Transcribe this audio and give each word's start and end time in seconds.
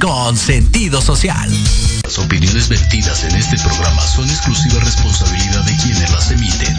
Con 0.00 0.34
sentido 0.34 1.02
social. 1.02 1.50
Las 2.04 2.18
opiniones 2.18 2.68
vertidas 2.68 3.22
en 3.24 3.36
este 3.36 3.58
programa 3.58 4.00
son 4.06 4.28
exclusiva 4.30 4.80
responsabilidad 4.80 5.62
de 5.64 5.76
quienes 5.76 6.10
las 6.10 6.30
emiten 6.30 6.74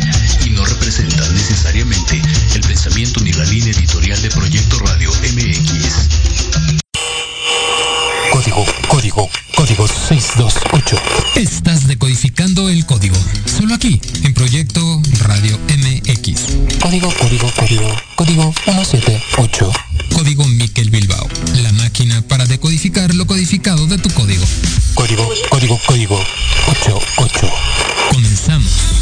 y 0.46 0.50
no 0.50 0.66
representan 0.66 1.34
necesariamente 1.36 2.20
el 2.56 2.62
pensamiento 2.62 3.22
ni 3.22 3.32
la 3.34 3.46
línea 3.46 3.72
editorial 3.74 4.20
de 4.22 4.30
Proyecto 4.30 4.80
Radio 4.80 5.12
MX. 5.12 6.82
Código, 8.32 8.66
código, 8.88 9.30
código 9.56 9.88
628. 9.88 10.98
Estás 11.36 11.88
decodificando 11.88 12.70
el 12.70 12.86
código. 12.88 13.18
Solo 13.46 13.76
aquí, 13.76 14.02
en 14.24 14.34
Proyecto 14.34 15.02
Radio 15.20 15.60
MX. 15.68 16.80
Código, 16.82 17.14
código, 17.20 17.52
código, 17.56 17.96
código 18.16 18.54
178. 18.66 19.91
Código 20.22 20.48
Miquel 20.48 20.92
Bilbao. 20.92 21.28
La 21.64 21.72
máquina 21.72 22.22
para 22.22 22.46
decodificar 22.46 23.16
lo 23.16 23.26
codificado 23.26 23.88
de 23.88 23.98
tu 23.98 24.08
código. 24.12 24.46
Código, 24.94 25.28
código, 25.50 25.80
código 25.88 26.24
88. 26.68 27.50
Comenzamos 28.12 29.01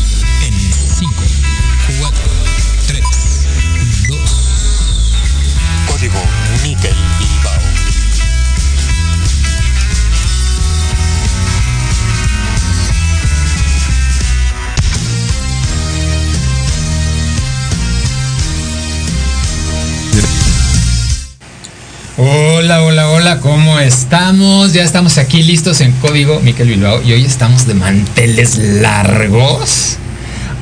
Hola, 23.21 23.42
¿cómo 23.42 23.77
estamos? 23.81 24.71
Ya 24.71 24.86
estamos 24.86 25.18
aquí 25.18 25.44
listos 25.44 25.81
en 25.81 25.92
Código 25.92 26.39
Miquel 26.39 26.69
Bilbao 26.69 27.01
y 27.01 27.12
hoy 27.12 27.25
estamos 27.25 27.68
de 27.68 27.74
manteles 27.74 28.57
largos 28.57 29.98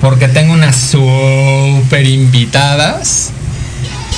porque 0.01 0.27
tengo 0.27 0.53
unas 0.53 0.75
super 0.75 2.03
invitadas. 2.03 3.29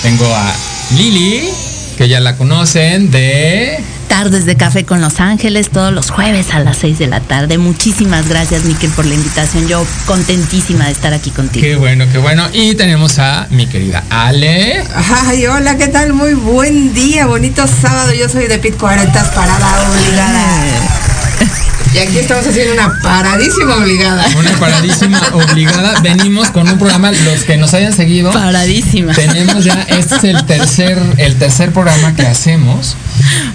Tengo 0.01 0.25
a 0.33 0.55
Lili, 0.95 1.49
que 1.97 2.07
ya 2.07 2.21
la 2.21 2.37
conocen, 2.37 3.11
de 3.11 3.83
Tardes 4.09 4.45
de 4.45 4.57
Café 4.57 4.83
con 4.83 4.99
Los 4.99 5.21
Ángeles 5.21 5.69
todos 5.69 5.93
los 5.93 6.09
jueves 6.09 6.51
a 6.51 6.59
las 6.59 6.77
6 6.79 6.99
de 6.99 7.07
la 7.07 7.21
tarde. 7.21 7.57
Muchísimas 7.57 8.27
gracias, 8.27 8.65
Miquel, 8.65 8.89
por 8.89 9.05
la 9.05 9.13
invitación. 9.13 9.67
Yo 9.67 9.85
contentísima 10.05 10.85
de 10.85 10.91
estar 10.91 11.13
aquí 11.13 11.29
contigo. 11.29 11.63
Qué 11.63 11.75
bueno, 11.75 12.05
qué 12.11 12.17
bueno. 12.17 12.49
Y 12.51 12.75
tenemos 12.75 13.19
a 13.19 13.47
mi 13.51 13.67
querida 13.67 14.03
Ale. 14.09 14.83
Ay, 15.25 15.45
hola, 15.45 15.77
¿qué 15.77 15.87
tal? 15.87 16.13
Muy 16.13 16.33
buen 16.33 16.93
día, 16.93 17.27
bonito 17.27 17.65
sábado. 17.67 18.11
Yo 18.11 18.27
soy 18.27 18.47
de 18.47 18.57
Pit 18.57 18.77
40 18.77 19.33
parada 19.33 19.89
obligada. 19.89 20.99
Y 21.93 21.97
aquí 21.97 22.19
estamos 22.19 22.45
haciendo 22.45 22.73
una 22.73 22.99
paradísima 23.01 23.77
obligada. 23.77 24.27
Una 24.37 24.51
paradísima 24.59 25.21
obligada. 25.33 25.99
Venimos 26.01 26.49
con 26.49 26.69
un 26.69 26.77
programa, 26.77 27.11
los 27.11 27.43
que 27.45 27.57
nos 27.57 27.73
hayan 27.73 27.93
seguido. 27.93 28.31
Paradísima. 28.31 29.13
Tenemos 29.13 29.65
ya, 29.65 29.81
este 29.89 30.17
es 30.17 30.23
el 30.23 30.45
tercer, 30.45 31.01
el 31.17 31.35
tercer 31.37 31.71
programa 31.71 32.13
que 32.15 32.27
hacemos, 32.27 32.95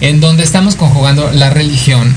en 0.08 0.20
donde 0.20 0.42
estamos 0.44 0.76
conjugando 0.76 1.30
la 1.32 1.50
religión, 1.50 2.14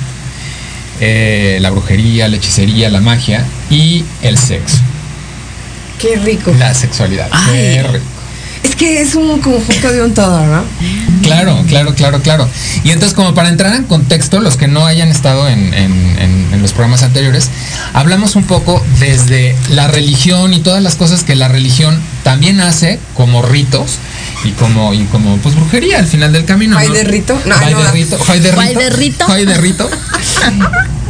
eh, 0.99 1.57
la 1.61 1.69
brujería, 1.69 2.27
la 2.27 2.37
hechicería, 2.37 2.89
la 2.89 3.01
magia 3.01 3.45
y 3.69 4.03
el 4.21 4.37
sexo. 4.37 4.77
Qué 5.99 6.15
rico. 6.17 6.53
La 6.57 6.73
sexualidad. 6.73 7.27
Ay. 7.31 7.51
Qué 7.75 7.83
rico. 7.83 8.05
Es 8.63 8.75
que 8.75 9.01
es 9.01 9.15
un 9.15 9.39
conjunto 9.39 9.91
de 9.91 10.01
un 10.03 10.13
todo, 10.13 10.45
¿no? 10.45 10.63
Claro, 11.21 11.63
claro, 11.67 11.93
claro, 11.95 12.21
claro. 12.21 12.49
Y 12.83 12.89
entonces, 12.91 13.15
como 13.15 13.33
para 13.33 13.49
entrar 13.49 13.73
en 13.75 13.83
contexto, 13.83 14.39
los 14.41 14.57
que 14.57 14.67
no 14.67 14.85
hayan 14.85 15.09
estado 15.09 15.47
en, 15.47 15.73
en- 15.73 16.17
en- 16.19 16.47
en 16.53 16.61
los 16.61 16.71
programas 16.71 17.03
anteriores, 17.03 17.49
hablamos 17.93 18.35
un 18.35 18.43
poco 18.43 18.83
desde 18.99 19.55
la 19.69 19.87
religión 19.87 20.53
y 20.53 20.59
todas 20.59 20.81
las 20.81 20.95
cosas 20.95 21.23
que 21.23 21.35
la 21.35 21.47
religión 21.47 21.99
también 22.23 22.59
hace 22.59 22.99
como 23.15 23.41
ritos 23.41 23.97
y 24.43 24.51
como, 24.51 24.93
y 24.93 25.03
como 25.05 25.37
pues 25.37 25.55
brujería 25.55 25.99
al 25.99 26.07
final 26.07 26.31
del 26.31 26.45
camino. 26.45 26.77
¿Hay 26.77 26.87
¿no? 26.89 26.93
de 26.93 27.03
rito? 27.03 27.39
No, 27.45 27.55
¿Hay 27.57 27.73
no. 27.73 27.83
de 27.83 27.91
rito? 27.91 28.17
¿Hay 28.27 28.39
de 28.39 28.51
rito? 28.51 28.61
¿Hay 28.61 28.75
de 28.75 28.89
rito? 28.89 29.25
¿Hay 29.27 29.45
de 29.45 29.57
rito? 29.57 29.89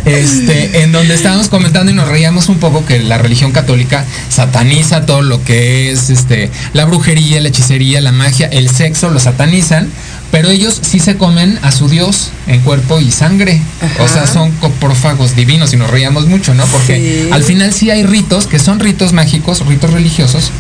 Este, 0.06 0.84
en 0.84 0.94
donde 0.94 1.14
estábamos 1.16 1.50
comentando 1.50 1.92
y 1.92 1.96
nos 1.96 2.08
reíamos 2.08 2.48
un 2.48 2.60
poco 2.60 2.86
que 2.86 3.00
la 3.00 3.18
religión 3.18 3.52
católica 3.52 4.06
sataniza 4.30 5.06
todo 5.06 5.22
lo 5.22 5.44
que 5.44 5.92
es 5.92 6.10
este, 6.10 6.50
la 6.72 6.86
brujería, 6.86 7.42
la 7.42 7.50
hechicería, 7.50 8.00
la 8.00 8.14
magia, 8.14 8.48
el 8.48 8.70
sexo, 8.70 9.10
lo 9.10 9.20
satanizan, 9.20 9.90
pero 10.32 10.50
ellos 10.50 10.80
sí 10.82 11.00
se 11.00 11.18
comen 11.18 11.60
a 11.62 11.74
su 11.74 11.90
Dios 11.90 12.30
en 12.48 12.62
cuerpo 12.62 13.02
y 13.02 13.12
sangre. 13.12 13.62
O 14.00 14.08
sea, 14.08 14.28
son 14.28 14.52
coprófagos 14.54 15.36
divinos 15.36 15.74
y 15.74 15.78
nos 15.78 15.90
reíamos 15.90 16.26
mucho, 16.28 16.54
¿no? 16.54 16.66
Porque 16.68 17.26
Sí. 17.26 17.30
al 17.34 17.44
final 17.44 17.74
sí 17.74 17.92
hay 17.92 18.04
ritos 18.04 18.48
que 18.48 18.60
son 18.60 18.80
ritos 18.80 19.12
mágicos, 19.12 19.66
ritos 19.66 19.92
religiosos, 19.92 20.52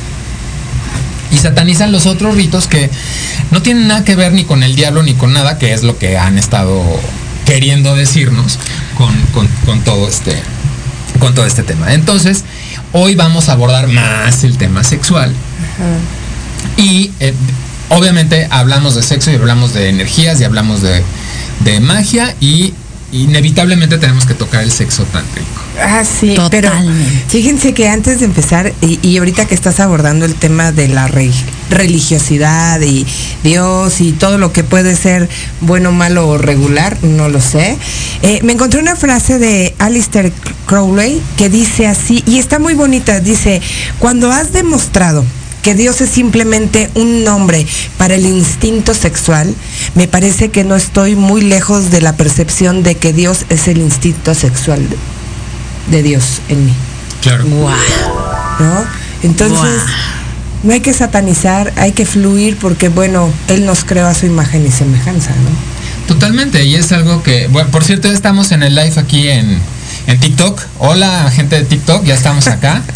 y 1.31 1.37
satanizan 1.37 1.91
los 1.91 2.05
otros 2.05 2.35
ritos 2.35 2.67
que 2.67 2.89
no 3.51 3.61
tienen 3.61 3.87
nada 3.87 4.03
que 4.03 4.15
ver 4.15 4.33
ni 4.33 4.43
con 4.45 4.63
el 4.63 4.75
diablo 4.75 5.03
ni 5.03 5.13
con 5.13 5.33
nada, 5.33 5.57
que 5.57 5.73
es 5.73 5.83
lo 5.83 5.97
que 5.97 6.17
han 6.17 6.37
estado 6.37 6.83
queriendo 7.45 7.95
decirnos 7.95 8.57
con, 8.97 9.13
con- 9.33 9.47
con 9.65 9.81
todo 9.81 10.07
este 10.07 10.35
con 11.19 11.33
todo 11.33 11.45
este 11.47 11.63
tema. 11.63 11.93
Entonces, 11.93 12.43
hoy 12.93 13.15
vamos 13.15 13.49
a 13.49 13.53
abordar 13.53 13.87
más 13.87 14.43
el 14.43 14.57
tema 14.57 14.83
sexual. 14.83 15.33
Y 16.77 17.11
eh, 17.19 17.33
obviamente 17.89 18.47
hablamos 18.51 18.93
de 18.95 19.01
sexo 19.01 19.31
y 19.31 19.35
hablamos 19.35 19.73
de 19.73 19.89
energías 19.89 20.39
y 20.41 20.43
hablamos 20.43 20.81
de, 20.83 21.03
de 21.61 21.79
magia 21.79 22.35
y 22.39 22.73
inevitablemente 23.11 23.97
tenemos 23.97 24.25
que 24.25 24.33
tocar 24.35 24.61
el 24.63 24.71
sexo 24.71 25.03
tántrico. 25.05 25.56
Ah, 25.79 26.03
sí, 26.03 26.35
pero 26.49 26.69
Totalmente. 26.69 27.23
fíjense 27.27 27.73
que 27.73 27.87
antes 27.87 28.19
de 28.19 28.25
empezar, 28.25 28.73
y, 28.81 28.99
y 29.07 29.17
ahorita 29.17 29.45
que 29.45 29.53
estás 29.55 29.79
abordando 29.79 30.25
el 30.25 30.33
tema 30.35 30.71
de 30.71 30.87
la 30.87 31.07
re- 31.07 31.31
religiosidad 31.69 32.81
y 32.81 33.05
Dios 33.43 34.01
y 34.01 34.11
todo 34.13 34.37
lo 34.37 34.51
que 34.51 34.63
puede 34.63 34.95
ser 34.95 35.29
bueno, 35.61 35.91
malo 35.91 36.27
o 36.27 36.37
regular, 36.37 36.97
no 37.03 37.29
lo 37.29 37.41
sé, 37.41 37.77
eh, 38.21 38.39
me 38.43 38.53
encontré 38.53 38.79
una 38.79 38.95
frase 38.95 39.39
de 39.39 39.75
Alistair 39.79 40.31
Crowley 40.65 41.21
que 41.37 41.49
dice 41.49 41.87
así, 41.87 42.23
y 42.25 42.39
está 42.39 42.59
muy 42.59 42.73
bonita, 42.73 43.19
dice, 43.19 43.61
cuando 43.99 44.31
has 44.31 44.53
demostrado 44.53 45.23
que 45.61 45.75
Dios 45.75 45.99
es 46.01 46.09
simplemente 46.09 46.89
un 46.95 47.23
nombre 47.23 47.65
para 47.97 48.15
el 48.15 48.25
instinto 48.25 48.93
sexual, 48.93 49.53
me 49.95 50.07
parece 50.07 50.49
que 50.49 50.63
no 50.63 50.75
estoy 50.75 51.15
muy 51.15 51.41
lejos 51.41 51.91
de 51.91 52.01
la 52.01 52.15
percepción 52.15 52.83
de 52.83 52.95
que 52.95 53.11
Dios 53.13 53.45
es 53.49 53.67
el 53.67 53.79
instinto 53.79 54.33
sexual 54.33 54.87
de, 55.89 56.03
Dios 56.03 56.41
en 56.49 56.65
mí, 56.65 56.73
Claro. 57.21 57.45
¿no? 57.45 58.85
Entonces, 59.23 59.81
no 60.63 60.73
hay 60.73 60.81
que 60.81 60.93
satanizar, 60.93 61.73
hay 61.77 61.91
que 61.91 62.05
fluir 62.05 62.57
porque, 62.57 62.89
bueno, 62.89 63.31
Él 63.47 63.65
nos 63.65 63.83
creó 63.83 64.07
a 64.07 64.13
su 64.13 64.25
imagen 64.25 64.65
y 64.65 64.71
semejanza, 64.71 65.31
¿no? 65.31 66.07
Totalmente, 66.07 66.63
y 66.63 66.75
es 66.75 66.91
algo 66.91 67.21
que, 67.21 67.47
bueno, 67.47 67.69
por 67.69 67.83
cierto, 67.83 68.07
ya 68.07 68.13
estamos 68.13 68.51
en 68.51 68.63
el 68.63 68.75
live 68.75 68.93
aquí 68.97 69.27
en, 69.27 69.59
en 70.07 70.19
TikTok. 70.19 70.61
Hola, 70.79 71.29
gente 71.33 71.57
de 71.57 71.65
TikTok, 71.65 72.05
ya 72.05 72.15
estamos 72.15 72.47
acá. 72.47 72.81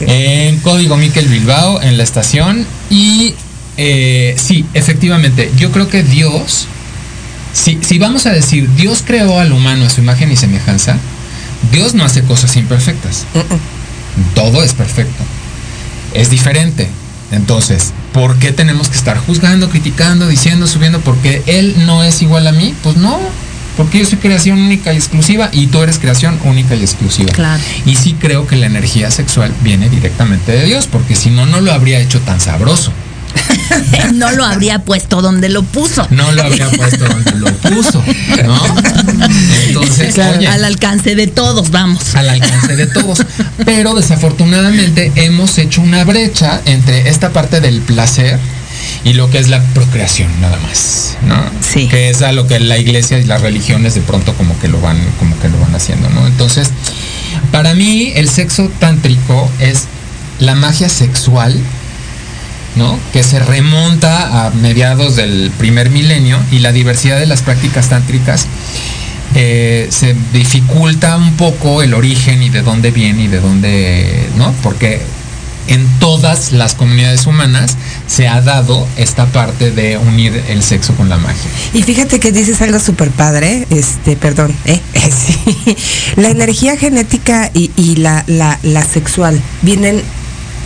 En 0.00 0.58
Código 0.58 0.96
Miquel 0.96 1.28
Bilbao, 1.28 1.80
en 1.80 1.96
la 1.96 2.02
estación. 2.02 2.66
Y 2.90 3.34
eh, 3.76 4.34
sí, 4.36 4.66
efectivamente, 4.74 5.52
yo 5.56 5.70
creo 5.70 5.88
que 5.88 6.02
Dios, 6.02 6.66
si, 7.52 7.78
si 7.80 7.98
vamos 7.98 8.26
a 8.26 8.30
decir, 8.30 8.68
Dios 8.74 9.04
creó 9.06 9.38
al 9.38 9.52
humano 9.52 9.84
a 9.84 9.90
su 9.90 10.00
imagen 10.00 10.32
y 10.32 10.36
semejanza, 10.36 10.96
Dios 11.74 11.94
no 11.94 12.04
hace 12.04 12.22
cosas 12.22 12.56
imperfectas. 12.56 13.26
Todo 14.34 14.62
es 14.62 14.72
perfecto. 14.74 15.24
Es 16.14 16.30
diferente. 16.30 16.88
Entonces, 17.32 17.92
¿por 18.12 18.38
qué 18.38 18.52
tenemos 18.52 18.88
que 18.88 18.96
estar 18.96 19.18
juzgando, 19.18 19.68
criticando, 19.68 20.28
diciendo, 20.28 20.68
subiendo? 20.68 21.00
Porque 21.00 21.42
él 21.46 21.74
no 21.84 22.04
es 22.04 22.22
igual 22.22 22.46
a 22.46 22.52
mí. 22.52 22.74
Pues 22.84 22.96
no. 22.96 23.18
Porque 23.76 23.98
yo 23.98 24.06
soy 24.06 24.18
creación 24.18 24.60
única 24.60 24.92
y 24.92 24.96
exclusiva 24.96 25.48
y 25.50 25.66
tú 25.66 25.82
eres 25.82 25.98
creación 25.98 26.38
única 26.44 26.76
y 26.76 26.82
exclusiva. 26.82 27.32
Claro. 27.32 27.60
Y 27.84 27.96
sí 27.96 28.14
creo 28.14 28.46
que 28.46 28.54
la 28.54 28.66
energía 28.66 29.10
sexual 29.10 29.52
viene 29.62 29.88
directamente 29.88 30.52
de 30.52 30.64
Dios, 30.66 30.86
porque 30.86 31.16
si 31.16 31.30
no, 31.30 31.44
no 31.44 31.60
lo 31.60 31.72
habría 31.72 31.98
hecho 31.98 32.20
tan 32.20 32.40
sabroso. 32.40 32.92
No 34.14 34.30
lo 34.32 34.44
habría 34.44 34.80
puesto 34.80 35.22
donde 35.22 35.48
lo 35.48 35.62
puso. 35.62 36.06
No 36.10 36.30
lo 36.32 36.42
habría 36.42 36.68
puesto 36.70 37.04
donde 37.06 37.32
lo 37.32 37.52
puso, 37.54 38.02
¿no? 38.44 38.62
Entonces, 39.66 40.18
oye, 40.18 40.46
Al 40.46 40.64
alcance 40.64 41.14
de 41.14 41.26
todos, 41.26 41.70
vamos. 41.70 42.14
al 42.14 42.28
alcance 42.28 42.76
de 42.76 42.86
todos. 42.86 43.24
Pero 43.64 43.94
desafortunadamente 43.94 45.12
hemos 45.16 45.58
hecho 45.58 45.80
una 45.80 46.04
brecha 46.04 46.60
entre 46.66 47.08
esta 47.08 47.30
parte 47.32 47.60
del 47.60 47.80
placer 47.80 48.38
y 49.04 49.14
lo 49.14 49.30
que 49.30 49.38
es 49.38 49.48
la 49.48 49.62
procreación 49.74 50.28
nada 50.40 50.58
más, 50.60 51.16
¿no? 51.26 51.36
Sí. 51.60 51.88
Que 51.88 52.10
es 52.10 52.22
a 52.22 52.32
lo 52.32 52.46
que 52.46 52.60
la 52.60 52.78
iglesia 52.78 53.18
y 53.18 53.24
las 53.24 53.40
religiones 53.40 53.94
de 53.94 54.00
pronto 54.00 54.34
como 54.34 54.58
que 54.60 54.68
lo 54.68 54.80
van, 54.80 54.98
como 55.18 55.38
que 55.40 55.48
lo 55.48 55.58
van 55.58 55.74
haciendo, 55.74 56.08
¿no? 56.10 56.26
Entonces, 56.26 56.70
para 57.52 57.74
mí 57.74 58.12
el 58.14 58.28
sexo 58.28 58.70
tántrico 58.78 59.50
es 59.60 59.84
la 60.38 60.54
magia 60.54 60.88
sexual 60.88 61.58
¿no? 62.76 62.98
Que 63.12 63.22
se 63.22 63.38
remonta 63.38 64.46
a 64.46 64.50
mediados 64.50 65.16
del 65.16 65.50
primer 65.58 65.90
milenio 65.90 66.38
y 66.50 66.58
la 66.58 66.72
diversidad 66.72 67.18
de 67.18 67.26
las 67.26 67.42
prácticas 67.42 67.88
tántricas 67.88 68.46
eh, 69.34 69.88
se 69.90 70.14
dificulta 70.32 71.16
un 71.16 71.36
poco 71.36 71.82
el 71.82 71.94
origen 71.94 72.42
y 72.42 72.50
de 72.50 72.62
dónde 72.62 72.90
viene 72.90 73.24
y 73.24 73.28
de 73.28 73.40
dónde, 73.40 74.28
¿no? 74.36 74.52
Porque 74.62 75.00
en 75.66 75.86
todas 75.98 76.52
las 76.52 76.74
comunidades 76.74 77.26
humanas 77.26 77.76
se 78.06 78.28
ha 78.28 78.40
dado 78.42 78.86
esta 78.96 79.26
parte 79.26 79.70
de 79.70 79.98
unir 79.98 80.44
el 80.48 80.62
sexo 80.62 80.94
con 80.94 81.08
la 81.08 81.16
magia. 81.16 81.50
Y 81.72 81.82
fíjate 81.82 82.20
que 82.20 82.32
dices 82.32 82.60
algo 82.60 82.78
súper 82.78 83.10
padre, 83.10 83.66
este, 83.70 84.16
perdón, 84.16 84.54
¿eh? 84.66 84.80
Sí. 85.04 85.76
la 86.16 86.30
energía 86.30 86.76
genética 86.76 87.50
y, 87.52 87.70
y 87.76 87.96
la, 87.96 88.24
la, 88.26 88.58
la 88.62 88.84
sexual 88.84 89.40
vienen 89.62 90.02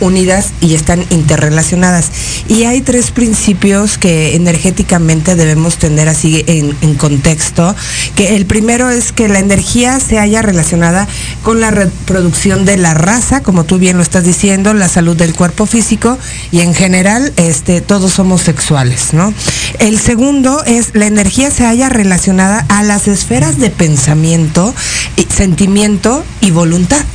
unidas 0.01 0.51
y 0.61 0.75
están 0.75 1.05
interrelacionadas. 1.09 2.11
Y 2.47 2.63
hay 2.63 2.81
tres 2.81 3.11
principios 3.11 3.97
que 3.97 4.35
energéticamente 4.35 5.35
debemos 5.35 5.77
tener 5.77 6.09
así 6.09 6.43
en, 6.47 6.69
contexto, 6.95 7.75
que 8.15 8.35
el 8.35 8.45
primero 8.45 8.89
es 8.89 9.11
que 9.11 9.27
la 9.27 9.39
energía 9.39 9.99
se 9.99 10.19
haya 10.19 10.41
relacionada 10.41 11.07
con 11.43 11.61
la 11.61 11.71
reproducción 11.71 12.65
de 12.65 12.77
la 12.77 12.93
raza, 12.93 13.41
como 13.41 13.63
tú 13.63 13.77
bien 13.77 13.97
lo 13.97 14.03
estás 14.03 14.23
diciendo, 14.23 14.73
la 14.73 14.89
salud 14.89 15.15
del 15.15 15.33
cuerpo 15.33 15.65
físico 15.65 16.17
y 16.51 16.59
en 16.61 16.73
general 16.73 17.31
este, 17.37 17.81
todos 17.81 18.11
somos 18.13 18.41
sexuales, 18.41 19.13
¿no? 19.13 19.33
El 19.79 19.99
segundo 19.99 20.63
es 20.65 20.89
la 20.93 21.05
energía 21.05 21.51
se 21.51 21.65
haya 21.65 21.89
relacionada 21.89 22.65
a 22.69 22.83
las 22.83 23.07
esferas 23.07 23.57
de 23.59 23.69
pensamiento, 23.69 24.73
sentimiento 25.39 26.25
y 26.41 26.51
voluntad. 26.51 27.05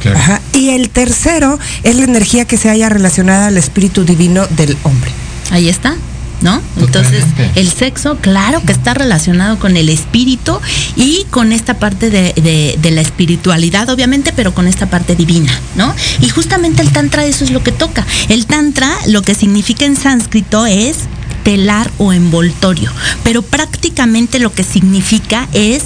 Claro. 0.00 0.18
Ajá. 0.18 0.40
Y 0.52 0.70
el 0.70 0.90
tercero 0.90 1.58
es 1.82 1.96
la 1.96 2.04
energía 2.04 2.44
que 2.44 2.56
se 2.56 2.70
haya 2.70 2.88
relacionada 2.88 3.46
al 3.46 3.56
espíritu 3.56 4.04
divino 4.04 4.46
del 4.50 4.76
hombre. 4.82 5.10
Ahí 5.50 5.68
está. 5.68 5.96
¿No? 6.42 6.60
Entonces, 6.76 7.24
el 7.54 7.66
sexo, 7.72 8.18
claro 8.20 8.60
que 8.60 8.70
está 8.70 8.92
relacionado 8.92 9.58
con 9.58 9.78
el 9.78 9.88
espíritu 9.88 10.60
y 10.94 11.24
con 11.30 11.50
esta 11.50 11.78
parte 11.78 12.10
de, 12.10 12.34
de, 12.34 12.78
de, 12.80 12.90
la 12.90 13.00
espiritualidad, 13.00 13.88
obviamente, 13.88 14.34
pero 14.36 14.52
con 14.52 14.68
esta 14.68 14.84
parte 14.84 15.16
divina, 15.16 15.50
¿no? 15.76 15.94
Y 16.20 16.28
justamente 16.28 16.82
el 16.82 16.92
Tantra 16.92 17.24
eso 17.24 17.42
es 17.42 17.52
lo 17.52 17.62
que 17.62 17.72
toca. 17.72 18.06
El 18.28 18.44
Tantra, 18.44 18.94
lo 19.06 19.22
que 19.22 19.34
significa 19.34 19.86
en 19.86 19.96
sánscrito 19.96 20.66
es 20.66 20.98
telar 21.46 21.90
o 21.98 22.12
envoltorio, 22.12 22.90
pero 23.22 23.40
prácticamente 23.40 24.40
lo 24.40 24.52
que 24.52 24.64
significa 24.64 25.48
es 25.52 25.84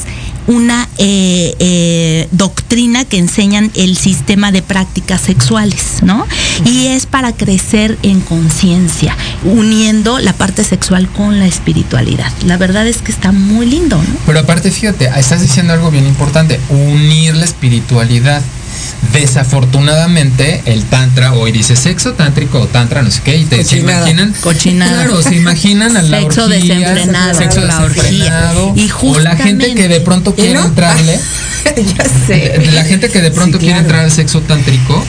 una 0.50 0.88
eh, 0.98 1.54
eh, 1.60 2.28
doctrina 2.32 3.04
que 3.04 3.18
enseñan 3.18 3.70
el 3.74 3.96
sistema 3.96 4.50
de 4.50 4.62
prácticas 4.62 5.20
sexuales, 5.20 6.02
¿no? 6.02 6.26
Y 6.64 6.88
es 6.88 7.06
para 7.06 7.32
crecer 7.32 7.96
en 8.02 8.20
conciencia, 8.20 9.16
uniendo 9.44 10.18
la 10.18 10.32
parte 10.32 10.64
sexual 10.64 11.08
con 11.08 11.38
la 11.38 11.46
espiritualidad. 11.46 12.32
La 12.46 12.56
verdad 12.56 12.88
es 12.88 12.98
que 12.98 13.12
está 13.12 13.30
muy 13.30 13.66
lindo, 13.66 13.96
¿no? 13.96 14.14
Pero 14.26 14.40
aparte, 14.40 14.72
fíjate, 14.72 15.08
estás 15.16 15.40
diciendo 15.40 15.72
algo 15.72 15.92
bien 15.92 16.06
importante, 16.06 16.58
unir 16.68 17.36
la 17.36 17.44
espiritualidad. 17.44 18.42
Desafortunadamente, 19.12 20.62
el 20.66 20.84
tantra 20.84 21.32
hoy 21.32 21.52
dice 21.52 21.74
sexo 21.74 22.12
tántrico 22.12 22.60
o 22.60 22.66
tantra, 22.66 23.02
no 23.02 23.10
sé 23.10 23.22
qué, 23.24 23.36
y 23.36 23.44
te 23.44 23.64
se 23.64 23.78
imaginan. 23.78 24.32
Cochinada. 24.40 25.04
Claro, 25.04 25.22
se 25.22 25.34
imaginan 25.36 25.96
a 25.96 26.02
la 26.02 26.20
sexo 26.20 26.44
orgía, 26.44 26.78
desenfrenado, 26.78 27.34
sexo 27.34 27.60
la 27.60 27.78
desenfrenado, 27.78 28.68
orgía. 28.68 28.84
Y 28.84 28.90
o 29.02 29.18
la 29.18 29.36
gente 29.36 29.74
que 29.74 29.88
de 29.88 30.00
pronto 30.00 30.34
quiere 30.34 30.54
no? 30.54 30.66
entrarle. 30.66 31.18
ya 31.76 32.04
sé. 32.26 32.58
De, 32.58 32.72
la 32.72 32.84
gente 32.84 33.10
que 33.10 33.20
de 33.20 33.30
pronto 33.30 33.58
sí, 33.58 33.64
quiere 33.64 33.74
claro. 33.74 33.86
entrar 33.86 34.04
al 34.04 34.12
sexo 34.12 34.40
tántrico 34.42 35.04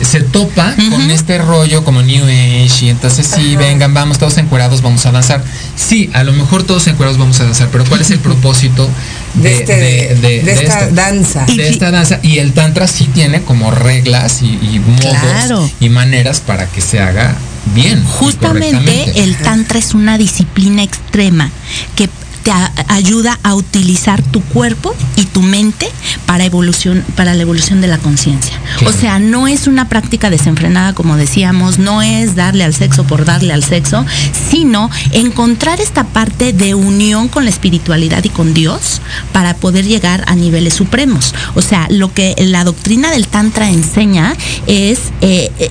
se 0.00 0.20
topa 0.20 0.74
uh 0.76 0.80
-huh. 0.80 0.90
con 0.90 1.10
este 1.10 1.38
rollo 1.38 1.84
como 1.84 2.02
New 2.02 2.24
Age 2.24 2.86
y 2.86 2.88
entonces 2.88 3.26
sí, 3.26 3.54
uh 3.54 3.54
-huh. 3.54 3.58
vengan, 3.58 3.94
vamos 3.94 4.18
todos 4.18 4.36
encuerados, 4.38 4.82
vamos 4.82 5.04
a 5.06 5.12
danzar. 5.12 5.44
Sí, 5.76 6.10
a 6.12 6.24
lo 6.24 6.32
mejor 6.32 6.64
todos 6.64 6.86
encuerados 6.86 7.18
vamos 7.18 7.40
a 7.40 7.44
danzar, 7.44 7.68
pero 7.70 7.84
¿cuál 7.84 8.00
es 8.00 8.10
el 8.10 8.18
propósito 8.18 8.88
de, 9.34 9.42
de, 9.42 9.54
este, 9.54 9.76
de, 9.76 10.14
de, 10.16 10.42
de 10.42 10.52
esta 10.52 10.80
esto? 10.80 10.94
danza? 10.94 11.44
De 11.46 11.68
esta 11.68 11.90
danza. 11.90 12.20
Y 12.22 12.38
el 12.38 12.52
tantra 12.52 12.86
sí 12.86 13.06
tiene 13.06 13.42
como 13.42 13.70
reglas 13.70 14.42
y, 14.42 14.58
y 14.62 14.78
modos 14.80 15.16
claro. 15.16 15.70
y 15.80 15.88
maneras 15.88 16.40
para 16.40 16.66
que 16.66 16.80
se 16.80 17.00
haga 17.00 17.34
bien. 17.74 18.04
Justamente 18.04 19.22
el 19.22 19.36
tantra 19.36 19.78
es 19.78 19.94
una 19.94 20.18
disciplina 20.18 20.82
extrema 20.82 21.50
que 21.96 22.08
te 22.42 22.52
ayuda 22.88 23.38
a 23.42 23.54
utilizar 23.54 24.22
tu 24.22 24.40
cuerpo 24.42 24.94
y 25.16 25.24
tu 25.24 25.42
mente 25.42 25.88
para 26.26 26.44
evolución 26.44 27.04
para 27.16 27.34
la 27.34 27.42
evolución 27.42 27.80
de 27.80 27.88
la 27.88 27.98
conciencia. 27.98 28.58
Claro. 28.78 28.94
O 28.94 28.98
sea, 28.98 29.18
no 29.18 29.48
es 29.48 29.66
una 29.66 29.88
práctica 29.88 30.30
desenfrenada 30.30 30.92
como 30.94 31.16
decíamos, 31.16 31.78
no 31.78 32.02
es 32.02 32.34
darle 32.34 32.64
al 32.64 32.74
sexo 32.74 33.04
por 33.04 33.24
darle 33.24 33.52
al 33.52 33.64
sexo, 33.64 34.04
sino 34.50 34.90
encontrar 35.12 35.80
esta 35.80 36.04
parte 36.04 36.52
de 36.52 36.74
unión 36.74 37.28
con 37.28 37.44
la 37.44 37.50
espiritualidad 37.50 38.24
y 38.24 38.28
con 38.28 38.54
Dios 38.54 39.00
para 39.32 39.54
poder 39.54 39.84
llegar 39.84 40.24
a 40.26 40.34
niveles 40.34 40.74
supremos. 40.74 41.34
O 41.54 41.62
sea, 41.62 41.86
lo 41.90 42.12
que 42.12 42.34
la 42.38 42.64
doctrina 42.64 43.10
del 43.10 43.28
tantra 43.28 43.70
enseña 43.70 44.34
es 44.66 44.98
eh, 45.20 45.50
eh, 45.58 45.70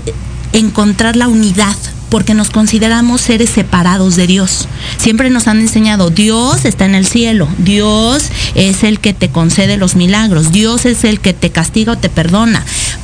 encontrar 0.54 1.16
la 1.16 1.28
unidad 1.28 1.76
porque 2.12 2.34
nos 2.34 2.50
consideramos 2.50 3.22
seres 3.22 3.50
separados 3.50 4.18
de 4.18 4.28
Dios. 4.28 4.68
Siempre 4.98 5.30
nos 5.30 5.48
han 5.48 5.62
enseñado, 5.62 6.10
Dios 6.10 6.66
está 6.66 6.86
en 6.86 6.94
el 6.94 7.08
cielo, 7.08 7.48
Dios 7.58 8.26
es 8.54 8.84
el 8.84 9.00
que 9.00 9.14
te 9.14 9.30
concede 9.30 9.78
los 9.78 9.96
milagros, 9.96 10.52
Dios 10.52 10.86
es 10.86 11.06
el 11.06 11.22
que 11.22 11.34
te 11.34 11.52
castiga 11.52 11.94
o 11.94 11.98
te 11.98 12.10
perdona, 12.10 12.64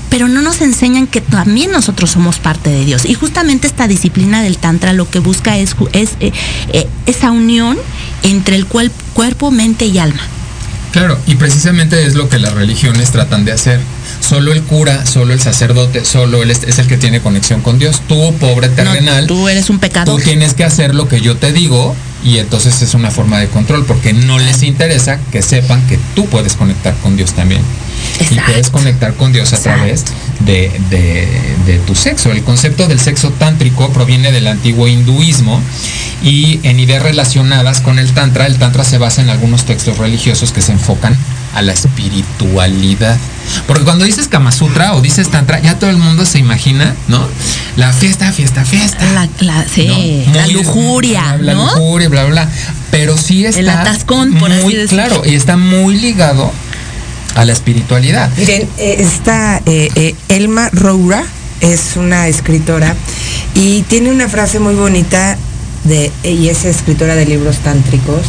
pero 0.09 0.27
no 0.27 0.41
nos 0.41 0.59
enseñan 0.59 1.07
que 1.07 1.21
también 1.21 1.71
nosotros 1.71 2.11
somos 2.11 2.39
parte 2.39 2.69
de 2.69 2.83
Dios. 2.83 3.05
Y 3.05 3.13
justamente 3.13 3.65
esta 3.65 3.87
disciplina 3.87 4.43
del 4.43 4.57
Tantra 4.57 4.91
lo 4.91 5.09
que 5.09 5.19
busca 5.19 5.57
es, 5.57 5.75
eh, 5.93 6.07
eh, 6.19 6.87
esa 7.05 7.31
unión 7.31 7.77
entre 8.23 8.57
el 8.57 8.65
cuerpo, 8.65 9.51
mente 9.51 9.85
y 9.85 9.99
alma. 9.99 10.21
Claro, 10.91 11.17
y 11.27 11.35
precisamente 11.35 12.05
es 12.05 12.15
lo 12.15 12.27
que 12.27 12.39
las 12.39 12.53
religiones 12.53 13.11
tratan 13.11 13.45
de 13.45 13.53
hacer 13.53 13.79
solo 14.27 14.51
el 14.51 14.63
cura, 14.63 15.05
solo 15.05 15.33
el 15.33 15.39
sacerdote, 15.39 16.03
solo 16.03 16.43
él 16.43 16.51
es 16.51 16.79
el 16.79 16.87
que 16.87 16.97
tiene 16.97 17.21
conexión 17.21 17.61
con 17.61 17.79
Dios. 17.79 18.01
Tú, 18.07 18.33
pobre 18.39 18.69
terrenal, 18.69 19.21
no, 19.21 19.27
tú 19.27 19.47
eres 19.47 19.69
un 19.69 19.79
pecador. 19.79 20.17
Tú 20.17 20.23
tienes 20.23 20.53
que 20.53 20.63
hacer 20.63 20.93
lo 20.93 21.07
que 21.07 21.21
yo 21.21 21.37
te 21.37 21.53
digo 21.53 21.95
y 22.23 22.39
entonces 22.39 22.81
es 22.81 22.93
una 22.93 23.09
forma 23.09 23.39
de 23.39 23.47
control 23.47 23.85
porque 23.85 24.11
no 24.11 24.37
les 24.37 24.63
interesa 24.63 25.19
que 25.31 25.41
sepan 25.41 25.85
que 25.87 25.97
tú 26.15 26.25
puedes 26.27 26.55
conectar 26.55 26.93
con 26.97 27.15
Dios 27.15 27.33
también. 27.33 27.61
Exacto. 28.19 28.35
Y 28.35 28.39
puedes 28.39 28.69
conectar 28.69 29.13
con 29.13 29.31
Dios 29.31 29.53
a 29.53 29.55
Exacto. 29.55 29.79
través 29.79 30.05
de, 30.41 30.71
de, 30.89 31.27
de, 31.65 31.79
tu 31.79 31.95
sexo. 31.95 32.31
El 32.31 32.43
concepto 32.43 32.87
del 32.87 32.99
sexo 32.99 33.31
tántrico 33.31 33.89
proviene 33.91 34.31
del 34.31 34.47
antiguo 34.47 34.87
hinduismo 34.87 35.61
y 36.21 36.59
en 36.63 36.79
ideas 36.79 37.01
relacionadas 37.01 37.81
con 37.81 37.97
el 37.97 38.11
tantra, 38.11 38.45
el 38.45 38.57
tantra 38.57 38.83
se 38.83 38.97
basa 38.97 39.21
en 39.21 39.29
algunos 39.29 39.65
textos 39.65 39.97
religiosos 39.97 40.51
que 40.51 40.61
se 40.61 40.73
enfocan 40.73 41.17
a 41.53 41.61
la 41.61 41.73
espiritualidad. 41.73 43.17
Porque 43.65 43.83
cuando 43.83 44.05
dices 44.05 44.27
Kama 44.27 44.51
Sutra 44.51 44.93
o 44.95 45.01
dices 45.01 45.29
Tantra, 45.29 45.59
ya 45.59 45.79
todo 45.79 45.89
el 45.89 45.97
mundo 45.97 46.25
se 46.25 46.39
imagina, 46.39 46.95
¿no? 47.07 47.25
La 47.75 47.93
fiesta, 47.93 48.31
fiesta, 48.31 48.65
fiesta. 48.65 49.05
La, 49.13 49.25
¿no? 49.25 50.33
la 50.33 50.47
lujuria, 50.47 51.37
la, 51.39 51.53
¿no? 51.53 51.65
Lujuria, 51.65 52.09
bla, 52.09 52.23
bla, 52.25 52.43
bla. 52.43 52.51
Pero 52.91 53.17
sí 53.17 53.45
está. 53.45 53.59
El 53.59 53.69
atascón, 53.69 54.33
por 54.33 54.49
muy 54.49 54.57
así 54.57 54.75
decirlo. 54.75 55.05
claro, 55.05 55.21
y 55.25 55.35
está 55.35 55.57
muy 55.57 55.97
ligado 55.97 56.51
a 57.35 57.45
la 57.45 57.53
espiritualidad. 57.53 58.29
Miren, 58.37 58.67
esta 58.77 59.61
eh, 59.65 59.89
eh, 59.95 60.15
Elma 60.27 60.69
Roura 60.73 61.23
es 61.61 61.95
una 61.95 62.27
escritora 62.27 62.95
y 63.53 63.83
tiene 63.83 64.11
una 64.11 64.27
frase 64.27 64.59
muy 64.59 64.75
bonita 64.75 65.37
de, 65.87 66.11
y 66.23 66.49
es 66.49 66.65
escritora 66.65 67.15
de 67.15 67.25
libros 67.25 67.57
tántricos, 67.59 68.25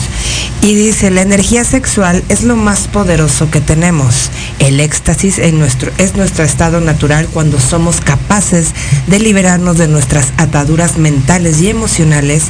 y 0.63 0.75
dice, 0.75 1.11
la 1.11 1.23
energía 1.23 1.65
sexual 1.65 2.23
es 2.29 2.43
lo 2.43 2.57
más 2.57 2.89
poderoso 2.89 3.51
que 3.51 3.61
tenemos. 3.61 4.31
El 4.59 4.81
éxtasis 4.81 5.39
en 5.39 5.59
nuestro, 5.59 5.93
es 5.99 6.17
nuestro 6.17 6.45
estado 6.45 6.81
natural 6.81 7.29
cuando 7.33 7.61
somos 7.61 8.01
capaces 8.01 8.69
de 9.07 9.21
liberarnos 9.21 9.79
de 9.79 9.89
nuestras 9.89 10.33
ataduras 10.37 10.99
mentales 10.99 11.61
y 11.61 11.71
emocionales, 11.71 12.45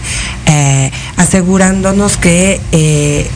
eh, 0.47 0.91
asegurándonos 1.17 2.17
que 2.17 2.61
eh, 2.73 3.27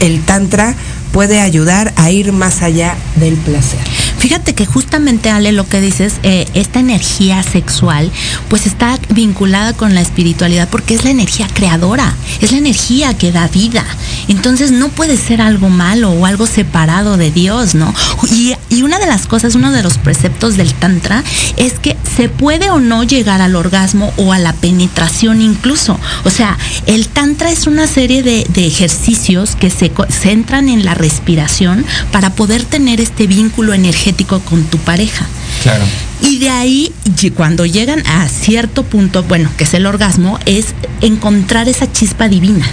el 0.00 0.22
tantra 0.24 0.74
puede 1.12 1.40
ayudar 1.40 1.92
a 1.96 2.10
ir 2.10 2.32
más 2.32 2.62
allá 2.62 2.96
del 3.16 3.34
placer. 3.34 4.07
Fíjate 4.18 4.54
que 4.54 4.66
justamente, 4.66 5.30
Ale, 5.30 5.52
lo 5.52 5.68
que 5.68 5.80
dices, 5.80 6.14
eh, 6.24 6.46
esta 6.54 6.80
energía 6.80 7.42
sexual, 7.44 8.10
pues 8.48 8.66
está 8.66 8.98
vinculada 9.10 9.74
con 9.74 9.94
la 9.94 10.00
espiritualidad 10.00 10.68
porque 10.68 10.94
es 10.94 11.04
la 11.04 11.10
energía 11.10 11.46
creadora, 11.52 12.14
es 12.40 12.50
la 12.50 12.58
energía 12.58 13.16
que 13.16 13.30
da 13.30 13.46
vida. 13.46 13.84
Entonces 14.26 14.72
no 14.72 14.88
puede 14.88 15.16
ser 15.16 15.40
algo 15.40 15.68
malo 15.68 16.10
o 16.10 16.26
algo 16.26 16.46
separado 16.46 17.16
de 17.16 17.30
Dios, 17.30 17.74
¿no? 17.74 17.94
Y, 18.32 18.56
una 18.88 18.98
de 18.98 19.06
las 19.06 19.26
cosas, 19.26 19.54
uno 19.54 19.70
de 19.70 19.82
los 19.82 19.98
preceptos 19.98 20.56
del 20.56 20.72
Tantra 20.72 21.22
es 21.58 21.78
que 21.78 21.94
se 22.16 22.30
puede 22.30 22.70
o 22.70 22.80
no 22.80 23.02
llegar 23.02 23.42
al 23.42 23.54
orgasmo 23.54 24.14
o 24.16 24.32
a 24.32 24.38
la 24.38 24.54
penetración 24.54 25.42
incluso. 25.42 26.00
O 26.24 26.30
sea, 26.30 26.56
el 26.86 27.08
Tantra 27.08 27.50
es 27.50 27.66
una 27.66 27.86
serie 27.86 28.22
de, 28.22 28.46
de 28.48 28.66
ejercicios 28.66 29.56
que 29.56 29.68
se 29.68 29.92
centran 30.08 30.70
en 30.70 30.86
la 30.86 30.94
respiración 30.94 31.84
para 32.10 32.30
poder 32.30 32.64
tener 32.64 33.00
este 33.02 33.26
vínculo 33.26 33.74
energético 33.74 34.07
energético 34.08 34.40
con 34.40 34.64
tu 34.64 34.78
pareja. 34.78 35.26
Claro. 35.62 35.84
Y 36.22 36.38
de 36.38 36.50
ahí, 36.50 36.92
cuando 37.36 37.66
llegan 37.66 38.06
a 38.06 38.28
cierto 38.28 38.82
punto, 38.82 39.22
bueno, 39.22 39.50
que 39.56 39.64
es 39.64 39.74
el 39.74 39.86
orgasmo, 39.86 40.38
es 40.46 40.66
encontrar 41.00 41.68
esa 41.68 41.90
chispa 41.92 42.28
divina. 42.28 42.66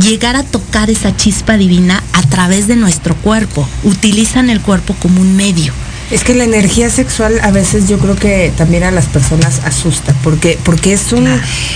Llegar 0.00 0.36
a 0.36 0.42
tocar 0.42 0.90
esa 0.90 1.14
chispa 1.16 1.56
divina 1.56 2.02
a 2.12 2.22
través 2.22 2.66
de 2.66 2.76
nuestro 2.76 3.14
cuerpo. 3.16 3.68
Utilizan 3.84 4.50
el 4.50 4.60
cuerpo 4.60 4.94
como 5.00 5.20
un 5.20 5.36
medio. 5.36 5.72
Es 6.10 6.24
que 6.24 6.34
la 6.34 6.44
energía 6.44 6.90
sexual 6.90 7.38
a 7.42 7.50
veces 7.50 7.88
yo 7.88 7.98
creo 7.98 8.16
que 8.16 8.52
también 8.56 8.82
a 8.82 8.90
las 8.90 9.06
personas 9.06 9.60
asusta, 9.64 10.14
porque, 10.22 10.58
porque 10.62 10.92
es 10.92 11.12
un, 11.12 11.26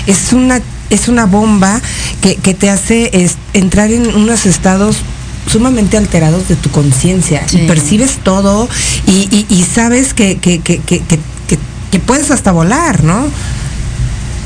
es 0.07 0.33
una, 0.33 0.61
es 0.90 1.09
una 1.09 1.25
bomba 1.25 1.81
que, 2.21 2.37
que 2.37 2.53
te 2.53 2.69
hace 2.69 3.11
es, 3.12 3.37
entrar 3.55 3.90
en 3.92 4.14
unos 4.14 4.45
estados 4.45 4.97
sumamente 5.46 5.96
alterados 5.96 6.48
de 6.48 6.56
tu 6.56 6.70
conciencia 6.70 7.42
Sí. 7.48 7.59
y 7.61 7.66
percibes 7.66 8.18
todo 8.22 8.68
y, 9.06 9.28
y- 9.30 9.46
y 9.48 9.62
sabes 9.64 10.12
que, 10.14 10.37
que, 10.38 10.61
que, 10.61 10.78
que, 10.78 11.00
que- 11.00 11.20
que- 11.46 11.59
que 11.90 11.98
puedes 12.00 12.30
hasta 12.30 12.52
volar, 12.52 13.04
¿no? 13.04 13.26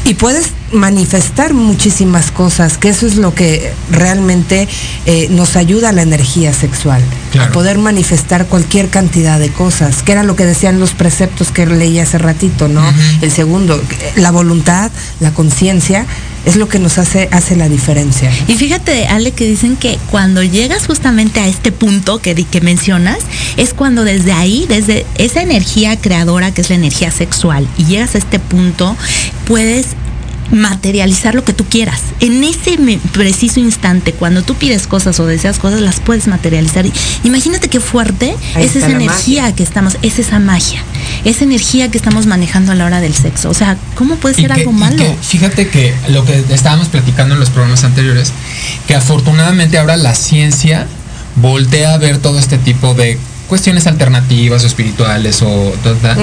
Y 0.05 0.15
puedes 0.15 0.49
manifestar 0.73 1.55
muchísimas 1.55 2.31
cosas, 2.31 2.79
que 2.79 2.89
eso 2.91 3.07
es 3.07 3.17
lo 3.17 3.35
que 3.35 3.73
realmente 3.91 4.69
eh, 5.07 5.29
nos 5.31 5.57
ayuda 5.57 5.91
a 5.91 5.93
la 5.93 6.03
energía 6.03 6.53
sexual, 6.53 7.03
Claro. 7.33 7.51
a 7.51 7.53
poder 7.53 7.79
manifestar 7.79 8.47
cualquier 8.47 8.89
cantidad 8.89 9.39
de 9.39 9.51
cosas, 9.51 10.03
que 10.03 10.13
era 10.13 10.23
lo 10.25 10.37
que 10.37 10.45
decían 10.47 10.81
los 10.81 10.91
preceptos 10.93 11.51
que 11.53 11.67
leí 11.67 11.99
hace 11.99 12.19
ratito, 12.19 12.69
¿no? 12.69 12.83
El 13.21 13.31
segundo, 13.31 13.81
la 14.17 14.31
voluntad, 14.31 14.91
la 15.21 15.31
conciencia, 15.33 16.07
es 16.47 16.57
lo 16.57 16.69
que 16.69 16.79
nos 16.79 16.99
hace, 16.99 17.29
hace 17.33 17.55
la 17.55 17.69
diferencia. 17.69 18.33
Y 18.49 18.55
fíjate, 18.55 19.07
Ale, 19.09 19.33
que 19.33 19.45
dicen 19.47 19.77
que 19.77 19.99
cuando 20.11 20.43
llegas 20.43 20.87
justamente 20.87 21.39
a 21.41 21.47
este 21.47 21.71
punto 21.71 22.19
que, 22.21 22.35
di- 22.35 22.45
que 22.45 22.61
mencionas, 22.61 23.19
es 23.57 23.75
cuando 23.75 24.05
desde 24.05 24.33
ahí, 24.33 24.65
desde 24.69 25.05
esa 25.17 25.43
energía 25.43 25.97
creadora 26.01 26.53
que 26.53 26.63
es 26.63 26.71
la 26.71 26.77
energía 26.77 27.11
sexual, 27.11 27.69
y 27.77 27.85
llegas 27.85 28.15
a 28.15 28.19
este 28.19 28.39
punto, 28.39 28.97
puedes 29.47 29.89
materializar 30.51 31.35
lo 31.35 31.45
que 31.45 31.53
tú 31.53 31.65
quieras. 31.65 32.01
En 32.21 32.43
ese 32.45 32.77
preciso 33.13 33.61
instante, 33.61 34.13
cuando 34.13 34.43
tú 34.43 34.55
pides 34.55 34.87
cosas 34.87 35.19
o 35.21 35.27
deseas 35.27 35.59
cosas, 35.59 35.81
las 35.81 36.01
puedes 36.01 36.27
materializar. 36.27 36.85
Imagínate 37.25 37.69
qué 37.69 37.81
fuerte 37.81 38.35
Ahí 38.55 38.65
es 38.65 38.77
esa 38.77 38.87
energía 38.91 39.43
magia. 39.43 39.55
que 39.57 39.63
estamos, 39.63 39.97
es 40.03 40.19
esa 40.19 40.39
magia, 40.39 40.83
esa 41.25 41.45
energía 41.45 41.91
que 41.91 41.99
estamos 41.99 42.27
manejando 42.27 42.73
a 42.73 42.75
la 42.75 42.85
hora 42.87 43.01
del 43.01 43.15
sexo. 43.15 43.51
O 43.51 43.55
sea, 43.55 43.77
¿cómo 43.95 44.17
puede 44.17 44.35
ser 44.35 44.47
que- 44.49 44.61
algo 44.61 44.73
malo? 44.73 44.97
que 44.97 45.17
fíjate 45.23 45.69
que 45.69 45.95
lo 46.09 46.25
que 46.25 46.45
estábamos 46.51 46.89
platicando 46.89 47.35
en 47.35 47.41
los 47.41 47.51
programas 47.51 47.85
anteriores, 47.85 48.33
que 48.87 48.95
afortunadamente 48.95 49.79
ahora 49.79 49.97
la 49.97 50.15
ciencia 50.15 50.87
voltea 51.37 51.95
a 51.95 51.99
ver 51.99 52.19
todo 52.19 52.39
este 52.39 52.59
tipo 52.59 52.95
de 52.95 53.19
cuestiones 53.51 53.87
alternativas 53.87 54.65
o 54.65 54.67
espirituales 54.67 55.43
o 55.43 55.75
toda- 55.83 56.15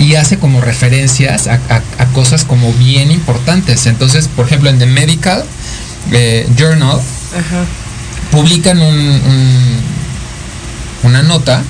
y 0.00 0.16
hace 0.16 0.38
como 0.38 0.60
referencias 0.60 1.46
a, 1.46 1.60
a- 1.68 1.82
a 2.02 2.06
cosas 2.12 2.44
como 2.44 2.72
bien 2.72 3.10
importantes. 3.12 3.86
Entonces, 3.86 4.26
por 4.34 4.46
ejemplo, 4.46 4.70
en 4.70 4.78
The 4.80 4.86
Medical 4.86 5.44
eh, 6.12 6.48
Journal 6.58 6.98
publican 8.32 8.80
un- 8.80 9.20
un- 9.32 9.80
una 11.04 11.22
nota 11.22 11.62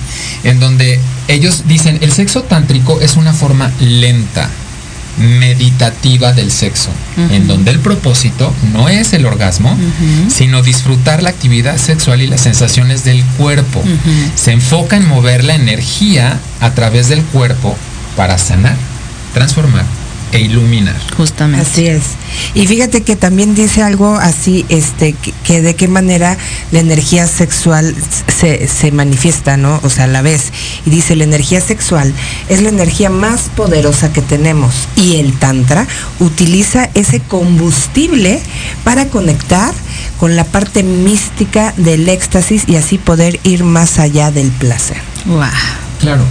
en 0.43 0.59
donde 0.59 0.99
ellos 1.27 1.63
dicen 1.67 1.99
el 2.01 2.11
sexo 2.11 2.43
tántrico 2.43 2.99
es 3.01 3.17
una 3.17 3.33
forma 3.33 3.71
lenta, 3.79 4.49
meditativa 5.17 6.33
del 6.33 6.51
sexo, 6.51 6.89
en 7.31 7.47
donde 7.47 7.71
el 7.71 7.79
propósito 7.79 8.53
no 8.73 8.89
es 8.89 9.13
el 9.13 9.25
orgasmo, 9.25 9.75
sino 10.27 10.61
disfrutar 10.61 11.23
la 11.23 11.29
actividad 11.29 11.77
sexual 11.77 12.21
y 12.21 12.27
las 12.27 12.41
sensaciones 12.41 13.03
del 13.03 13.23
cuerpo. 13.37 13.81
Se 14.35 14.51
enfoca 14.51 14.97
en 14.97 15.07
mover 15.07 15.43
la 15.43 15.55
energía 15.55 16.39
a 16.59 16.71
través 16.71 17.09
del 17.09 17.23
cuerpo 17.23 17.75
para 18.15 18.37
sanar, 18.37 18.75
transformar 19.33 19.85
e 20.31 20.41
iluminar. 20.41 20.95
Justamente. 21.15 21.65
Así 21.65 21.87
es. 21.87 22.03
Y 22.53 22.67
fíjate 22.67 23.03
que 23.03 23.15
también 23.15 23.55
dice 23.55 23.83
algo 23.83 24.15
así, 24.15 24.65
este, 24.69 25.13
que, 25.13 25.33
que 25.43 25.61
de 25.61 25.75
qué 25.75 25.87
manera 25.87 26.37
la 26.71 26.79
energía 26.79 27.27
sexual 27.27 27.95
se, 28.39 28.67
se 28.67 28.91
manifiesta, 28.91 29.57
¿no? 29.57 29.79
O 29.83 29.89
sea, 29.89 30.05
a 30.05 30.07
la 30.07 30.21
vez. 30.21 30.51
Y 30.85 30.89
dice, 30.89 31.15
la 31.15 31.23
energía 31.23 31.61
sexual 31.61 32.13
es 32.49 32.61
la 32.61 32.69
energía 32.69 33.09
más 33.09 33.49
poderosa 33.55 34.11
que 34.11 34.21
tenemos. 34.21 34.73
Y 34.95 35.17
el 35.17 35.37
Tantra 35.37 35.87
utiliza 36.19 36.89
ese 36.93 37.19
combustible 37.19 38.41
para 38.83 39.07
conectar 39.07 39.73
con 40.19 40.35
la 40.35 40.43
parte 40.43 40.83
mística 40.83 41.73
del 41.77 42.07
éxtasis 42.09 42.63
y 42.67 42.75
así 42.75 42.97
poder 42.97 43.39
ir 43.43 43.63
más 43.63 43.99
allá 43.99 44.31
del 44.31 44.49
placer. 44.49 44.97
Guau. 45.25 45.49
Claro. 45.99 46.23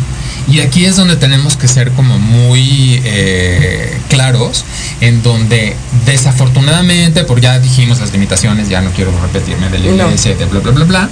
Y 0.50 0.60
aquí 0.60 0.84
es 0.84 0.96
donde 0.96 1.16
tenemos 1.16 1.56
que 1.56 1.68
ser 1.68 1.90
como 1.92 2.18
muy 2.18 3.00
eh, 3.04 3.98
claros, 4.08 4.64
en 5.00 5.22
donde 5.22 5.74
desafortunadamente, 6.06 7.24
por 7.24 7.40
ya 7.40 7.58
dijimos 7.58 8.00
las 8.00 8.12
limitaciones, 8.12 8.68
ya 8.68 8.80
no 8.82 8.90
quiero 8.90 9.10
repetirme 9.22 9.68
de 9.70 9.78
la 9.78 9.90
No. 9.92 10.04
iglesia, 10.06 10.34
de 10.34 10.44
bla, 10.46 10.60
bla, 10.60 10.72
bla, 10.72 10.84
bla, 10.84 11.08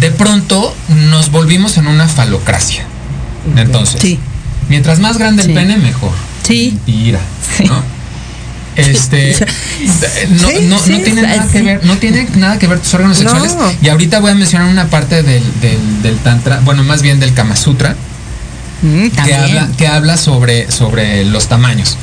de 0.00 0.10
pronto 0.10 0.74
nos 0.88 1.30
volvimos 1.30 1.76
en 1.78 1.86
una 1.86 2.08
falocracia. 2.08 2.84
Entonces, 3.56 4.00
Sí. 4.00 4.18
mientras 4.68 4.98
más 4.98 5.16
grande 5.18 5.42
Sí. 5.44 5.50
el 5.50 5.54
pene, 5.54 5.76
mejor. 5.78 6.10
Sí. 6.42 6.72
Mentira. 6.86 7.20
Sí. 7.56 7.64
¿no? 7.64 7.82
Este 8.76 9.34
no, 10.30 10.48
no, 10.52 10.60
no 10.68 10.80
tiene 10.80 11.22
nada 11.22 11.48
que 11.50 11.62
ver, 11.62 11.84
no 11.84 11.96
tiene 11.96 12.28
nada 12.36 12.58
que 12.58 12.66
ver 12.66 12.78
tus 12.80 12.92
órganos 12.94 13.20
No. 13.22 13.30
sexuales. 13.30 13.56
Y 13.82 13.88
ahorita 13.88 14.20
voy 14.20 14.32
a 14.32 14.34
mencionar 14.34 14.68
una 14.68 14.88
parte 14.88 15.22
del, 15.22 15.42
del, 15.60 16.02
del 16.02 16.18
tantra, 16.18 16.60
bueno, 16.64 16.84
más 16.84 17.02
bien 17.02 17.18
del 17.20 17.32
Kama 17.34 17.56
Sutra, 17.56 17.96
Mm, 18.82 19.08
que 19.08 19.34
habla, 19.34 19.68
que 19.78 19.86
habla 19.86 20.16
sobre, 20.18 20.70
sobre 20.70 21.24
los 21.24 21.48
tamaños. 21.48 21.96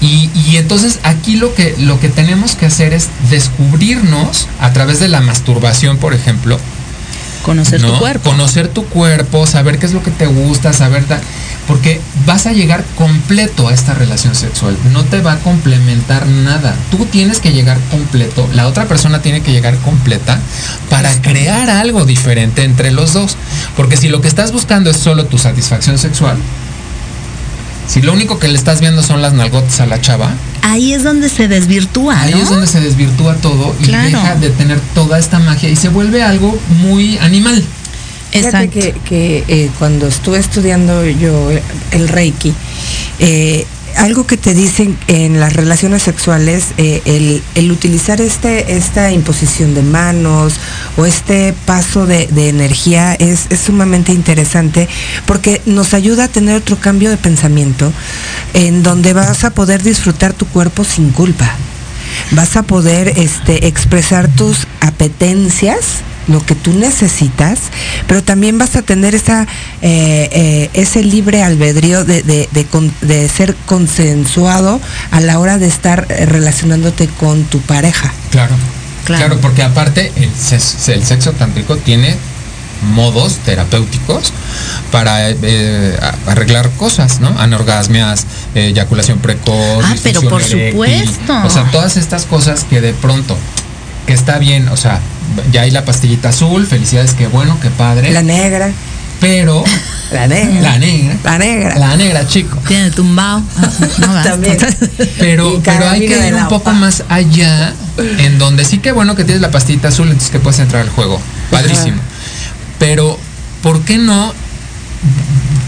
Y, 0.00 0.30
y 0.34 0.56
entonces 0.56 0.98
aquí 1.04 1.36
lo 1.36 1.54
que, 1.54 1.76
lo 1.78 2.00
que 2.00 2.08
tenemos 2.08 2.56
que 2.56 2.66
hacer 2.66 2.92
es 2.92 3.08
descubrirnos 3.30 4.48
a 4.60 4.72
través 4.72 4.98
de 5.00 5.08
la 5.08 5.20
masturbación, 5.20 5.98
por 5.98 6.12
ejemplo, 6.12 6.58
Conocer 7.46 7.80
¿no? 7.80 7.92
tu 7.92 7.98
cuerpo. 8.00 8.30
Conocer 8.30 8.66
tu 8.66 8.84
cuerpo, 8.86 9.46
saber 9.46 9.78
qué 9.78 9.86
es 9.86 9.92
lo 9.92 10.02
que 10.02 10.10
te 10.10 10.26
gusta, 10.26 10.72
saber 10.72 11.04
porque 11.68 12.00
vas 12.26 12.46
a 12.46 12.52
llegar 12.52 12.84
completo 12.96 13.68
a 13.68 13.72
esta 13.72 13.94
relación 13.94 14.34
sexual. 14.34 14.76
No 14.92 15.04
te 15.04 15.20
va 15.20 15.34
a 15.34 15.38
complementar 15.38 16.26
nada. 16.26 16.74
Tú 16.90 17.06
tienes 17.06 17.38
que 17.38 17.52
llegar 17.52 17.78
completo, 17.88 18.48
la 18.52 18.66
otra 18.66 18.86
persona 18.86 19.22
tiene 19.22 19.42
que 19.42 19.52
llegar 19.52 19.76
completa 19.78 20.40
para 20.90 21.22
crear 21.22 21.70
algo 21.70 22.04
diferente 22.04 22.64
entre 22.64 22.90
los 22.90 23.12
dos. 23.12 23.36
Porque 23.76 23.96
si 23.96 24.08
lo 24.08 24.20
que 24.20 24.26
estás 24.26 24.50
buscando 24.50 24.90
es 24.90 24.96
solo 24.96 25.26
tu 25.26 25.38
satisfacción 25.38 25.98
sexual, 25.98 26.36
si 27.86 28.02
lo 28.02 28.12
único 28.12 28.40
que 28.40 28.48
le 28.48 28.58
estás 28.58 28.80
viendo 28.80 29.04
son 29.04 29.22
las 29.22 29.34
nalgotas 29.34 29.78
a 29.78 29.86
la 29.86 30.00
chava, 30.00 30.32
Ahí 30.68 30.92
es 30.94 31.04
donde 31.04 31.28
se 31.28 31.46
desvirtúa, 31.48 32.20
Ahí 32.20 32.32
¿no? 32.32 32.38
es 32.42 32.50
donde 32.50 32.66
se 32.66 32.80
desvirtúa 32.80 33.36
todo 33.36 33.74
y 33.80 33.84
Claro. 33.84 34.08
deja 34.20 34.34
de 34.34 34.50
tener 34.50 34.80
toda 34.94 35.18
esta 35.18 35.38
magia 35.38 35.68
y 35.68 35.76
se 35.76 35.88
vuelve 35.88 36.22
algo 36.22 36.58
muy 36.80 37.18
animal. 37.18 37.62
Fíjate 38.32 38.46
Exacto. 38.48 38.80
que, 38.80 38.92
que, 39.08 39.44
eh, 39.46 39.70
cuando 39.78 40.08
estuve 40.08 40.38
estudiando 40.38 41.04
yo 41.06 41.50
el 41.92 42.08
Reiki, 42.08 42.52
eh, 43.20 43.64
algo 43.96 44.26
que 44.26 44.36
te 44.36 44.54
dicen 44.54 44.96
en 45.08 45.40
las 45.40 45.54
relaciones 45.54 46.02
sexuales, 46.02 46.66
eh, 46.76 47.02
el, 47.04 47.42
el 47.54 47.72
utilizar 47.72 48.20
este, 48.20 48.76
esta 48.76 49.10
imposición 49.12 49.74
de 49.74 49.82
manos 49.82 50.54
o 50.96 51.06
este 51.06 51.54
paso 51.64 52.06
de, 52.06 52.28
energía 52.48 53.14
es, 53.14 53.46
es 53.50 53.60
sumamente 53.60 54.12
interesante 54.12 54.88
porque 55.26 55.62
nos 55.66 55.94
ayuda 55.94 56.24
a 56.24 56.28
tener 56.28 56.56
otro 56.56 56.76
cambio 56.76 57.10
de 57.10 57.16
pensamiento 57.16 57.92
en 58.54 58.82
donde 58.82 59.12
vas 59.12 59.44
a 59.44 59.50
poder 59.50 59.82
disfrutar 59.82 60.32
tu 60.32 60.46
cuerpo 60.46 60.84
sin 60.84 61.10
culpa. 61.10 61.50
Vas 62.32 62.56
a 62.56 62.62
poder 62.62 63.08
este, 63.16 63.66
expresar 63.66 64.28
tus 64.28 64.66
apetencias, 64.80 66.02
lo 66.28 66.44
que 66.44 66.54
tú 66.54 66.72
necesitas, 66.72 67.58
pero 68.06 68.22
también 68.22 68.58
vas 68.58 68.76
a 68.76 68.82
tener 68.82 69.14
esa, 69.14 69.42
eh, 69.82 70.28
eh, 70.32 70.70
ese 70.74 71.02
libre 71.04 71.42
albedrío 71.42 72.04
de, 72.04 72.22
de- 72.22 72.48
de 72.52 72.64
con- 72.64 72.92
de 73.00 73.28
ser 73.28 73.54
consensuado 73.66 74.80
a 75.10 75.20
la 75.20 75.38
hora 75.38 75.58
de 75.58 75.66
estar 75.66 76.06
eh, 76.08 76.26
relacionándote 76.26 77.08
con 77.08 77.44
tu 77.44 77.60
pareja. 77.60 78.12
Claro. 78.30 78.54
Claro. 79.04 79.24
Claro, 79.26 79.40
porque 79.40 79.62
aparte 79.62 80.12
el, 80.16 80.30
ses- 80.34 80.88
el 80.92 81.04
sexo 81.04 81.30
tántrico 81.32 81.76
tiene 81.76 82.16
modos 82.94 83.36
terapéuticos 83.44 84.32
para 84.90 85.30
eh, 85.30 85.96
arreglar 86.26 86.70
cosas, 86.72 87.20
¿no? 87.20 87.28
Anorgasmias, 87.38 88.26
eh, 88.54 88.66
eyaculación 88.66 89.18
precoz. 89.20 89.84
Ah, 89.84 89.94
pero 90.02 90.22
por 90.22 90.42
eréctil. 90.42 90.70
supuesto. 90.72 91.40
O 91.44 91.50
sea, 91.50 91.70
todas 91.70 91.96
estas 91.96 92.24
cosas 92.26 92.64
que 92.68 92.80
de 92.80 92.92
pronto, 92.94 93.38
que 94.06 94.12
está 94.12 94.38
bien, 94.38 94.68
o 94.68 94.76
sea, 94.76 95.00
ya 95.52 95.62
hay 95.62 95.70
la 95.70 95.84
pastillita 95.84 96.30
azul, 96.30 96.66
felicidades, 96.66 97.14
qué 97.14 97.26
bueno, 97.26 97.58
qué 97.60 97.70
padre. 97.70 98.10
La 98.12 98.22
negra, 98.22 98.70
pero 99.20 99.64
la 100.12 100.26
negra, 100.26 100.60
la 100.60 100.78
negra, 100.78 101.16
la 101.24 101.38
negra. 101.38 101.78
la 101.78 101.96
negra, 101.96 102.26
chico. 102.26 102.58
Tiene 102.66 102.90
tumbao. 102.90 103.42
No. 103.98 104.22
También. 104.22 104.58
Pero, 105.18 105.60
pero 105.64 105.88
hay 105.88 106.00
que 106.06 106.28
ir 106.28 106.34
un 106.34 106.48
poco 106.48 106.70
OPA. 106.70 106.72
más 106.72 107.04
allá, 107.08 107.72
en 108.18 108.38
donde 108.38 108.64
sí 108.64 108.78
que 108.78 108.92
bueno 108.92 109.14
que 109.14 109.24
tienes 109.24 109.40
la 109.40 109.50
pastillita 109.50 109.88
azul, 109.88 110.06
entonces 110.08 110.30
que 110.30 110.38
puedes 110.38 110.60
entrar 110.60 110.82
al 110.82 110.90
juego. 110.90 111.20
Padrísimo. 111.50 112.00
Pero 112.78 113.18
¿por 113.62 113.82
qué 113.82 113.98
no? 113.98 114.32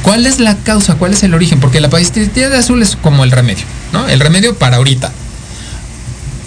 ¿Cuál 0.03 0.27
es 0.27 0.41
la 0.41 0.57
causa? 0.57 0.95
¿Cuál 0.95 1.13
es 1.13 1.23
el 1.23 1.35
origen? 1.35 1.61
Porque 1.61 1.81
la 1.81 1.91
pastilla 1.91 2.49
de 2.49 2.57
azul 2.57 2.83
es 2.83 2.97
como 2.97 3.25
el 3.25 3.31
remedio, 3.31 3.65
¿no? 3.93 4.09
El 4.09 4.21
remedio 4.21 4.57
para 4.57 4.77
ahorita. 4.77 5.13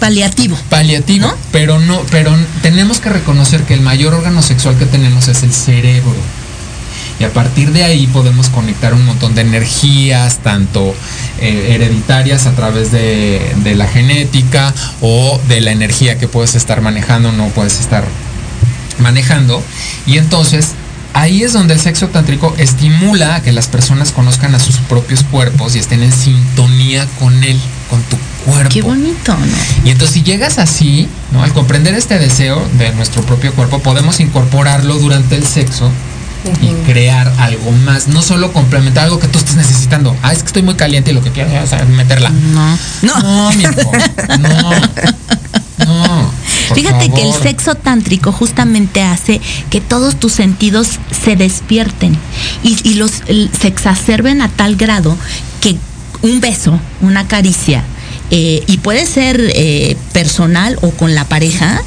Paliativo. 0.02 0.56
Paliativo, 0.68 1.28
¿No? 1.28 1.34
pero 1.52 1.78
no, 1.78 2.02
pero 2.10 2.36
tenemos 2.60 2.98
que 2.98 3.08
reconocer 3.08 3.62
que 3.62 3.74
el 3.74 3.82
mayor 3.82 4.14
órgano 4.14 4.42
sexual 4.42 4.76
que 4.76 4.84
tenemos 4.84 5.28
es 5.28 5.44
el 5.44 5.52
cerebro. 5.52 6.16
Y 7.20 7.24
a 7.24 7.32
partir 7.32 7.70
de 7.70 7.84
ahí 7.84 8.08
podemos 8.08 8.48
conectar 8.48 8.94
un 8.94 9.06
montón 9.06 9.36
de 9.36 9.42
energías, 9.42 10.38
tanto 10.38 10.92
eh, 11.40 11.74
hereditarias 11.76 12.46
a 12.46 12.52
través 12.56 12.90
de, 12.90 13.54
de 13.62 13.76
la 13.76 13.86
genética 13.86 14.74
o 15.00 15.40
de 15.46 15.60
la 15.60 15.70
energía 15.70 16.18
que 16.18 16.26
puedes 16.26 16.56
estar 16.56 16.80
manejando 16.80 17.28
o 17.28 17.32
no 17.32 17.46
puedes 17.50 17.78
estar 17.78 18.04
manejando. 18.98 19.62
Y 20.04 20.18
entonces 20.18 20.72
ahí 21.14 21.44
es 21.44 21.52
donde 21.52 21.74
el 21.74 21.80
sexo 21.80 22.08
tántrico 22.08 22.54
estimula 22.58 23.36
a 23.36 23.42
que 23.42 23.52
las 23.52 23.68
personas 23.68 24.10
conozcan 24.10 24.54
a 24.56 24.58
sus 24.58 24.78
propios 24.78 25.22
cuerpos 25.22 25.76
y 25.76 25.78
estén 25.78 26.02
en 26.02 26.12
sintonía 26.12 27.06
con 27.20 27.44
él, 27.44 27.60
con 27.92 28.02
tu 28.04 28.16
cuerpo. 28.46 28.70
Qué 28.72 28.80
bonito, 28.80 29.36
¿no? 29.36 29.84
Y 29.84 29.90
entonces 29.90 30.14
si 30.14 30.22
llegas 30.22 30.58
así, 30.58 31.08
¿no? 31.30 31.42
Al 31.42 31.52
comprender 31.52 31.92
este 31.92 32.18
deseo 32.18 32.66
de 32.78 32.90
nuestro 32.94 33.20
propio 33.20 33.52
cuerpo, 33.52 33.80
podemos 33.80 34.18
incorporarlo 34.18 34.94
durante 34.94 35.36
el 35.36 35.46
sexo 35.46 35.90
y 36.62 36.68
crear 36.90 37.30
algo 37.38 37.70
más, 37.70 38.08
no 38.08 38.22
solo 38.22 38.50
complementar 38.54 39.04
algo 39.04 39.18
que 39.18 39.28
tú 39.28 39.38
estés 39.38 39.56
necesitando. 39.56 40.16
Ah, 40.22 40.32
es 40.32 40.38
que 40.38 40.46
estoy 40.46 40.62
muy 40.62 40.74
caliente 40.74 41.10
y 41.10 41.14
lo 41.14 41.22
que 41.22 41.32
quiero 41.32 41.50
es 41.50 41.88
meterla. 41.90 42.30
No. 42.30 42.78
No. 43.02 43.20
No, 43.20 43.52
mi 43.52 43.66
amor, 43.66 43.98
no. 44.40 44.70
No. 45.86 46.30
Fíjate 46.74 47.10
que 47.10 47.22
el 47.22 47.34
sexo 47.34 47.74
tántrico 47.74 48.32
justamente 48.32 49.02
hace 49.02 49.42
que 49.68 49.82
todos 49.82 50.18
tus 50.18 50.32
sentidos 50.32 50.98
se 51.10 51.36
despierten 51.36 52.16
y, 52.62 52.78
y 52.88 52.94
los 52.94 53.10
se 53.60 53.68
exacerben 53.68 54.40
a 54.40 54.48
tal 54.48 54.76
grado 54.76 55.18
un 56.22 56.40
beso, 56.40 56.78
una 57.00 57.26
caricia, 57.26 57.84
eh, 58.34 58.64
y 58.66 58.78
puede 58.78 59.04
ser 59.06 59.38
eh, 59.54 59.94
personal 60.12 60.78
o 60.80 60.90
con 60.90 61.14
la 61.14 61.26
pareja, 61.26 61.82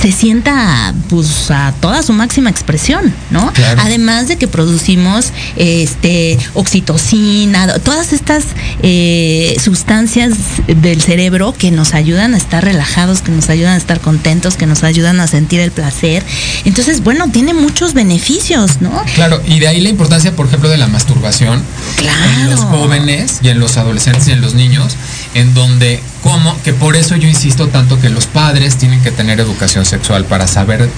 se 0.00 0.10
sienta 0.10 0.94
pues 1.10 1.50
a 1.50 1.74
toda 1.80 2.02
su 2.02 2.12
máxima 2.14 2.48
expresión, 2.50 3.14
¿no? 3.30 3.52
Claro. 3.52 3.82
Además 3.84 4.26
de 4.26 4.36
que 4.36 4.48
producimos 4.48 5.26
este 5.56 6.38
oxitocina, 6.54 7.78
todas 7.80 8.12
estas 8.12 8.44
eh, 8.82 9.54
sustancias 9.62 10.32
del 10.66 11.00
cerebro 11.02 11.54
que 11.56 11.70
nos 11.70 11.94
ayudan 11.94 12.34
a 12.34 12.36
estar 12.38 12.64
relajados, 12.64 13.20
que 13.20 13.30
nos 13.30 13.48
ayudan 13.50 13.74
a 13.74 13.76
estar 13.76 14.00
contentos, 14.00 14.56
que 14.56 14.66
nos 14.66 14.82
ayudan 14.82 15.20
a 15.20 15.26
sentir 15.26 15.60
el 15.60 15.70
placer. 15.70 16.24
Entonces, 16.64 17.04
bueno, 17.04 17.30
tiene 17.30 17.54
muchos 17.54 17.92
beneficios, 17.94 18.80
¿no? 18.80 18.90
Claro, 19.14 19.40
y 19.46 19.60
de 19.60 19.68
ahí 19.68 19.80
la 19.82 19.90
importancia, 19.90 20.34
por 20.34 20.46
ejemplo, 20.46 20.68
de 20.68 20.78
la 20.78 20.88
masturbación 20.88 21.62
en 21.98 22.50
los 22.50 22.60
Claro. 22.60 22.78
jóvenes 22.78 23.38
y 23.42 23.48
en 23.48 23.60
los 23.60 23.76
adolescentes 23.76 24.26
y 24.28 24.32
en 24.32 24.40
los 24.40 24.54
niños, 24.54 24.96
en 25.34 25.54
donde, 25.54 26.00
como, 26.22 26.60
que 26.62 26.72
por 26.72 26.96
eso 26.96 27.16
yo 27.16 27.28
insisto 27.28 27.68
tanto 27.68 28.00
que 28.00 28.10
los 28.10 28.26
padres 28.26 28.76
tienen 28.76 29.02
que 29.02 29.10
tener 29.10 29.40
educación 29.40 29.84
sexual 29.84 30.24
para 30.24 30.46
saber 30.46 30.88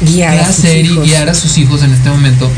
Guiar 0.00 0.34
qué 0.34 0.40
hacer 0.40 0.84
y 0.84 0.96
guiar 0.96 1.28
a 1.28 1.34
sus 1.34 1.58
hijos 1.58 1.82
en 1.82 1.92
este 1.92 2.08
momento. 2.10 2.50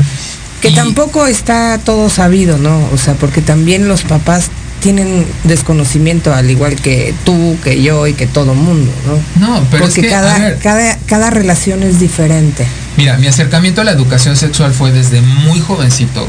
Que 0.61 0.69
Y- 0.69 0.75
tampoco 0.75 1.25
está 1.25 1.79
todo 1.83 2.09
sabido, 2.09 2.57
¿no? 2.57 2.87
O 2.93 2.97
sea, 2.97 3.15
porque 3.15 3.41
también 3.41 3.87
los 3.87 4.03
papás 4.03 4.49
tienen 4.81 5.25
desconocimiento 5.43 6.33
al 6.33 6.49
igual 6.49 6.75
que 6.75 7.13
tú, 7.23 7.55
que 7.63 7.81
yo 7.81 8.07
y 8.07 8.13
que 8.13 8.27
todo 8.27 8.53
mundo, 8.53 8.91
¿no? 9.05 9.47
No, 9.47 9.63
pero 9.71 9.83
porque 9.83 10.01
es 10.01 10.05
que, 10.07 10.09
cada, 10.11 10.35
a 10.35 10.39
ver, 10.39 10.59
cada, 10.59 10.97
cada 11.05 11.29
relación 11.29 11.83
es 11.83 11.99
diferente. 11.99 12.65
Mira, 12.97 13.17
mi 13.17 13.27
acercamiento 13.27 13.81
a 13.81 13.83
la 13.83 13.91
educación 13.91 14.35
sexual 14.35 14.73
fue 14.73 14.91
desde 14.91 15.21
muy 15.21 15.59
jovencito, 15.59 16.27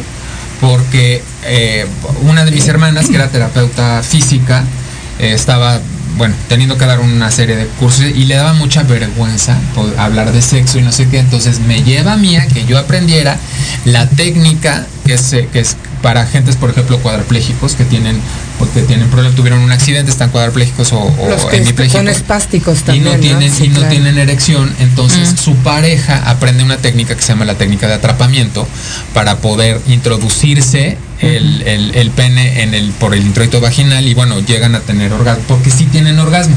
porque 0.61 1.23
eh, 1.45 1.87
una 2.23 2.45
de 2.45 2.53
mis 2.53 2.69
hermanas, 2.69 3.09
que 3.09 3.17
era 3.17 3.29
terapeuta 3.29 4.03
física, 4.03 4.65
eh, 5.19 5.33
estaba, 5.35 5.81
bueno, 6.17 6.35
teniendo 6.49 6.77
que 6.79 6.87
dar 6.87 7.01
una 7.01 7.31
serie 7.31 7.57
de 7.57 7.67
cursos 7.67 8.05
y 8.15 8.25
le 8.27 8.35
daba 8.37 8.53
mucha 8.55 8.83
vergüenza 8.83 9.57
po- 9.75 9.91
hablar 9.99 10.33
de 10.33 10.43
sexo 10.43 10.79
y 10.79 10.83
no 10.83 10.93
sé 10.93 11.09
qué, 11.09 11.19
entonces 11.19 11.61
me 11.61 11.83
lleva 11.83 12.15
a 12.15 12.17
mí 12.17 12.37
a 12.37 12.47
que 12.49 12.65
yo 12.65 12.79
aprendiera 12.79 13.37
la 13.85 14.09
técnica 14.09 14.87
que 15.07 15.15
es, 15.15 15.35
que 15.53 15.61
es 15.61 15.77
para 16.01 16.27
gentes, 16.27 16.57
por 16.57 16.71
ejemplo, 16.71 16.99
cuadraplégicos 16.99 17.75
que 17.75 17.85
tienen, 17.85 18.21
porque 18.59 18.83
tienen 18.83 19.09
problemas, 19.09 19.37
tuvieron 19.37 19.61
un 19.61 19.71
accidente, 19.71 20.11
están 20.11 20.31
cuadraplégicos 20.31 20.93
o, 20.93 20.99
o 21.01 21.29
Los 21.29 21.45
que 21.47 21.59
hemiplégicos 21.59 21.99
son 22.01 22.09
espásticos 22.09 22.81
y 22.81 22.83
también. 22.83 23.05
no 23.05 23.15
tienen 23.21 23.53
Sí, 23.53 23.65
y 23.65 23.69
no 23.69 23.77
claro. 23.77 23.91
tienen 23.91 24.19
erección 24.19 24.73
entonces 24.81 25.33
Mm. 25.33 25.37
su 25.37 25.55
pareja 25.57 26.23
aprende 26.29 26.65
una 26.65 26.77
técnica 26.77 27.15
que 27.15 27.23
se 27.23 27.29
llama 27.29 27.45
la 27.45 27.55
técnica 27.55 27.87
de 27.87 27.95
atrapamiento 27.95 28.67
para 29.15 29.37
poder 29.39 29.81
introducirse 29.89 30.97
el, 31.23 31.63
el- 31.63 31.95
el 31.95 32.11
pene 32.11 32.63
en 32.63 32.75
el 32.75 32.91
por 32.91 33.15
el 33.15 33.23
introito 33.25 33.61
vaginal 33.61 34.07
y 34.07 34.13
bueno 34.15 34.39
llegan 34.41 34.75
a 34.75 34.81
tener 34.81 35.13
orgasmo 35.13 35.45
porque 35.49 35.71
sí 35.71 35.87
tienen 35.87 36.19
orgasmo 36.19 36.55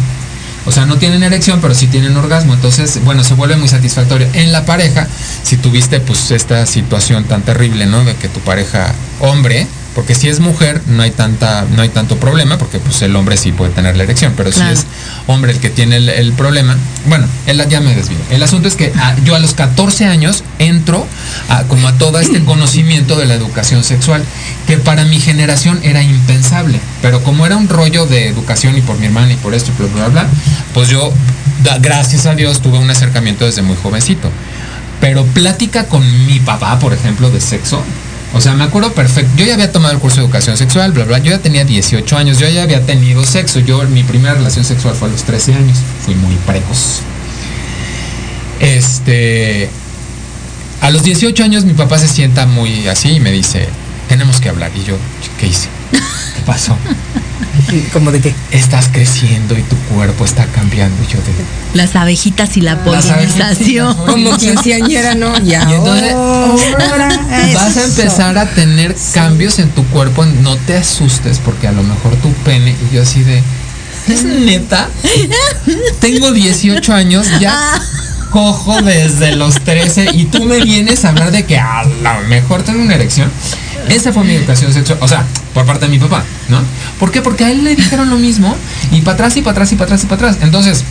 o 0.68 0.72
sea, 0.72 0.88
no 0.88 0.98
tienen 0.98 1.22
erección, 1.22 1.62
pero 1.62 1.76
sí 1.76 1.86
tienen 1.86 2.18
orgasmo. 2.18 2.56
Entonces, 2.56 3.00
bueno, 3.04 3.24
se 3.24 3.36
vuelve 3.36 3.56
muy 3.56 3.68
satisfactorio. 3.68 4.28
En 4.34 4.52
la 4.52 4.66
pareja, 4.66 5.08
si 5.44 5.58
tuviste 5.58 6.00
pues 6.00 6.32
esta 6.32 6.66
situación 6.66 7.26
tan 7.26 7.44
terrible, 7.44 7.86
¿no? 7.86 8.04
De 8.04 8.16
que 8.16 8.30
tu 8.30 8.40
pareja, 8.40 8.92
hombre, 9.20 9.68
porque 9.96 10.14
si 10.14 10.28
es 10.28 10.42
mujer, 10.42 10.82
no 10.88 11.04
hay 11.04 11.12
tanta, 11.12 11.66
no 11.74 11.82
hay 11.82 11.88
tanto 11.90 12.18
problema, 12.18 12.58
porque 12.58 12.80
pues 12.80 13.02
el 13.02 13.16
hombre 13.16 13.38
sí 13.38 13.54
puede 13.54 13.72
tener 13.72 13.96
la 13.96 14.04
erección, 14.04 14.34
pero 14.36 14.52
Claro. 14.52 14.76
si 14.76 14.82
es 14.82 14.86
hombre 15.26 15.54
el 15.54 15.60
que 15.60 15.70
tiene 15.70 15.96
el, 15.96 16.10
el 16.10 16.34
problema, 16.34 16.76
bueno, 17.08 17.26
él 17.48 17.66
ya 17.70 17.80
me 17.80 17.96
desvío. 17.96 18.18
El 18.30 18.44
asunto 18.44 18.68
es 18.68 18.76
que 18.76 18.92
ah, 18.98 19.16
yo 19.24 19.36
a 19.36 19.40
los 19.40 19.54
14 19.54 20.06
años 20.06 20.44
entro 20.60 21.08
a, 21.48 21.64
como 21.64 21.88
a 21.88 21.94
todo 21.98 22.20
este 22.20 22.44
conocimiento 22.46 23.16
de 23.16 23.26
la 23.26 23.36
educación 23.36 23.86
sexual, 23.86 24.22
que 24.68 24.78
para 24.78 25.06
mi 25.06 25.20
generación 25.22 25.80
era 25.82 26.04
impensable, 26.04 26.82
pero 27.02 27.24
como 27.24 27.46
era 27.46 27.56
un 27.56 27.70
rollo 27.70 28.06
de 28.06 28.28
educación 28.28 28.78
y 28.78 28.82
por 28.82 29.00
mi 29.00 29.06
hermana 29.06 29.32
y 29.32 29.38
por 29.38 29.54
esto 29.54 29.72
y 29.72 29.82
bla, 29.82 29.94
bla, 29.94 30.08
bla, 30.10 30.28
pues 30.74 30.90
yo, 30.90 31.14
gracias 31.80 32.26
a 32.26 32.36
Dios, 32.36 32.62
tuve 32.62 32.80
un 32.80 32.90
acercamiento 32.90 33.46
desde 33.46 33.62
muy 33.62 33.78
jovencito. 33.82 34.30
Pero 35.00 35.24
plática 35.26 35.86
con 35.86 36.26
mi 36.26 36.40
papá, 36.40 36.80
por 36.80 36.94
ejemplo, 36.94 37.30
de 37.30 37.40
sexo. 37.40 37.82
O 38.34 38.42
sea, 38.42 38.54
me 38.54 38.64
acuerdo 38.64 38.92
perfecto. 38.94 39.32
Yo 39.38 39.46
ya 39.46 39.54
había 39.54 39.72
tomado 39.72 39.94
el 39.94 40.00
curso 40.00 40.18
de 40.18 40.24
educación 40.24 40.58
sexual, 40.58 40.92
bla, 40.92 41.06
bla. 41.06 41.20
Yo 41.20 41.32
ya 41.32 41.40
tenía 41.40 41.64
18 41.64 42.18
años, 42.18 42.40
yo 42.40 42.50
ya 42.50 42.64
había 42.64 42.86
tenido 42.86 43.24
sexo. 43.24 43.60
Yo, 43.60 43.82
mi 43.84 44.04
primera 44.04 44.34
relación 44.34 44.66
sexual 44.66 44.96
fue 44.96 45.08
a 45.08 45.12
los 45.12 45.24
13 45.24 45.54
años. 45.54 45.78
Fui 46.04 46.16
muy 46.16 46.36
precoz. 46.46 47.02
Este. 48.60 49.70
A 50.82 50.92
los 50.92 51.04
18 51.04 51.44
años 51.44 51.66
mi 51.66 51.74
papá 51.74 51.98
se 51.98 52.08
sienta 52.08 52.46
muy 52.46 52.88
así 52.88 53.10
y 53.10 53.20
me 53.20 53.32
dice, 53.32 53.68
tenemos 54.10 54.42
que 54.42 54.50
hablar. 54.50 54.72
Y 54.76 54.84
yo, 54.84 54.98
¿qué 55.40 55.48
hice? 55.48 55.70
¿Qué 56.46 56.52
pasó? 56.52 56.78
Como 57.94 58.12
de 58.12 58.22
que 58.22 58.36
Estás 58.52 58.90
creciendo 58.92 59.58
y 59.58 59.64
tu 59.64 59.76
cuerpo 59.94 60.26
está 60.26 60.46
cambiando. 60.46 60.96
Y 61.04 61.08
yo 61.08 61.18
de, 61.20 61.34
Las 61.74 61.96
abejitas 61.96 62.56
y 62.58 62.62
la 62.62 62.76
Las 62.86 63.10
abejitas 63.10 63.62
y 63.62 63.74
la 63.74 63.86
polinización. 63.86 64.06
como 64.06 64.38
quinceañera, 64.38 65.16
¿no? 65.16 65.38
Ya. 65.40 65.68
Y 65.70 65.74
entonces 65.74 66.14
vas 67.54 67.78
a 67.78 67.84
empezar 67.84 68.38
a 68.38 68.46
tener 68.52 68.96
cambios 69.14 69.58
en 69.60 69.70
tu 69.70 69.84
cuerpo. 69.86 70.24
No 70.26 70.56
te 70.58 70.78
asustes 70.78 71.40
porque 71.40 71.68
a 71.68 71.72
lo 71.72 71.82
mejor 71.82 72.16
tu 72.18 72.32
pene 72.44 72.76
y 72.92 72.96
yo 72.96 73.02
así 73.02 73.24
de 73.24 73.42
es 74.08 74.24
neta. 74.24 74.90
Tengo 76.00 76.32
18 76.32 76.94
años, 76.94 77.28
ya 77.40 77.82
cojo 78.30 78.82
desde 78.82 79.36
los 79.36 79.56
13 79.62 80.10
y 80.14 80.26
tú 80.26 80.44
me 80.44 80.60
vienes 80.60 81.06
a 81.06 81.10
hablar 81.10 81.32
de 81.32 81.46
que 81.46 81.58
a 81.58 81.86
lo 81.86 82.28
mejor 82.28 82.62
tengo 82.62 82.84
una 82.84 82.96
erección. 82.96 83.32
Esa 83.90 84.12
fue 84.14 84.24
mi 84.24 84.34
educación 84.36 84.74
sexual, 84.74 85.00
o 85.02 85.08
sea, 85.08 85.26
por 85.54 85.66
parte 85.66 85.86
de 85.86 85.92
mi 85.92 86.00
papá, 86.00 86.24
¿no? 86.50 86.60
¿Por 87.00 87.12
qué? 87.12 87.22
Porque 87.22 87.46
a 87.46 87.52
él 87.52 87.64
le 87.64 87.76
dijeron 87.76 88.10
lo 88.10 88.18
mismo 88.18 88.56
y 88.92 89.02
para 89.02 89.14
atrás 89.14 89.38
y 89.38 89.42
para 89.42 89.52
atrás 89.52 89.72
y 89.72 89.76
para 89.76 89.86
atrás 89.86 90.04
y 90.04 90.08
para 90.08 90.16
atrás. 90.16 90.38
Entonces, 90.42 90.84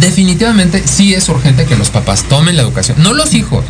definitivamente 0.00 0.82
sí 0.86 1.14
es 1.14 1.28
urgente 1.28 1.64
que 1.64 1.76
los 1.76 1.90
papás 1.90 2.24
tomen 2.24 2.56
la 2.56 2.62
educación, 2.62 3.02
no 3.02 3.12
los 3.12 3.34
hijos. 3.34 3.64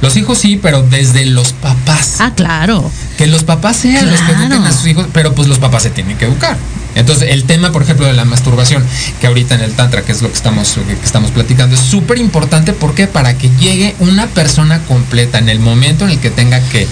Los 0.00 0.16
hijos 0.16 0.38
sí, 0.38 0.58
pero 0.60 0.82
desde 0.82 1.26
los 1.26 1.52
papás. 1.52 2.16
Ah, 2.20 2.32
claro. 2.34 2.90
Que 3.18 3.26
los 3.26 3.44
papás 3.44 3.76
sean 3.76 4.10
los 4.10 4.20
que 4.20 4.32
eduquen 4.32 4.64
a 4.64 4.72
sus 4.72 4.86
hijos, 4.86 5.06
pero 5.12 5.34
pues 5.34 5.48
los 5.48 5.58
papás 5.58 5.82
se 5.82 5.90
tienen 5.90 6.16
que 6.16 6.26
educar. 6.26 6.56
Entonces, 6.94 7.30
el 7.30 7.44
tema, 7.44 7.72
por 7.72 7.82
ejemplo, 7.82 8.06
de 8.06 8.12
la 8.12 8.24
masturbación, 8.24 8.84
que 9.20 9.26
ahorita 9.26 9.54
en 9.54 9.62
el 9.62 9.72
Tantra, 9.72 10.02
que 10.02 10.12
es 10.12 10.22
lo 10.22 10.28
que 10.28 10.36
estamos, 10.36 10.76
lo 10.76 10.86
que 10.86 10.94
estamos 11.04 11.30
platicando, 11.30 11.74
es 11.74 11.80
súper 11.80 12.18
importante 12.18 12.72
porque 12.72 13.06
para 13.06 13.36
que 13.36 13.50
llegue 13.58 13.94
una 13.98 14.26
persona 14.28 14.80
completa 14.82 15.38
en 15.38 15.48
el 15.48 15.60
momento 15.60 16.04
en 16.04 16.12
el 16.12 16.18
que 16.18 16.30
tenga 16.30 16.60
que 16.60 16.86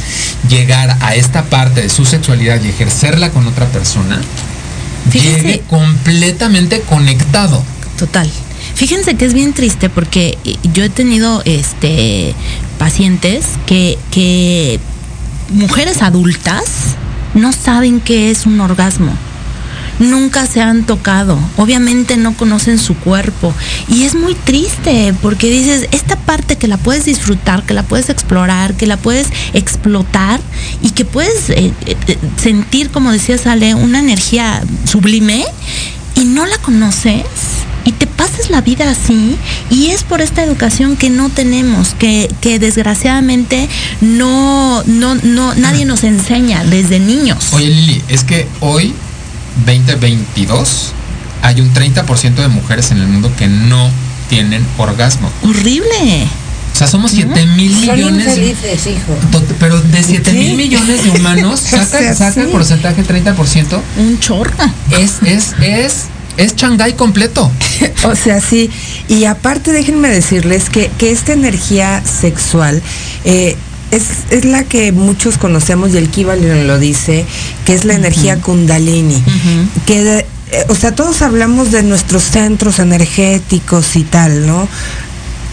llegar 0.48 0.96
a 1.00 1.14
esta 1.14 1.44
parte 1.44 1.82
de 1.82 1.88
su 1.88 2.04
sexualidad 2.04 2.62
y 2.62 2.68
ejercerla 2.68 3.30
con 3.30 3.46
otra 3.46 3.66
persona, 3.66 4.20
llegue 5.12 5.62
completamente 5.68 6.80
conectado. 6.80 7.62
Total. 7.98 8.28
Fíjense 8.74 9.14
que 9.16 9.26
es 9.26 9.34
bien 9.34 9.52
triste 9.52 9.88
porque 9.88 10.38
eh, 10.44 10.56
yo 10.72 10.84
he 10.84 10.88
tenido 10.88 11.42
este 11.44 12.34
pacientes 12.78 13.44
que, 13.66 13.98
que 14.10 14.80
mujeres 15.50 16.02
adultas 16.02 16.64
no 17.34 17.52
saben 17.52 18.00
qué 18.00 18.30
es 18.30 18.46
un 18.46 18.60
orgasmo. 18.60 19.12
Nunca 20.02 20.46
se 20.46 20.60
han 20.60 20.84
tocado, 20.84 21.38
obviamente 21.56 22.16
no 22.16 22.36
conocen 22.36 22.78
su 22.78 22.94
cuerpo 22.94 23.54
y 23.88 24.04
es 24.04 24.14
muy 24.14 24.34
triste 24.34 25.14
porque 25.22 25.50
dices, 25.50 25.88
esta 25.92 26.16
parte 26.16 26.56
que 26.56 26.68
la 26.68 26.76
puedes 26.76 27.04
disfrutar, 27.04 27.64
que 27.64 27.74
la 27.74 27.82
puedes 27.82 28.08
explorar, 28.08 28.74
que 28.74 28.86
la 28.86 28.96
puedes 28.96 29.28
explotar 29.52 30.40
y 30.82 30.90
que 30.90 31.04
puedes 31.04 31.50
eh, 31.50 31.72
eh, 31.86 32.18
sentir, 32.36 32.90
como 32.90 33.12
decía 33.12 33.38
Sale, 33.38 33.74
una 33.74 34.00
energía 34.00 34.62
sublime 34.84 35.44
y 36.14 36.24
no 36.24 36.46
la 36.46 36.58
conoces 36.58 37.24
y 37.84 37.92
te 37.92 38.06
pasas 38.06 38.50
la 38.50 38.60
vida 38.60 38.90
así 38.90 39.36
y 39.70 39.88
es 39.88 40.04
por 40.04 40.20
esta 40.20 40.42
educación 40.44 40.96
que 40.96 41.10
no 41.10 41.28
tenemos, 41.28 41.94
que, 41.94 42.28
que 42.40 42.58
desgraciadamente 42.58 43.68
no, 44.00 44.82
no, 44.84 45.14
no, 45.16 45.54
nadie 45.54 45.84
nos 45.84 46.04
enseña 46.04 46.64
desde 46.64 47.00
niños. 47.00 47.52
Oye 47.52 47.68
Lili, 47.68 48.02
es 48.08 48.24
que 48.24 48.46
hoy, 48.60 48.94
2022, 49.66 50.92
hay 51.42 51.60
un 51.60 51.72
30% 51.72 52.34
de 52.34 52.48
mujeres 52.48 52.90
en 52.90 52.98
el 52.98 53.06
mundo 53.08 53.30
que 53.36 53.46
no 53.48 53.90
tienen 54.28 54.66
orgasmo. 54.78 55.30
Horrible. 55.42 56.26
O 56.72 56.76
sea, 56.76 56.86
somos 56.86 57.10
7 57.12 57.46
mil 57.46 57.70
Son 57.84 57.94
millones. 57.96 58.26
infelices, 58.28 58.86
hijo. 58.86 59.12
to- 59.30 59.42
Pero 59.60 59.78
de 59.80 60.02
7 60.02 60.32
mil 60.32 60.56
millones 60.56 61.04
de 61.04 61.10
humanos, 61.10 61.60
O 61.66 61.68
sea, 61.68 61.84
saca, 61.84 62.14
saca 62.14 62.40
el 62.42 62.48
porcentaje 62.48 63.04
30%, 63.04 63.78
Un 63.98 64.18
chorro. 64.20 64.52
es, 64.98 65.16
es, 65.24 65.52
es, 65.60 65.94
es 66.38 66.56
Shanghái 66.56 66.94
completo. 66.94 67.50
O 68.04 68.16
sea, 68.16 68.40
sí. 68.40 68.70
Y 69.08 69.26
aparte, 69.26 69.70
déjenme 69.72 70.08
decirles 70.08 70.70
que, 70.70 70.90
que 70.98 71.12
esta 71.12 71.32
energía 71.34 72.02
sexual 72.04 72.82
eh, 73.24 73.56
es, 73.92 74.02
es 74.30 74.44
la 74.44 74.64
que 74.64 74.90
muchos 74.90 75.38
conocemos 75.38 75.92
y 75.94 75.98
el 75.98 76.08
Kibalion 76.08 76.66
lo 76.66 76.78
dice, 76.80 77.24
que 77.64 77.74
es 77.74 77.84
la 77.84 77.94
energía 77.94 78.40
Kundalini. 78.40 79.22
Que, 79.86 80.02
de- 80.02 80.26
eh, 80.50 80.64
o 80.68 80.74
sea, 80.74 80.94
todos 80.94 81.22
hablamos 81.22 81.70
de 81.70 81.82
nuestros 81.84 82.24
centros 82.24 82.78
energéticos 82.80 83.94
y 83.96 84.02
tal, 84.04 84.46
¿no? 84.46 84.68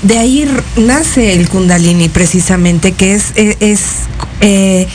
De 0.01 0.17
ahí 0.17 0.45
nace 0.77 1.33
el 1.33 1.47
Kundalini 1.49 2.09
precisamente, 2.09 2.93
que 2.93 3.13
es, 3.15 3.25
e- 3.35 3.57
es, 3.59 3.79
eh, 4.41 4.87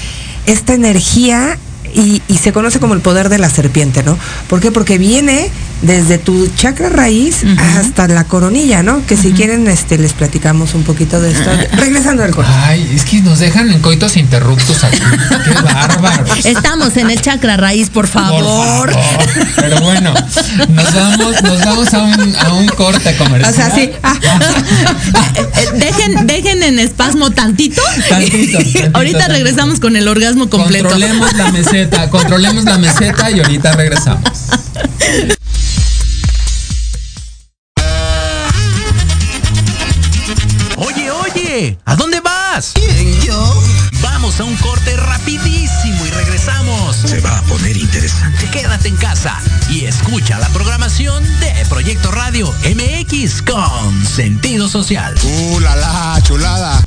esta 0.47 0.75
energía 0.75 1.59
y, 1.95 2.23
y 2.29 2.39
se 2.39 2.53
conoce 2.53 2.79
como 2.81 2.95
el 2.95 3.01
poder 3.01 3.29
de 3.29 3.39
la 3.39 3.49
serpiente, 3.49 4.03
¿no? 4.03 4.19
¿Por 4.49 4.61
qué? 4.61 4.71
Porque 4.71 4.99
viene 4.99 5.51
desde 5.83 6.19
tu 6.19 6.47
chakra 6.57 6.89
raíz 6.89 7.43
hasta 7.79 8.09
la 8.09 8.25
coronilla, 8.25 8.83
¿no? 8.83 9.05
Que 9.07 9.17
si 9.17 9.33
quieren, 9.33 9.69
este, 9.69 9.99
les 9.99 10.13
platicamos 10.13 10.75
un 10.75 10.83
poquito 10.83 11.21
de 11.21 11.31
esto. 11.33 11.51
Regresando 11.77 12.23
al 12.23 12.31
corazón. 12.31 12.57
Ay, 12.65 12.91
es 12.95 13.05
que 13.05 13.21
nos 13.21 13.39
dejan 13.39 13.71
en 13.71 13.81
coitos 13.81 14.17
interruptos 14.17 14.83
aquí. 14.85 14.99
Qué 14.99 15.63
bárbaros. 15.63 16.45
Estamos 16.45 16.97
en 16.97 17.11
el 17.11 17.21
chakra 17.21 17.57
raíz, 17.57 17.91
por 17.91 18.05
Por 18.09 18.23
favor. 18.23 18.93
Pero 19.57 19.81
bueno, 19.81 20.15
nos 20.69 20.95
vamos, 20.95 21.43
nos 21.43 21.65
vamos 21.65 21.95
a 21.95 22.03
un, 22.03 22.37
a 22.37 22.55
un 22.55 22.67
corte 22.69 23.15
comercial. 23.17 23.53
O 23.53 23.57
sea, 23.57 23.75
sí. 23.75 23.91
ah, 24.03 24.17
Eh, 25.35 25.47
eh, 25.57 25.67
dejen, 25.75 26.27
dejen 26.27 26.63
en 26.63 26.79
espasmo 26.79 27.31
tantito. 27.31 27.83
Tantito, 28.09 28.53
tantito, 28.59 28.91
ahorita 28.95 29.19
tantito. 29.19 29.33
regresamos 29.35 29.81
con 29.81 29.97
el 29.97 30.09
orgasmo 30.09 30.49
completo. 30.49 30.89
Controlemos 30.89 31.33
la 31.35 31.53
meseta, 31.53 31.84
controlemos 32.11 32.65
la 32.65 32.79
meseta 32.79 33.31
y 33.31 33.41
ahorita 33.41 33.73
regresamos. 33.73 34.51
Oye, 40.77 41.11
oye, 41.11 41.79
¿a 41.85 41.97
dónde 41.97 42.21
vas? 42.21 42.75
yo? 43.25 43.63
Vamos 44.03 44.41
a 44.41 44.45
un 44.45 44.57
corte 44.57 44.97
rapidísimo 44.97 46.07
y 46.07 46.11
regresamos. 46.11 46.97
Se 46.97 47.21
va 47.21 47.39
a 47.39 47.43
poner 47.43 47.77
interesante. 47.77 48.49
Quédate 48.51 48.89
en 48.89 48.97
casa 48.97 49.39
y 49.71 49.85
escucha 49.85 50.39
la 50.39 50.49
programación 50.49 51.23
de 51.41 51.53
Proyecto 51.69 52.11
Radio 52.11 52.53
MX 52.65 53.43
con 53.43 54.05
sentido 54.05 54.69
social. 54.69 55.15
¡Uh, 55.25 55.61
la, 55.61 55.77
la, 55.77 56.21
chulada! 56.23 56.85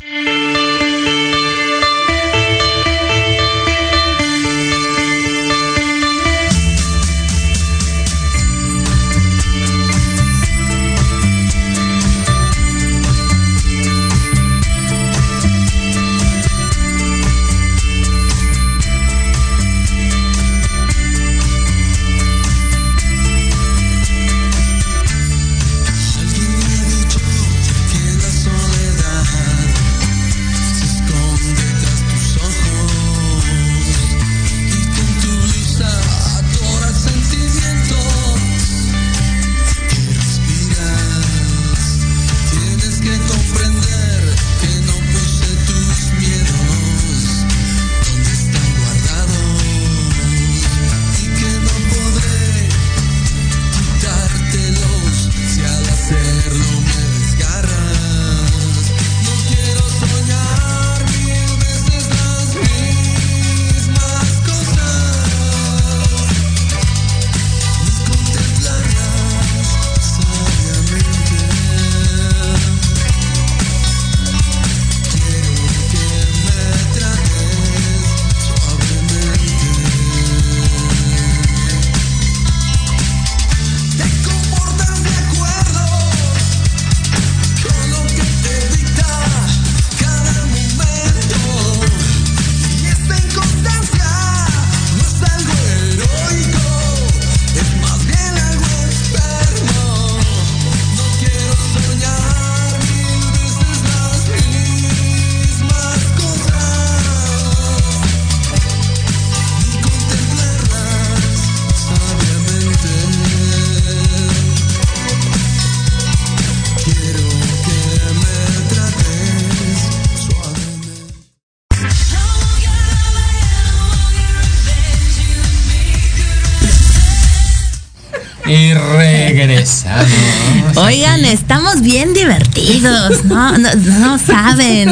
Oigan, 130.88 131.24
estamos 131.26 131.82
bien 131.82 132.14
divertidos, 132.14 133.24
¿no? 133.26 133.58
No, 133.58 133.74
no 133.74 134.18
saben. 134.26 134.88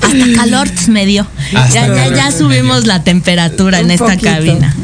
Hasta 0.00 0.32
calor 0.36 0.68
me 0.88 1.06
dio. 1.06 1.26
Hasta 1.54 1.86
Ya, 1.88 1.94
ya, 1.94 2.14
ya 2.14 2.30
subimos 2.30 2.86
la 2.86 3.02
temperatura 3.02 3.80
en 3.80 3.90
esta 3.90 4.06
poquito. 4.06 4.22
cabina. 4.30 4.74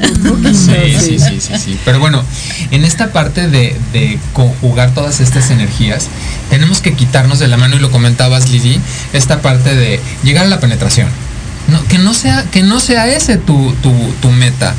Sí, 0.53 0.99
sí, 0.99 1.19
sí, 1.19 1.41
sí, 1.41 1.53
sí. 1.59 1.79
Pero 1.85 2.01
bueno, 2.01 2.25
en 2.73 2.85
esta 2.85 3.13
parte 3.13 3.49
de, 3.49 3.77
de 3.93 4.19
conjugar 4.33 4.93
todas 4.93 5.21
estas 5.21 5.51
energías, 5.51 6.09
tenemos 6.51 6.81
que 6.81 6.95
quitarnos 6.95 7.39
de 7.39 7.47
la 7.49 7.57
mano, 7.57 7.77
y 7.77 7.79
lo 7.79 7.91
comentabas, 7.93 8.51
Lili, 8.51 8.81
esta 9.13 9.41
parte 9.41 9.75
de 9.77 10.01
llegar 10.25 10.47
a 10.47 10.49
la 10.49 10.59
penetración. 10.61 11.09
No, 11.69 11.83
que 11.87 11.99
no 11.99 12.13
sea, 12.13 12.45
que 12.51 12.63
no 12.63 12.79
sea 12.81 13.07
ese 13.09 13.39
tu, 13.39 13.73
tu, 13.83 13.93
tu 14.21 14.31
meta. 14.31 14.75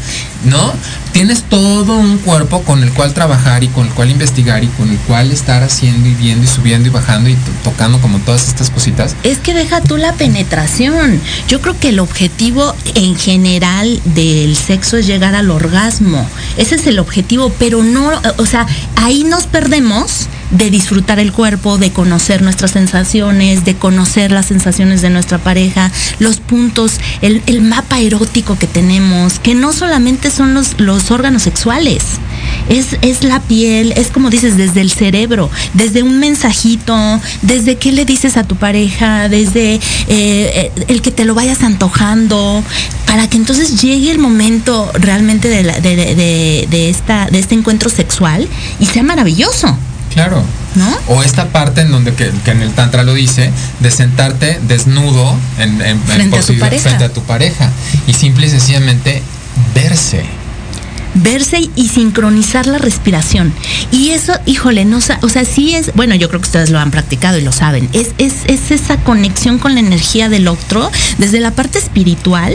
¿No? 0.45 0.73
Tienes 1.11 1.43
todo 1.43 1.95
un 1.97 2.17
cuerpo 2.17 2.61
con 2.63 2.83
el 2.83 2.91
cual 2.91 3.13
trabajar 3.13 3.63
y 3.63 3.67
con 3.69 3.87
el 3.87 3.93
cual 3.93 4.11
investigar 4.11 4.63
y 4.63 4.67
con 4.67 4.89
el 4.89 4.97
cual 4.99 5.31
estar 5.31 5.63
haciendo 5.63 6.07
y 6.09 6.13
viendo 6.13 6.43
y 6.45 6.47
subiendo 6.47 6.87
y 6.89 6.91
bajando 6.91 7.29
y 7.29 7.35
to- 7.35 7.51
tocando 7.63 7.99
como 8.01 8.19
todas 8.19 8.47
estas 8.47 8.69
cositas. 8.69 9.15
Es 9.23 9.37
que 9.39 9.53
deja 9.53 9.81
tú 9.81 9.97
la 9.97 10.13
penetración. 10.13 11.19
Yo 11.47 11.61
creo 11.61 11.77
que 11.79 11.89
el 11.89 11.99
objetivo 11.99 12.75
en 12.95 13.15
general 13.15 14.01
del 14.05 14.55
sexo 14.55 14.97
es 14.97 15.07
llegar 15.07 15.35
al 15.35 15.49
orgasmo. 15.51 16.27
Ese 16.57 16.75
es 16.75 16.87
el 16.87 16.99
objetivo, 16.99 17.51
pero 17.57 17.81
no, 17.83 18.11
o 18.37 18.45
sea, 18.45 18.67
ahí 18.97 19.23
nos 19.23 19.47
perdemos 19.47 20.27
de 20.51 20.69
disfrutar 20.69 21.19
el 21.19 21.31
cuerpo, 21.31 21.77
de 21.77 21.91
conocer 21.91 22.41
nuestras 22.41 22.71
sensaciones, 22.71 23.65
de 23.65 23.75
conocer 23.75 24.31
las 24.31 24.45
sensaciones 24.45 25.01
de 25.01 25.09
nuestra 25.09 25.37
pareja, 25.37 25.91
los 26.19 26.37
puntos, 26.39 26.99
el, 27.21 27.41
mapa 27.61 27.99
erótico 27.99 28.57
que 28.57 28.67
tenemos, 28.67 29.39
que 29.39 29.55
no 29.55 29.73
solamente 29.73 30.29
son 30.31 30.53
los, 30.53 30.79
los 30.79 31.09
órganos 31.11 31.41
sexuales. 31.43 32.03
Es, 32.69 32.97
es 33.01 33.23
la 33.23 33.39
piel, 33.39 33.93
es 33.95 34.07
como 34.07 34.29
dices, 34.29 34.55
desde 34.57 34.81
el 34.81 34.91
cerebro, 34.91 35.49
desde 35.73 36.03
un 36.03 36.19
mensajito, 36.19 36.95
desde 37.41 37.77
qué 37.77 37.91
le 37.91 38.05
dices 38.05 38.37
a 38.37 38.43
tu 38.43 38.55
pareja, 38.55 39.29
desde 39.29 39.79
eh, 40.07 40.71
el 40.87 41.01
que 41.01 41.11
te 41.11 41.25
lo 41.25 41.33
vayas 41.33 41.63
antojando, 41.63 42.63
para 43.07 43.27
que 43.29 43.37
entonces 43.37 43.81
llegue 43.81 44.11
el 44.11 44.19
momento 44.19 44.91
realmente 44.93 45.47
de, 45.47 45.63
la- 45.63 45.79
de- 45.79 45.95
de- 45.95 46.67
de 46.69 46.89
esta, 46.89 47.27
de 47.31 47.39
este 47.39 47.55
encuentro 47.55 47.89
sexual 47.89 48.47
y 48.79 48.85
sea 48.85 49.03
maravilloso. 49.03 49.75
Claro. 50.15 50.41
¿No? 50.75 50.89
O 51.07 51.21
esta 51.21 51.49
parte 51.49 51.81
en 51.81 51.91
donde 51.91 52.13
que, 52.15 52.31
que 52.43 52.51
en 52.51 52.61
el 52.61 52.71
tantra 52.71 53.03
lo 53.03 53.13
dice, 53.13 53.51
de 53.79 53.91
sentarte 53.91 54.59
desnudo 54.67 55.35
en, 55.59 55.81
en- 55.81 55.87
en 55.97 56.01
Frente 56.01 56.39
a 56.39 56.41
tu 56.41 56.57
pareja. 56.57 56.83
frente 56.83 57.03
a 57.05 57.13
tu 57.13 57.21
pareja 57.23 57.69
y 58.07 58.13
simple 58.13 58.47
y 58.47 58.49
sencillamente 58.49 59.21
verse. 59.75 60.25
Verse 61.15 61.69
y 61.75 61.87
sincronizar 61.87 62.67
la 62.67 62.77
respiración. 62.77 63.53
Y 63.91 64.11
eso, 64.11 64.33
híjole, 64.45 64.85
no, 64.85 64.97
o 65.21 65.29
sea, 65.29 65.45
sí 65.45 65.73
es, 65.75 65.91
bueno, 65.95 66.15
yo 66.15 66.27
creo 66.29 66.39
que 66.41 66.45
ustedes 66.47 66.69
lo 66.69 66.79
han 66.79 66.91
practicado 66.91 67.37
y 67.37 67.41
lo 67.41 67.51
saben, 67.51 67.89
es, 67.93 68.09
es, 68.17 68.33
es 68.47 68.71
esa 68.71 68.97
conexión 68.97 69.57
con 69.57 69.73
la 69.73 69.79
energía 69.79 70.29
del 70.29 70.47
otro 70.47 70.91
desde 71.17 71.39
la 71.39 71.51
parte 71.51 71.79
espiritual 71.79 72.53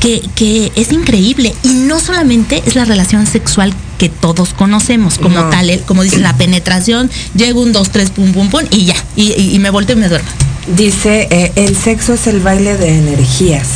que, 0.00 0.22
que 0.34 0.72
es 0.76 0.92
increíble. 0.92 1.54
Y 1.62 1.68
no 1.74 1.98
solamente 2.00 2.62
es 2.66 2.74
la 2.76 2.84
relación 2.84 3.26
sexual 3.26 3.72
que 3.98 4.08
todos 4.08 4.52
conocemos 4.54 5.18
como 5.18 5.40
No. 5.42 5.50
tal, 5.50 5.80
como 5.86 6.02
dice 6.02 6.18
la 6.18 6.36
penetración, 6.36 7.10
llego 7.34 7.60
un, 7.62 7.72
dos, 7.72 7.90
tres, 7.90 8.10
pum, 8.10 8.32
pum, 8.32 8.48
pum, 8.50 8.62
y 8.70 8.84
ya, 8.86 8.96
y, 9.16 9.32
y- 9.32 9.54
y 9.54 9.58
me 9.58 9.70
volteo 9.70 9.96
y 9.96 10.00
me 10.00 10.08
duermo. 10.08 10.28
Dice, 10.76 11.28
eh, 11.30 11.52
el 11.56 11.76
sexo 11.76 12.14
es 12.14 12.26
el 12.26 12.40
baile 12.40 12.76
de 12.76 12.98
energías. 12.98 13.66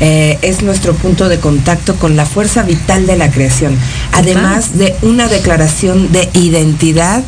Eh, 0.00 0.38
es 0.42 0.62
nuestro 0.62 0.94
punto 0.94 1.28
de 1.28 1.38
contacto 1.38 1.96
con 1.96 2.16
la 2.16 2.26
fuerza 2.26 2.62
vital 2.62 3.06
de 3.06 3.16
la 3.16 3.30
creación, 3.30 3.78
además 4.12 4.76
de 4.76 4.94
una 5.02 5.26
declaración 5.26 6.12
de 6.12 6.28
identidad 6.34 7.24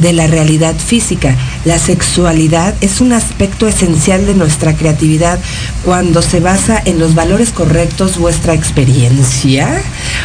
de 0.00 0.12
la 0.12 0.26
realidad 0.26 0.74
física. 0.76 1.36
La 1.64 1.78
sexualidad 1.78 2.74
es 2.80 3.00
un 3.00 3.12
aspecto 3.12 3.68
esencial 3.68 4.26
de 4.26 4.34
nuestra 4.34 4.74
creatividad 4.74 5.38
cuando 5.84 6.22
se 6.22 6.40
basa 6.40 6.80
en 6.84 6.98
los 6.98 7.14
valores 7.14 7.50
correctos. 7.50 8.18
Vuestra 8.18 8.54
experiencia 8.54 9.82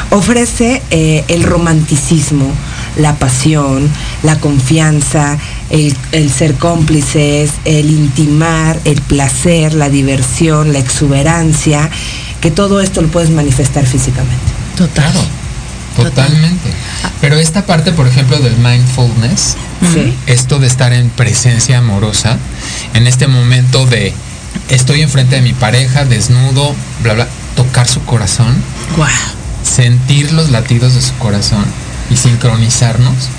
ofrece 0.10 0.82
eh, 0.92 1.24
el 1.28 1.44
romanticismo, 1.44 2.52
la 2.98 3.16
pasión, 3.16 3.90
la 4.24 4.40
confianza, 4.40 5.38
el, 5.70 5.96
el 6.12 6.32
ser 6.32 6.56
cómplices, 6.56 7.52
el 7.66 7.90
intimar, 7.90 8.80
el 8.86 9.02
placer, 9.02 9.74
la 9.74 9.90
diversión, 9.90 10.74
la 10.74 10.80
exuberancia, 10.80 11.90
que 12.42 12.52
todo 12.52 12.82
esto 12.82 13.02
lo 13.02 13.08
puedes 13.10 13.30
manifestar 13.30 13.86
físicamente. 13.86 14.36
Total. 14.78 15.12
Claro. 15.12 15.26
Totalmente. 15.96 16.72
Pero 17.22 17.38
esta 17.38 17.66
parte, 17.66 17.94
por 17.94 18.06
ejemplo, 18.08 18.38
del 18.40 18.58
mindfulness, 18.58 19.56
Sí. 19.94 20.14
esto 20.26 20.60
de 20.60 20.68
estar 20.68 20.94
en 20.94 21.10
presencia 21.10 21.78
amorosa, 21.78 22.38
en 22.94 23.08
este 23.08 23.28
momento 23.28 23.86
de 23.86 24.14
estoy 24.70 25.02
enfrente 25.02 25.36
de 25.36 25.42
mi 25.42 25.54
pareja, 25.54 26.06
desnudo, 26.06 26.74
bla, 27.02 27.14
bla, 27.14 27.28
tocar 27.56 27.88
su 27.88 28.04
corazón, 28.04 28.56
sentir 29.64 30.32
los 30.34 30.50
latidos 30.50 30.96
de 30.96 31.02
su 31.02 31.14
corazón 31.16 31.64
y 32.10 32.18
sincronizarnos. 32.18 33.30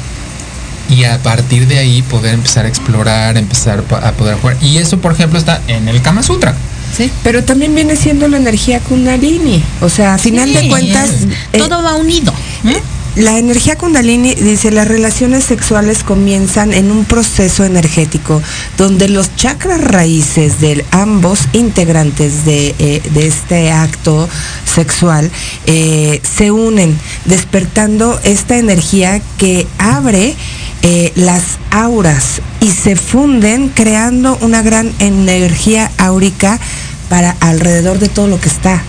Y 0.88 1.04
a 1.04 1.20
partir 1.22 1.66
de 1.66 1.78
ahí 1.78 2.02
poder 2.02 2.34
empezar 2.34 2.64
a 2.64 2.68
explorar, 2.68 3.36
empezar 3.36 3.84
a 4.02 4.12
poder 4.12 4.36
jugar. 4.36 4.56
Y 4.60 4.78
eso, 4.78 4.98
por 4.98 5.12
ejemplo, 5.12 5.38
está 5.38 5.60
en 5.66 5.88
el 5.88 6.00
Kama 6.00 6.22
Sutra. 6.22 6.54
Sí. 6.96 7.10
Pero 7.24 7.42
también 7.42 7.74
viene 7.74 7.96
siendo 7.96 8.28
la 8.28 8.36
energía 8.36 8.80
kundalini. 8.80 9.62
O 9.80 9.88
sea, 9.88 10.14
a 10.14 10.18
final 10.18 10.52
de 10.52 10.68
cuentas, 10.68 11.10
eh, 11.52 11.58
todo 11.58 11.82
va 11.82 11.94
unido. 11.96 12.32
¿no? 12.62 12.95
La 13.16 13.38
energía 13.38 13.76
kundalini 13.76 14.34
dice 14.34 14.70
las 14.70 14.86
relaciones 14.86 15.42
sexuales 15.42 16.04
comienzan 16.04 16.74
en 16.74 16.90
un 16.90 17.06
proceso 17.06 17.64
energético 17.64 18.42
donde 18.76 19.08
los 19.08 19.34
chakras 19.36 19.80
raíces 19.80 20.60
de 20.60 20.84
ambos 20.90 21.48
integrantes 21.54 22.44
de, 22.44 22.74
eh, 22.78 23.00
de 23.14 23.26
este 23.26 23.72
acto 23.72 24.28
sexual 24.66 25.30
eh, 25.64 26.20
se 26.36 26.50
unen, 26.50 26.94
despertando 27.24 28.20
esta 28.22 28.58
energía 28.58 29.22
que 29.38 29.66
abre 29.78 30.36
eh, 30.82 31.12
las 31.14 31.42
auras 31.70 32.42
y 32.60 32.70
se 32.70 32.96
funden 32.96 33.70
creando 33.70 34.36
una 34.42 34.60
gran 34.60 34.92
energía 34.98 35.90
áurica 35.96 36.60
para 37.08 37.34
alrededor 37.40 37.98
de 37.98 38.10
todo 38.10 38.26
lo 38.26 38.38
que 38.38 38.50
está. 38.50 38.82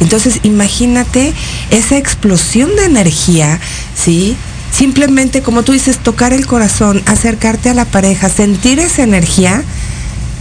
Entonces, 0.00 0.40
imagínate 0.42 1.32
esa 1.70 1.96
explosión 1.96 2.74
de 2.76 2.84
energía, 2.84 3.60
¿sí? 3.94 4.36
Simplemente, 4.70 5.42
como 5.42 5.62
tú 5.62 5.72
dices, 5.72 5.98
tocar 5.98 6.32
el 6.32 6.46
corazón, 6.46 7.02
acercarte 7.06 7.70
a 7.70 7.74
la 7.74 7.84
pareja, 7.84 8.28
sentir 8.28 8.80
esa 8.80 9.04
energía. 9.04 9.62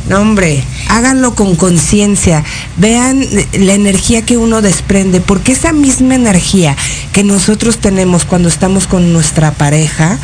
No, 0.10 0.20
hombre, 0.20 0.64
háganlo 0.89 1.34
con 1.36 1.56
conciencia, 1.56 2.43
vean 2.76 3.26
la 3.54 3.74
energía 3.74 4.24
que 4.24 4.36
uno 4.38 4.62
desprende, 4.62 5.22
porque 5.22 5.54
esa 5.54 5.72
misma 5.72 6.16
energía 6.16 6.76
que 7.14 7.24
nosotros 7.24 7.78
tenemos 7.78 8.26
cuando 8.26 8.49
estamos 8.49 8.86
con 8.86 9.14
nuestra 9.14 9.51
pareja, 9.51 10.18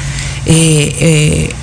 eh, 0.46 0.96
eh, 1.00 1.54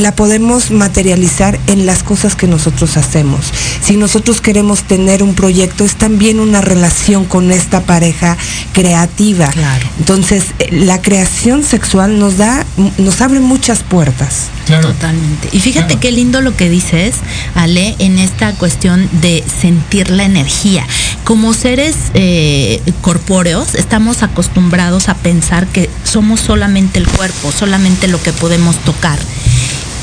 la 0.00 0.14
podemos 0.14 0.70
materializar 0.70 1.58
en 1.66 1.86
las 1.86 2.02
cosas 2.02 2.34
que 2.34 2.46
nosotros 2.46 2.96
hacemos. 2.96 3.46
Si 3.82 3.96
nosotros 3.96 4.40
queremos 4.40 4.82
tener 4.82 5.22
un 5.22 5.34
proyecto, 5.34 5.84
es 5.84 5.94
también 5.96 6.40
una 6.40 6.60
relación 6.60 7.24
con 7.24 7.50
esta 7.52 7.82
pareja 7.82 8.36
creativa. 8.72 9.48
Claro. 9.48 9.86
Entonces, 9.98 10.44
eh, 10.58 10.68
la 10.72 11.00
creación 11.00 11.62
sexual 11.62 12.18
nos 12.18 12.38
da, 12.38 12.64
nos 12.98 13.20
abre 13.20 13.40
muchas 13.40 13.82
puertas. 13.82 14.48
Claro. 14.66 14.88
Totalmente. 14.88 15.48
Y 15.52 15.60
fíjate 15.60 15.86
Claro. 15.88 16.00
qué 16.00 16.10
lindo 16.12 16.40
lo 16.40 16.56
que 16.56 16.70
dices, 16.70 17.16
Ale, 17.54 17.94
en 17.98 18.18
esta 18.18 18.52
cuestión 18.52 19.08
de 19.20 19.44
sentir 19.60 20.10
la 20.10 20.24
energía. 20.24 20.86
Como 21.24 21.52
seres 21.52 21.94
eh, 22.14 22.80
corpóreos, 23.02 23.74
estamos 23.74 24.22
acostumbrados 24.22 25.08
a 25.08 25.14
pensar 25.14 25.66
que 25.66 25.90
somos 26.04 26.40
solamente 26.40 26.98
el 26.98 27.06
cuerpo, 27.06 27.52
solamente 27.52 28.08
lo 28.08 28.22
que 28.22 28.32
podemos 28.32 28.76
tocar. 28.84 29.18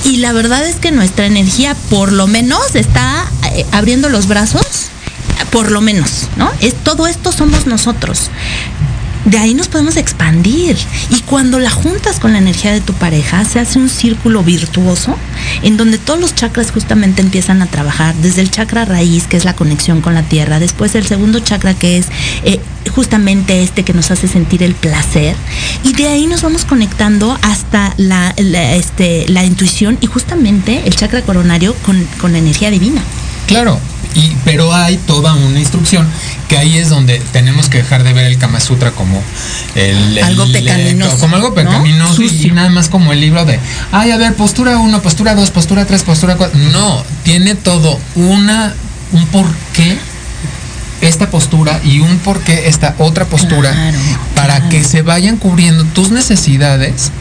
Y 0.04 0.18
la 0.18 0.34
verdad 0.34 0.66
es 0.66 0.78
que 0.78 0.92
nuestra 0.92 1.26
energía, 1.26 1.76
por 1.90 2.12
lo 2.12 2.28
menos, 2.28 2.76
está 2.76 3.30
eh, 3.54 3.66
abriendo 3.72 4.10
los 4.10 4.28
brazos, 4.28 4.66
por 5.52 5.72
lo 5.72 5.82
menos, 5.82 6.28
¿no? 6.38 6.52
Es 6.60 6.76
todo 6.76 7.08
esto 7.08 7.32
somos 7.32 7.68
nosotros 7.68 8.30
de 9.26 9.38
ahí 9.38 9.54
nos 9.54 9.68
podemos 9.68 9.98
expandir. 9.98 10.78
Y 11.10 11.22
cuando 11.22 11.60
la 11.60 11.70
juntas 11.70 12.20
con 12.20 12.34
la 12.34 12.40
energía 12.40 12.72
de 12.72 12.82
tu 12.82 12.94
pareja, 12.94 13.46
se 13.46 13.60
hace 13.60 13.80
un 13.80 13.90
círculo 13.90 14.44
virtuoso 14.44 15.18
en 15.64 15.78
donde 15.78 15.98
todos 15.98 16.20
los 16.20 16.36
chakras 16.36 16.72
justamente 16.72 17.22
empiezan 17.22 17.62
a 17.62 17.68
trabajar, 17.68 18.16
desde 18.16 18.42
el 18.42 18.52
chakra 18.52 18.86
raíz, 18.86 19.28
que 19.28 19.38
es 19.38 19.46
la 19.46 19.56
conexión 19.56 20.02
con 20.02 20.14
la 20.14 20.24
tierra, 20.24 20.60
después 20.60 20.96
el 20.96 21.06
segundo 21.06 21.40
chakra, 21.40 21.74
que 21.74 21.98
es 21.98 22.08
eh, 22.44 22.60
justamente 22.94 23.64
este 23.64 23.84
que 23.84 23.94
nos 23.94 24.12
hace 24.12 24.28
sentir 24.28 24.64
el 24.64 24.76
placer, 24.76 25.36
y 25.84 25.94
de 25.94 26.08
ahí 26.08 26.28
nos 26.28 26.42
vamos 26.42 26.66
conectando 26.66 27.38
hasta 27.42 27.94
la, 27.98 28.34
la, 28.38 28.76
este, 28.76 29.28
la 29.30 29.44
intuición 29.44 29.98
y 30.02 30.08
justamente 30.08 30.82
el 30.86 30.96
chakra 30.96 31.22
coronario 31.22 31.76
con, 31.86 32.08
con 32.20 32.32
la 32.32 32.40
energía 32.40 32.72
divina. 32.72 33.02
Claro, 33.52 33.80
y, 34.16 34.34
pero 34.44 34.74
hay 34.74 34.98
toda 34.98 35.34
una 35.36 35.60
instrucción 35.60 36.08
que 36.50 36.58
ahí 36.58 36.78
es 36.78 36.90
donde 36.90 37.20
tenemos 37.32 37.70
que 37.70 37.78
dejar 37.78 38.04
de 38.04 38.12
ver 38.14 38.26
el 38.26 38.38
Kama 38.38 38.60
Sutra 38.60 38.92
como 38.92 39.22
el, 39.76 40.18
el- 40.18 40.24
Algo 40.24 40.52
pecaminoso, 40.52 41.18
como 41.20 41.36
algo 41.38 41.50
¿no? 41.50 41.56
pecaminoso 41.56 42.22
y- 42.24 42.52
nada 42.52 42.70
más 42.70 42.90
como 42.90 43.14
el 43.14 43.22
libro 43.22 43.46
de 43.46 43.60
ay 43.92 44.12
a 44.12 44.18
ver 44.18 44.34
postura 44.36 44.78
1, 44.80 45.02
postura 45.02 45.34
2, 45.36 45.52
postura 45.52 45.86
3, 45.86 46.04
postura 46.04 46.36
4. 46.36 46.60
No, 46.72 47.04
tiene 47.24 47.56
todo 47.56 48.00
una 48.16 48.74
un 49.14 49.26
porqué 49.28 49.98
esta 51.02 51.30
postura 51.30 51.80
y 51.84 52.00
un 52.00 52.18
porqué 52.20 52.68
esta 52.68 52.96
otra 53.00 53.26
postura 53.26 53.72
Claro, 53.72 53.98
para 54.36 54.56
claro. 54.58 54.70
que 54.70 54.84
se 54.84 55.02
vayan 55.02 55.38
cubriendo 55.38 55.84
tus 55.86 56.12
necesidades 56.12 57.12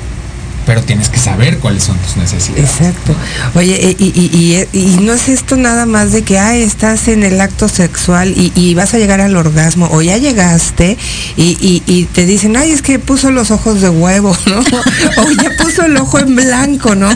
pero 0.70 0.84
tienes 0.84 1.08
que 1.08 1.18
saber 1.18 1.58
cuáles 1.58 1.82
son 1.82 1.98
tus 1.98 2.16
necesidades. 2.16 2.70
Exacto. 2.70 3.12
Oye, 3.56 3.96
y, 3.98 4.04
y- 4.04 4.68
y- 4.72 4.78
y 4.78 4.96
no 5.00 5.12
es 5.14 5.28
esto 5.28 5.56
nada 5.56 5.84
más 5.84 6.12
de 6.12 6.22
que, 6.22 6.38
ay, 6.38 6.62
estás 6.62 7.08
en 7.08 7.24
el 7.24 7.40
acto 7.40 7.68
sexual 7.68 8.30
y, 8.36 8.52
y 8.54 8.74
vas 8.74 8.94
a 8.94 8.98
llegar 8.98 9.20
al 9.20 9.36
orgasmo, 9.36 9.88
o 9.90 10.00
ya 10.00 10.16
llegaste 10.16 10.96
y, 11.36 11.58
y- 11.60 11.82
y 11.86 12.04
te 12.04 12.24
dicen, 12.24 12.56
ay, 12.56 12.70
es 12.70 12.82
que 12.82 13.00
puso 13.00 13.32
los 13.32 13.50
ojos 13.50 13.80
de 13.80 13.88
huevo, 13.88 14.36
¿no? 14.46 14.60
o 15.24 15.30
ya 15.42 15.50
puso 15.60 15.82
el 15.86 15.96
ojo 15.96 16.20
en 16.20 16.36
blanco, 16.36 16.94
¿no? 16.94 17.10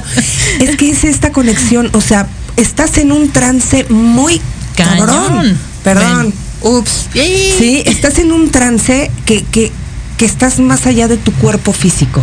Es 0.58 0.76
que 0.76 0.90
es 0.90 1.04
esta 1.04 1.30
conexión, 1.30 1.90
o 1.92 2.00
sea, 2.00 2.26
estás 2.56 2.98
en 2.98 3.12
un 3.12 3.30
trance 3.30 3.86
muy 3.88 4.40
cabrón. 4.76 5.06
Cañón. 5.06 5.58
Perdón, 5.84 6.34
ups. 6.62 7.06
Sí. 7.12 7.54
Sí, 7.56 7.82
estás 7.86 8.18
en 8.18 8.32
un 8.32 8.50
trance 8.50 9.12
que, 9.26 9.44
que, 9.44 9.70
que 10.18 10.24
estás 10.26 10.58
más 10.58 10.86
allá 10.86 11.06
de 11.06 11.18
tu 11.18 11.30
cuerpo 11.34 11.72
físico, 11.72 12.20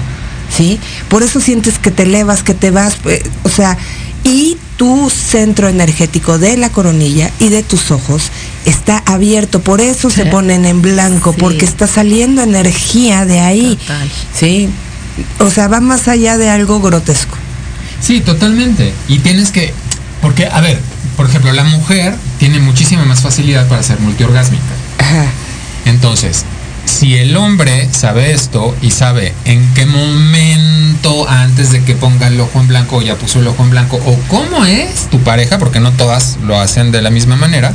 ¿sí? 0.56 0.80
Por 1.10 1.24
eso 1.24 1.40
sientes 1.40 1.78
que 1.80 1.92
te 1.92 2.04
elevas, 2.04 2.44
que 2.44 2.54
te 2.54 2.72
vas, 2.72 2.96
eh, 3.06 3.24
o 3.44 3.50
sea, 3.50 3.78
y 4.24 4.58
tu 4.78 5.10
centro 5.10 5.68
energético 5.68 6.38
de 6.38 6.58
la 6.58 6.70
coronilla 6.70 7.32
y 7.40 7.50
de 7.50 7.64
tus 7.64 7.92
ojos 7.92 8.24
está 8.66 9.02
abierto, 9.06 9.62
por 9.62 9.82
eso 9.82 10.10
se 10.10 10.26
ponen 10.28 10.66
en 10.66 10.82
blanco, 10.82 11.32
Sí. 11.34 11.38
porque 11.40 11.66
está 11.66 11.88
saliendo 11.88 12.42
energía 12.44 13.26
de 13.26 13.40
ahí, 13.40 13.78
Total. 13.78 14.12
¿sí? 14.36 14.70
O 15.40 15.50
sea, 15.50 15.68
va 15.68 15.80
más 15.82 16.08
allá 16.08 16.38
de 16.38 16.50
algo 16.50 16.80
grotesco. 16.82 17.36
Sí, 18.00 18.22
totalmente. 18.22 18.94
Y 19.08 19.20
tienes 19.20 19.52
que, 19.52 19.74
porque, 20.22 20.48
a 20.48 20.62
ver, 20.62 20.80
por 21.18 21.28
ejemplo, 21.28 21.52
la 21.52 21.64
mujer 21.64 22.16
tiene 22.40 22.60
muchísima 22.60 23.06
más 23.06 23.22
facilidad 23.22 23.68
para 23.68 23.84
ser 23.84 24.00
multiorgásmica. 24.00 24.64
Ajá. 25.00 25.26
Entonces, 25.86 26.46
si 26.92 27.16
el 27.16 27.38
hombre 27.38 27.88
sabe 27.92 28.34
esto 28.34 28.76
y 28.82 28.92
sabe 28.92 29.34
en 29.46 29.74
qué 29.74 29.86
momento 29.86 31.28
antes 31.28 31.72
de 31.72 31.84
que 31.84 31.96
ponga 31.96 32.28
el 32.28 32.40
ojo 32.40 32.60
en 32.60 32.68
blanco 32.68 32.98
o 32.98 33.02
ya 33.02 33.16
puso 33.16 33.40
el 33.40 33.48
ojo 33.48 33.64
en 33.64 33.70
blanco 33.70 33.98
o 34.06 34.16
cómo 34.28 34.66
es 34.66 35.10
tu 35.10 35.20
pareja, 35.20 35.58
porque 35.58 35.80
no 35.80 35.94
todas 35.94 36.38
lo 36.44 36.60
hacen 36.60 36.92
de 36.92 37.02
la 37.02 37.10
misma 37.10 37.38
manera, 37.38 37.74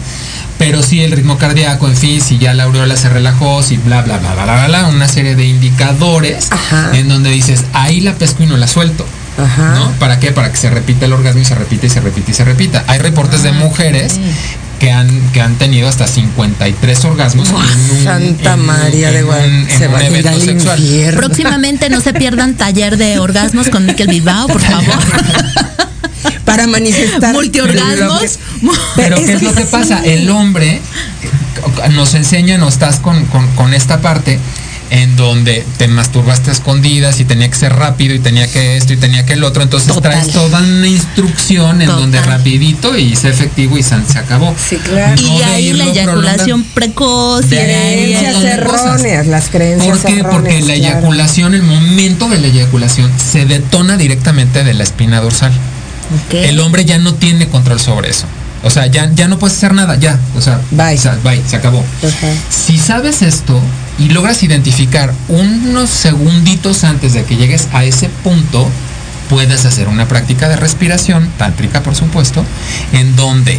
pero 0.59 0.83
si 0.83 1.03
el 1.03 1.13
ritmo 1.13 1.39
cardíaco, 1.39 1.89
en 1.89 1.97
fin, 1.97 2.21
si 2.21 2.37
ya 2.37 2.53
la 2.53 2.65
aureola 2.65 2.97
se 2.97 3.09
relajó, 3.09 3.63
si 3.63 3.79
bla, 3.79 4.03
bla, 4.03 4.19
bla, 4.19 4.35
bla, 4.35 4.45
bla, 4.45 4.67
bla, 4.67 4.87
una 4.89 5.09
serie 5.09 5.35
de 5.35 5.47
indicadores 5.47 6.53
Ajá. 6.53 6.91
en 6.93 7.09
donde 7.09 7.31
dices, 7.31 7.65
ahí 7.73 8.01
la 8.01 8.15
pesco 8.15 8.43
y 8.43 8.47
no 8.47 8.59
la 8.59 8.69
suelto. 8.69 9.07
Ajá. 9.39 9.75
¿No? 9.75 9.91
¿Para 9.93 10.21
qué? 10.21 10.33
Para 10.33 10.51
que 10.51 10.57
se 10.57 10.71
repita 10.71 11.07
el 11.07 11.13
orgasmo 11.13 11.41
y 11.41 11.45
se 11.45 11.55
repite 11.55 11.87
y 11.87 11.91
se 11.91 12.01
repite 12.01 12.31
y 12.31 12.35
se 12.35 12.45
repita. 12.45 12.85
Hay 12.87 12.99
reportes 12.99 13.43
de 13.43 13.53
mujeres 13.53 14.19
que 14.79 14.91
han, 14.93 15.09
que 15.33 15.41
han 15.41 15.55
tenido 15.57 15.89
hasta 15.89 16.07
53 16.07 17.05
orgasmos 17.07 17.49
en 17.49 17.55
un, 17.55 18.05
Santa 18.05 18.55
en 18.55 18.67
María 18.67 19.11
de 19.11 19.23
Guadalupe. 19.23 19.71
Se 19.79 19.89
un 19.89 19.95
va 19.95 19.99
a 19.99 20.11
ir 20.11 20.29
al 20.29 20.41
sexual. 20.41 20.79
infierno. 20.81 21.21
Próximamente 21.21 21.89
no 21.91 22.01
se 22.01 22.13
pierdan 22.13 22.55
taller 22.55 22.97
de 22.97 23.19
orgasmos 23.19 23.69
con 23.69 23.87
Miquel 23.87 24.09
Bilbao, 24.09 24.47
por 24.49 24.61
favor. 24.61 24.95
Para 26.45 26.67
manifestar. 26.67 27.33
Multiorgasmos. 27.35 28.39
Pero 28.97 29.17
¿qué 29.17 29.33
es 29.33 29.43
lo 29.43 29.55
que 29.55 29.65
pasa? 29.65 30.01
El 30.05 30.31
hombre 30.31 30.81
nos 31.93 32.15
enseña, 32.15 32.59
no 32.59 32.69
estás 32.69 33.01
con, 33.01 33.25
con- 33.27 33.49
con 33.57 33.75
esta 33.75 34.01
parte 34.01 34.39
en 34.91 35.17
donde 35.17 35.65
te 35.79 35.89
masturbaste 35.89 36.51
a 36.51 36.53
escondidas 36.53 37.19
y 37.21 37.25
tenía 37.25 37.49
que 37.49 37.57
ser 37.57 37.73
rápido 37.75 38.15
y 38.15 38.19
tenía 38.21 38.47
que 38.51 38.77
esto 38.77 38.93
y 38.93 38.97
tenía 38.97 39.27
que 39.27 39.33
el 39.33 39.43
otro, 39.45 39.63
entonces 39.63 39.93
Total. 39.93 40.13
traes 40.13 40.33
toda 40.33 40.61
una 40.61 40.87
instrucción 40.87 41.81
en 41.83 41.89
Total. 41.89 42.03
donde 42.03 42.23
rapidito 42.23 42.97
y 42.97 43.17
sé 43.17 43.29
efectivo 43.31 43.77
y 43.77 43.83
san- 43.83 44.07
se 44.07 44.19
acabó. 44.19 44.55
Sí, 44.57 44.77
claro. 44.77 45.21
Y 45.21 45.25
No 45.25 45.39
de 45.39 45.39
de 45.39 45.45
ahí 45.45 45.73
la 45.73 45.85
eyaculación 45.87 46.65
precoz 46.65 47.47
Creencias 47.47 48.45
erróneas, 48.45 49.27
las 49.27 49.49
creencias 49.49 49.99
¿Por 49.99 50.07
qué? 50.07 50.19
erróneas. 50.21 50.35
Porque 50.35 50.61
la 50.61 50.75
claro. 50.75 50.97
eyaculación, 50.99 51.55
el 51.55 51.63
momento 51.63 52.29
de 52.29 52.39
la 52.39 52.47
eyaculación 52.47 53.11
se 53.19 53.45
detona 53.47 53.97
directamente 53.97 54.63
de 54.65 54.75
la 54.75 54.83
espina 54.85 55.21
dorsal. 55.21 55.53
El 56.33 56.61
hombre 56.61 56.85
ya 56.85 56.99
no 56.99 57.15
tiene 57.15 57.49
control 57.49 57.81
sobre 57.81 58.11
eso. 58.11 58.27
O 58.63 58.71
sea, 58.71 58.87
ya, 58.87 59.11
ya 59.15 59.29
no 59.29 59.39
puedes 59.39 59.57
hacer 59.57 59.75
nada, 59.75 59.97
ya. 59.97 60.19
O 60.37 60.41
sea, 60.41 60.61
Bye. 60.71 60.95
o 60.95 60.99
sea, 60.99 61.19
bye, 61.25 61.43
se 61.47 61.57
acabó. 61.57 61.85
Si 62.49 62.79
sabes 62.79 63.23
esto 63.23 63.61
y 63.99 64.09
logras 64.11 64.43
identificar 64.43 65.13
unos 65.29 65.91
segunditos 65.91 66.85
antes 66.85 67.15
de 67.15 67.25
que 67.25 67.37
llegues 67.37 67.69
a 67.73 67.85
ese 67.85 68.09
punto, 68.09 68.69
puedes 69.29 69.65
hacer 69.65 69.89
una 69.89 70.07
práctica 70.07 70.49
de 70.49 70.57
respiración, 70.57 71.29
tántrica 71.39 71.83
por 71.83 71.95
supuesto, 71.95 72.45
en 72.93 73.17
donde 73.17 73.59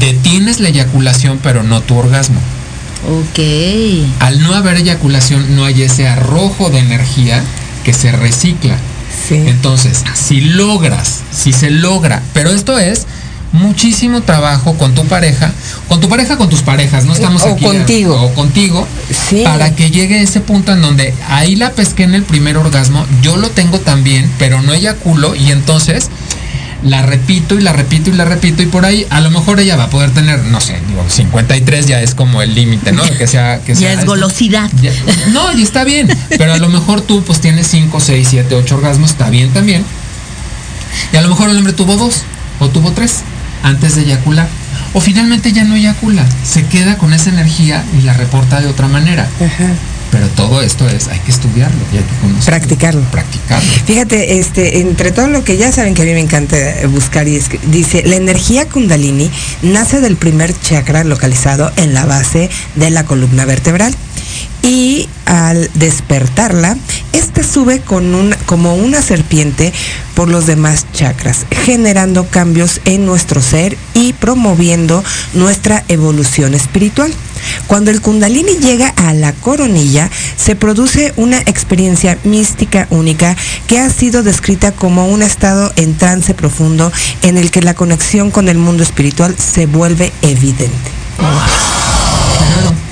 detienes 0.00 0.60
la 0.60 0.68
eyaculación 0.68 1.38
pero 1.42 1.62
no 1.62 1.80
tu 1.80 1.96
orgasmo. 1.96 2.40
Ok. 3.08 3.38
Al 4.20 4.42
no 4.42 4.54
haber 4.54 4.78
eyaculación 4.78 5.54
no 5.54 5.64
hay 5.64 5.82
ese 5.82 6.08
arrojo 6.08 6.70
de 6.70 6.80
energía 6.80 7.42
que 7.84 7.92
se 7.92 8.10
recicla. 8.10 8.76
Sí. 9.28 9.36
Entonces, 9.46 10.02
si 10.14 10.40
logras, 10.40 11.22
si 11.30 11.52
se 11.52 11.70
logra, 11.70 12.22
pero 12.32 12.50
esto 12.50 12.78
es 12.78 13.06
muchísimo 13.56 14.22
trabajo 14.22 14.76
con 14.78 14.94
tu 14.94 15.04
pareja, 15.06 15.52
con 15.88 16.00
tu 16.00 16.08
pareja, 16.08 16.36
con 16.36 16.48
tus 16.48 16.62
parejas, 16.62 17.04
no 17.04 17.12
estamos 17.12 17.42
O 17.42 17.52
aquí. 17.54 17.64
contigo. 17.64 18.14
O 18.22 18.32
contigo, 18.34 18.86
Sí. 19.10 19.42
para 19.44 19.74
que 19.74 19.90
llegue 19.90 20.22
ese 20.22 20.40
punto 20.40 20.72
en 20.72 20.82
donde 20.82 21.14
ahí 21.28 21.56
la 21.56 21.72
pesqué 21.72 22.04
en 22.04 22.14
el 22.14 22.22
primer 22.22 22.56
orgasmo, 22.56 23.04
yo 23.22 23.36
lo 23.36 23.50
tengo 23.50 23.80
también, 23.80 24.30
pero 24.38 24.62
no 24.62 24.72
eyaculo 24.72 25.34
y 25.34 25.50
entonces 25.50 26.08
la 26.82 27.02
repito 27.02 27.54
y 27.54 27.62
la 27.62 27.72
repito 27.72 28.10
y 28.10 28.12
la 28.12 28.26
repito 28.26 28.62
y 28.62 28.66
por 28.66 28.84
ahí 28.84 29.06
a 29.10 29.20
lo 29.20 29.30
mejor 29.30 29.58
ella 29.58 29.76
va 29.76 29.84
a 29.84 29.90
poder 29.90 30.10
tener, 30.12 30.44
no 30.44 30.60
sé, 30.60 30.78
digo, 30.86 31.04
53 31.08 31.86
ya 31.86 32.00
es 32.02 32.14
como 32.14 32.42
el 32.42 32.54
límite, 32.54 32.92
¿no? 32.92 33.02
Que 33.02 33.26
sea, 33.26 33.60
que 33.64 33.72
Ya 33.74 33.80
sea 33.80 33.92
es 33.94 33.98
esto. 34.00 34.10
golosidad. 34.10 34.70
Ya- 34.82 34.92
no, 35.32 35.52
y 35.52 35.62
está 35.62 35.84
bien. 35.84 36.06
Pero 36.36 36.52
a 36.52 36.58
lo 36.58 36.68
mejor 36.68 37.00
tú 37.00 37.24
pues 37.24 37.40
tienes 37.40 37.66
5, 37.66 37.98
6, 37.98 38.28
7, 38.30 38.54
8 38.54 38.76
orgasmos, 38.76 39.10
está 39.10 39.30
bien 39.30 39.50
también. 39.50 39.84
Y 41.12 41.16
a 41.16 41.22
lo 41.22 41.28
mejor 41.28 41.50
el 41.50 41.56
hombre 41.56 41.72
tuvo 41.72 41.96
dos 41.96 42.22
o 42.60 42.68
tuvo 42.68 42.92
tres 42.92 43.22
antes 43.66 43.96
de 43.96 44.02
eyacular. 44.02 44.48
O 44.94 45.00
finalmente 45.00 45.52
ya 45.52 45.64
no 45.64 45.74
eyacula, 45.74 46.24
se 46.44 46.64
queda 46.64 46.96
con 46.96 47.12
esa 47.12 47.30
energía 47.30 47.84
y 47.98 48.02
la 48.02 48.14
reporta 48.14 48.60
de 48.60 48.68
otra 48.68 48.88
manera. 48.88 49.28
Ajá. 49.44 49.72
Pero 50.10 50.28
todo 50.28 50.62
esto 50.62 50.88
es, 50.88 51.08
hay 51.08 51.18
que 51.18 51.32
estudiarlo 51.32 51.78
y 51.92 51.96
hay 51.96 52.04
que 52.04 52.14
conocerlo. 52.20 52.46
Practicarlo. 52.46 53.02
Practicarlo. 53.10 53.70
Fíjate, 53.84 54.38
este, 54.38 54.80
entre 54.80 55.10
todo 55.10 55.26
lo 55.26 55.44
que 55.44 55.56
ya 55.56 55.72
saben 55.72 55.94
que 55.94 56.02
a 56.02 56.04
mí 56.04 56.12
me 56.12 56.20
encanta 56.20 56.56
buscar 56.88 57.26
y 57.26 57.36
es 57.36 57.48
que 57.48 57.58
dice, 57.66 58.02
la 58.06 58.16
energía 58.16 58.68
kundalini 58.68 59.30
nace 59.62 60.00
del 60.00 60.16
primer 60.16 60.58
chakra 60.58 61.04
localizado 61.04 61.72
en 61.76 61.92
la 61.92 62.06
base 62.06 62.48
de 62.76 62.90
la 62.90 63.04
columna 63.04 63.44
vertebral. 63.44 63.94
Y 64.62 65.08
al 65.26 65.70
despertarla, 65.74 66.76
esta 67.12 67.42
sube 67.42 67.80
con 67.80 68.34
como 68.46 68.74
una 68.74 69.02
serpiente 69.02 69.72
por 70.14 70.28
los 70.28 70.46
demás 70.46 70.86
chakras, 70.92 71.46
generando 71.50 72.26
cambios 72.26 72.80
en 72.84 73.04
nuestro 73.06 73.40
ser 73.42 73.76
y 73.94 74.12
promoviendo 74.14 75.04
nuestra 75.34 75.84
evolución 75.88 76.54
espiritual. 76.54 77.12
Cuando 77.66 77.90
el 77.90 78.00
kundalini 78.00 78.56
llega 78.58 78.88
a 78.96 79.12
la 79.12 79.32
coronilla, 79.32 80.10
se 80.36 80.56
produce 80.56 81.12
una 81.16 81.38
experiencia 81.40 82.18
mística 82.24 82.86
única 82.90 83.36
que 83.66 83.78
ha 83.78 83.90
sido 83.90 84.22
descrita 84.22 84.72
como 84.72 85.08
un 85.08 85.22
estado 85.22 85.72
en 85.76 85.96
trance 85.96 86.34
profundo 86.34 86.90
en 87.22 87.36
el 87.36 87.50
que 87.50 87.62
la 87.62 87.74
conexión 87.74 88.30
con 88.30 88.48
el 88.48 88.58
mundo 88.58 88.82
espiritual 88.82 89.36
se 89.38 89.66
vuelve 89.66 90.12
evidente. 90.22 90.90
Claro. 91.18 92.85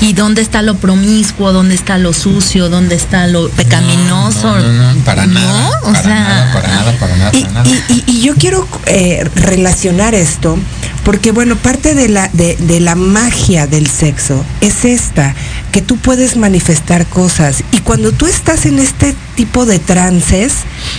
¿Y 0.00 0.12
dónde 0.14 0.42
está 0.42 0.62
lo 0.62 0.76
promiscuo? 0.76 1.52
¿Dónde 1.52 1.74
está 1.74 1.98
lo 1.98 2.12
sucio? 2.12 2.68
¿Dónde 2.68 2.94
está 2.96 3.26
lo 3.26 3.48
pecaminoso? 3.50 4.56
No, 4.58 4.72
no, 4.72 4.92
no, 4.94 5.00
para 5.04 5.26
nada. 5.26 5.70
O 5.82 5.92
para 5.92 6.02
sea, 6.02 6.14
nada, 6.14 6.52
para 6.52 6.68
nada, 6.68 6.92
para 6.98 7.16
nada, 7.16 7.30
Y, 7.34 7.40
para 7.42 7.52
nada. 7.54 7.70
y- 7.88 7.92
y- 7.92 8.04
y 8.06 8.20
yo 8.22 8.34
quiero 8.34 8.66
eh, 8.86 9.28
relacionar 9.36 10.14
esto 10.14 10.58
porque 11.04 11.32
bueno, 11.32 11.56
parte 11.56 11.94
de 11.94 12.08
la, 12.08 12.28
de, 12.32 12.56
de 12.56 12.80
la 12.80 12.94
magia 12.94 13.66
del 13.66 13.86
sexo 13.88 14.42
es 14.62 14.84
esta, 14.86 15.34
que 15.70 15.82
tú 15.82 15.98
puedes 15.98 16.36
manifestar 16.36 17.06
cosas 17.06 17.62
y 17.72 17.80
cuando 17.80 18.10
tú 18.12 18.26
estás 18.26 18.64
en 18.66 18.78
este 18.78 19.14
tipo 19.36 19.66
de 19.66 19.78
trances, 19.78 20.52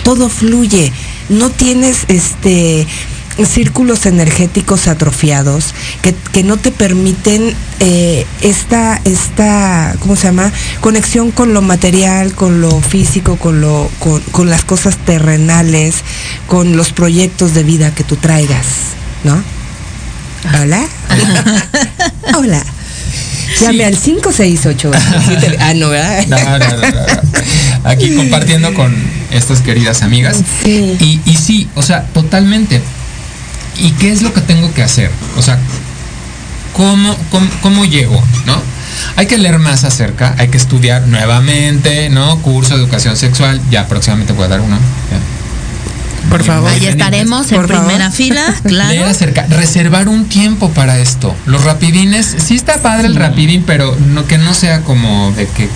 todo 0.04 0.28
fluye, 0.28 0.92
no 1.28 1.50
tienes 1.50 2.04
este 2.08 2.86
círculos 3.44 4.06
energéticos 4.06 4.88
atrofiados 4.88 5.74
que, 6.00 6.14
que 6.32 6.42
no 6.42 6.56
te 6.56 6.70
permiten 6.70 7.54
eh, 7.80 8.26
esta, 8.40 9.00
esta, 9.04 9.94
¿cómo 10.00 10.16
se 10.16 10.28
llama? 10.28 10.50
Conexión 10.80 11.30
con 11.30 11.52
lo 11.52 11.60
material, 11.60 12.32
con 12.32 12.60
lo 12.60 12.80
físico, 12.80 13.36
con, 13.36 13.60
lo, 13.60 13.90
con, 13.98 14.20
con 14.32 14.48
las 14.48 14.64
cosas 14.64 14.96
terrenales, 14.96 15.96
con 16.46 16.76
los 16.76 16.92
proyectos 16.92 17.52
de 17.52 17.62
vida 17.62 17.94
que 17.94 18.04
tú 18.04 18.16
traigas, 18.16 18.66
¿no? 19.24 19.42
Hola. 20.60 20.86
Hola. 22.38 22.64
Llame 23.60 23.84
al 23.84 23.96
568. 23.96 24.90
Ah, 25.58 25.74
no, 25.74 25.88
¿verdad? 25.88 26.26
No, 26.26 26.36
no, 26.36 26.58
no, 26.58 26.76
no, 26.76 26.90
no. 26.90 27.88
Aquí 27.88 28.14
compartiendo 28.14 28.74
con 28.74 28.94
estas 29.30 29.60
queridas 29.60 30.02
amigas. 30.02 30.42
Sí. 30.62 30.96
Y, 31.00 31.20
y 31.24 31.36
sí, 31.36 31.68
o 31.74 31.82
sea, 31.82 32.02
totalmente. 32.12 32.80
¿Y 33.78 33.90
qué 33.92 34.12
es 34.12 34.22
lo 34.22 34.32
que 34.32 34.40
tengo 34.40 34.72
que 34.74 34.82
hacer? 34.82 35.10
O 35.36 35.42
sea, 35.42 35.58
¿cómo, 36.72 37.16
cómo, 37.30 37.48
cómo 37.62 37.84
llego? 37.84 38.22
¿No? 38.46 38.60
Hay 39.16 39.26
que 39.26 39.38
leer 39.38 39.58
más 39.58 39.84
acerca, 39.84 40.34
hay 40.38 40.48
que 40.48 40.56
estudiar 40.56 41.06
nuevamente, 41.06 42.08
¿no? 42.08 42.38
Curso 42.42 42.74
de 42.76 42.82
educación 42.82 43.16
sexual, 43.16 43.60
ya 43.70 43.86
próximamente 43.88 44.32
voy 44.32 44.44
a 44.44 44.48
dar 44.48 44.60
uno. 44.60 44.76
ya. 44.76 45.36
Por 46.30 46.42
favor. 46.42 46.68
Ahí 46.70 46.84
estaremos 46.86 47.52
en 47.52 47.58
Por 47.58 47.68
favor. 47.68 47.84
primera 47.86 48.10
fila, 48.10 48.42
Leer 48.64 49.04
acerca, 49.04 49.46
reservar 49.46 50.08
un 50.08 50.24
tiempo 50.28 50.70
para 50.70 50.98
esto. 50.98 51.34
Los 51.46 51.62
rapidines, 51.64 52.34
sí 52.44 52.56
está 52.56 52.82
padre 52.82 53.06
el 53.06 53.14
rapidín, 53.14 53.62
pero 53.64 53.96
no 54.08 54.26
que 54.26 54.36
no 54.36 54.52
sea 54.52 54.80
como 54.80 55.30
de 55.32 55.46
que, 55.46 55.68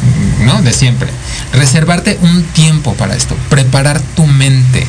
¿no? 0.44 0.60
De 0.62 0.72
siempre. 0.72 1.08
Reservarte 1.52 2.18
un 2.22 2.42
tiempo 2.42 2.94
para 2.94 3.14
esto, 3.14 3.36
preparar 3.48 4.00
tu 4.16 4.26
mente. 4.26 4.86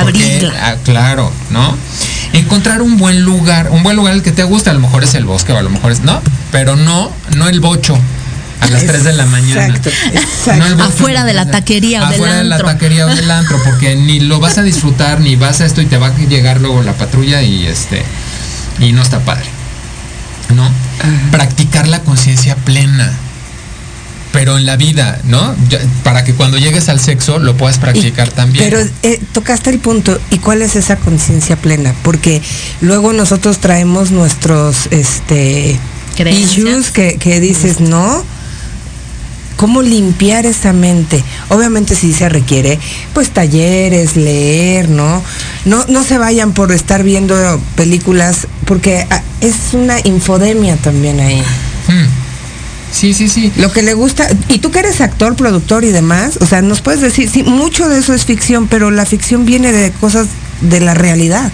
Porque, 0.00 0.36
Abrirla. 0.36 0.68
ah, 0.68 0.74
claro, 0.84 1.32
¿no? 1.50 1.76
Encontrar 2.32 2.82
un 2.82 2.96
buen 2.98 3.22
lugar, 3.22 3.70
un 3.70 3.82
buen 3.82 3.96
lugar 3.96 4.14
el 4.14 4.22
que 4.22 4.32
te 4.32 4.42
gusta, 4.42 4.70
a 4.70 4.74
lo 4.74 4.80
mejor 4.80 5.04
es 5.04 5.14
el 5.14 5.24
bosque 5.24 5.52
o 5.52 5.58
a 5.58 5.62
lo 5.62 5.70
mejor 5.70 5.92
es, 5.92 6.00
no, 6.00 6.20
pero 6.52 6.76
no, 6.76 7.10
no 7.36 7.48
el 7.48 7.60
bocho 7.60 7.98
a 8.60 8.66
las 8.68 8.84
3 8.84 9.04
de 9.04 9.12
la 9.12 9.26
mañana. 9.26 9.66
Exacto, 9.66 9.90
exacto. 10.12 10.56
No 10.56 10.66
el 10.66 10.74
bocho 10.74 10.88
Afuera 10.88 11.24
de 11.24 11.32
la 11.34 11.46
taquería 11.50 12.02
o 12.02 12.06
del 12.06 12.14
Afuera 12.14 12.36
de 12.36 12.44
la 12.44 12.54
antro. 12.56 12.68
taquería 12.70 13.06
o 13.06 13.14
del 13.14 13.30
antro, 13.30 13.62
porque 13.64 13.96
ni 13.96 14.20
lo 14.20 14.40
vas 14.40 14.58
a 14.58 14.62
disfrutar, 14.62 15.20
ni 15.20 15.36
vas 15.36 15.60
a 15.60 15.66
esto 15.66 15.80
y 15.80 15.86
te 15.86 15.96
va 15.98 16.08
a 16.08 16.16
llegar 16.16 16.60
luego 16.60 16.82
la 16.82 16.92
patrulla 16.94 17.42
y 17.42 17.66
este 17.66 18.02
y 18.80 18.92
no 18.92 19.02
está 19.02 19.20
padre. 19.20 19.46
¿No? 20.54 20.70
Practicar 21.30 21.88
la 21.88 22.00
conciencia 22.00 22.54
plena. 22.56 23.12
Pero 24.36 24.58
en 24.58 24.66
la 24.66 24.76
vida, 24.76 25.18
¿no? 25.24 25.54
Ya- 25.68 25.80
Para 26.04 26.22
que 26.24 26.34
cuando 26.34 26.58
llegues 26.58 26.88
al 26.88 27.00
sexo 27.00 27.38
lo 27.38 27.56
puedas 27.56 27.78
practicar 27.78 28.28
Y- 28.28 28.30
también. 28.32 28.64
Pero 28.64 28.80
eh, 29.02 29.20
tocaste 29.32 29.70
el 29.70 29.78
punto. 29.78 30.18
¿Y 30.30 30.38
cuál 30.38 30.62
es 30.62 30.76
esa 30.76 30.96
conciencia 30.96 31.56
plena? 31.56 31.94
Porque 32.02 32.42
luego 32.80 33.12
nosotros 33.12 33.58
traemos 33.58 34.10
nuestros 34.10 34.88
este 34.90 35.78
Creencias. 36.16 36.58
issues 36.58 36.90
que, 36.90 37.16
que 37.18 37.40
dices, 37.40 37.80
no. 37.80 38.24
¿Cómo 39.56 39.80
limpiar 39.80 40.44
esa 40.44 40.74
mente? 40.74 41.24
Obviamente 41.48 41.94
sí 41.94 42.12
se 42.12 42.28
requiere, 42.28 42.78
pues 43.14 43.30
talleres, 43.30 44.14
leer, 44.14 44.90
¿no? 44.90 45.22
No, 45.64 45.82
no 45.88 46.04
se 46.04 46.18
vayan 46.18 46.52
por 46.52 46.72
estar 46.72 47.02
viendo 47.02 47.34
películas, 47.74 48.48
porque 48.66 49.06
ah, 49.08 49.22
es 49.40 49.54
una 49.72 49.96
infodemia 50.04 50.76
también 50.76 51.20
ahí. 51.20 51.42
Hmm. 51.88 52.25
Sí, 52.92 53.14
sí, 53.14 53.28
sí. 53.28 53.52
Lo 53.56 53.72
que 53.72 53.82
le 53.82 53.94
gusta, 53.94 54.28
y 54.48 54.58
tú 54.58 54.70
que 54.70 54.78
eres 54.78 55.00
actor, 55.00 55.36
productor 55.36 55.84
y 55.84 55.90
demás, 55.90 56.38
o 56.40 56.46
sea, 56.46 56.62
nos 56.62 56.80
puedes 56.80 57.00
decir, 57.00 57.28
sí, 57.28 57.42
mucho 57.42 57.88
de 57.88 57.98
eso 57.98 58.14
es 58.14 58.24
ficción, 58.24 58.68
pero 58.68 58.90
la 58.90 59.04
ficción 59.04 59.44
viene 59.44 59.72
de 59.72 59.90
cosas 59.92 60.28
de 60.60 60.80
la 60.80 60.94
realidad, 60.94 61.52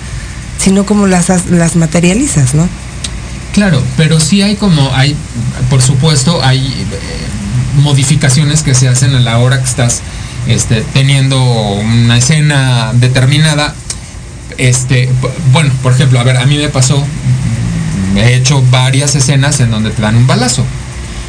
sino 0.59 0.87
como 0.87 1.07
las, 1.07 1.28
las 1.51 1.76
materializas, 1.76 2.55
¿no? 2.55 2.68
Claro, 3.53 3.83
pero 3.97 4.20
sí 4.20 4.41
hay 4.43 4.57
como, 4.57 4.95
hay, 4.95 5.16
por 5.68 5.83
supuesto, 5.83 6.43
hay 6.43 6.66
eh, 6.66 7.80
modificaciones 7.83 8.62
que 8.62 8.74
se 8.74 8.89
hacen 8.89 9.14
a 9.14 9.20
la 9.20 9.39
hora 9.39 9.59
que 9.59 9.68
estás 9.68 10.01
este, 10.47 10.83
teniendo 10.95 11.43
una 11.43 12.16
escena 12.16 12.93
determinada. 12.95 13.74
Este, 14.59 15.11
bueno, 15.53 15.70
por 15.83 15.93
ejemplo, 15.93 16.20
a 16.20 16.24
ver, 16.24 16.37
a 16.37 16.47
mí 16.47 16.57
me 16.57 16.68
pasó, 16.68 17.05
he 18.16 18.35
hecho 18.35 18.62
varias 18.70 19.14
escenas 19.14 19.61
en 19.61 19.70
donde 19.70 19.91
te 19.91 20.01
dan 20.01 20.16
un 20.16 20.26
balazo. 20.26 20.64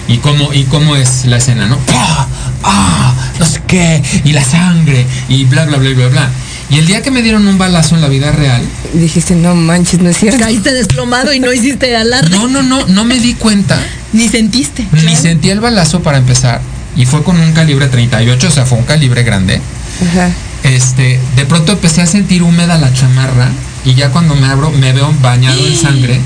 ¿Y 0.08 0.18
cómo, 0.18 0.54
y 0.54 0.64
cómo 0.66 0.96
es 0.96 1.26
la 1.26 1.38
escena, 1.38 1.68
no? 1.68 1.78
¡Pah! 1.78 2.28
¡Ah! 2.64 3.16
No 3.40 3.46
sé 3.46 3.62
qué, 3.68 4.02
y 4.24 4.34
la 4.34 4.44
sangre, 4.44 5.06
y 5.28 5.46
bla, 5.46 5.66
bla, 5.66 5.78
bla, 5.78 5.90
bla, 5.92 6.08
bla. 6.08 6.30
Y 6.70 6.78
el 6.78 6.88
día 6.88 7.02
que 7.02 7.12
me 7.12 7.22
dieron 7.22 7.48
un 7.48 7.58
balazo 7.58 7.96
en 7.96 8.02
la 8.02 8.08
vida 8.08 8.32
real, 8.32 8.62
Dijiste, 8.94 9.36
no 9.36 9.56
manches, 9.56 10.00
no 10.00 10.10
es 10.10 10.18
cierto. 10.18 10.40
Caíste 10.40 10.72
desplomado 10.74 11.34
y 11.34 11.40
no 11.40 11.52
hiciste 11.52 11.96
alarde. 11.96 12.30
no, 12.30 12.48
no, 12.48 12.64
no, 12.64 12.86
no 12.88 13.04
me 13.06 13.20
di 13.20 13.34
cuenta 13.34 13.80
Ni 14.14 14.28
sentiste. 14.28 14.84
Ni 14.92 15.02
claro. 15.02 15.18
sentí 15.22 15.50
el 15.50 15.60
balazo 15.60 16.02
para 16.02 16.18
empezar. 16.20 16.62
Y 16.96 17.06
fue 17.06 17.24
con 17.24 17.40
un 17.40 17.54
calibre 17.54 17.88
38, 17.88 18.48
o 18.48 18.52
sea, 18.52 18.66
fue 18.66 18.78
un 18.78 18.86
calibre 18.86 19.24
grande. 19.24 19.60
Ajá. 20.08 20.30
Este, 20.64 21.20
de 21.36 21.46
pronto 21.46 21.74
empecé 21.74 22.02
a 22.02 22.06
sentir 22.06 22.44
húmeda 22.44 22.78
la 22.78 22.94
chamarra. 22.94 23.50
Y 23.86 23.96
ya 23.96 24.10
cuando 24.12 24.36
me 24.36 24.48
abro, 24.48 24.72
me 24.72 24.94
veo 24.94 25.14
bañado 25.22 25.60
en 25.68 25.76
sangre. 25.76 26.22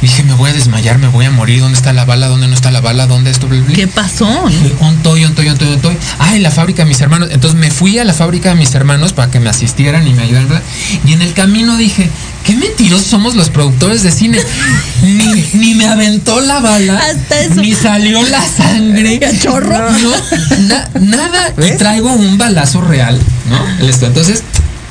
Dije, 0.00 0.22
me 0.22 0.34
voy 0.34 0.50
a 0.50 0.52
desmayar, 0.52 0.98
me 0.98 1.08
voy 1.08 1.24
a 1.24 1.30
morir. 1.30 1.60
¿Dónde 1.60 1.76
está 1.76 1.92
la 1.92 2.04
bala? 2.04 2.28
¿Dónde 2.28 2.46
no 2.46 2.54
está 2.54 2.70
la 2.70 2.80
bala? 2.80 3.06
¿Dónde 3.08 3.30
esto? 3.32 3.48
Bla, 3.48 3.60
bla. 3.60 3.74
¿Qué 3.74 3.88
pasó? 3.88 4.28
Ontoy, 4.80 5.24
ontoy, 5.24 5.48
ontoy, 5.48 5.68
ontoy. 5.72 5.96
Ay, 6.20 6.38
la 6.38 6.50
fábrica 6.52 6.84
de 6.84 6.88
mis 6.88 7.00
hermanos. 7.00 7.30
Entonces 7.32 7.58
me 7.58 7.70
fui 7.72 7.98
a 7.98 8.04
la 8.04 8.14
fábrica 8.14 8.50
de 8.50 8.54
mis 8.54 8.72
hermanos 8.74 9.12
para 9.12 9.30
que 9.30 9.40
me 9.40 9.50
asistieran 9.50 10.06
y 10.06 10.12
me 10.14 10.22
ayudaran. 10.22 10.48
bla. 10.48 10.62
Y 11.04 11.12
en 11.14 11.22
el 11.22 11.32
camino 11.32 11.76
dije, 11.76 12.08
qué 12.44 12.54
mentirosos 12.54 13.06
somos 13.06 13.34
los 13.34 13.50
productores 13.50 14.02
de 14.04 14.12
cine. 14.12 14.38
Ni, 15.02 15.48
ni 15.54 15.74
me 15.74 15.86
aventó 15.86 16.40
la 16.40 16.60
bala. 16.60 16.98
Hasta 16.98 17.40
eso. 17.40 17.54
Ni 17.56 17.74
salió 17.74 18.22
la 18.22 18.42
sangre. 18.46 19.20
¿A 19.26 19.36
chorro? 19.38 19.78
No, 19.90 20.10
na- 20.68 20.88
nada. 21.00 21.54
Traigo 21.76 22.12
un 22.12 22.38
balazo 22.38 22.80
real, 22.82 23.18
¿no? 23.50 23.86
Entonces, 24.06 24.42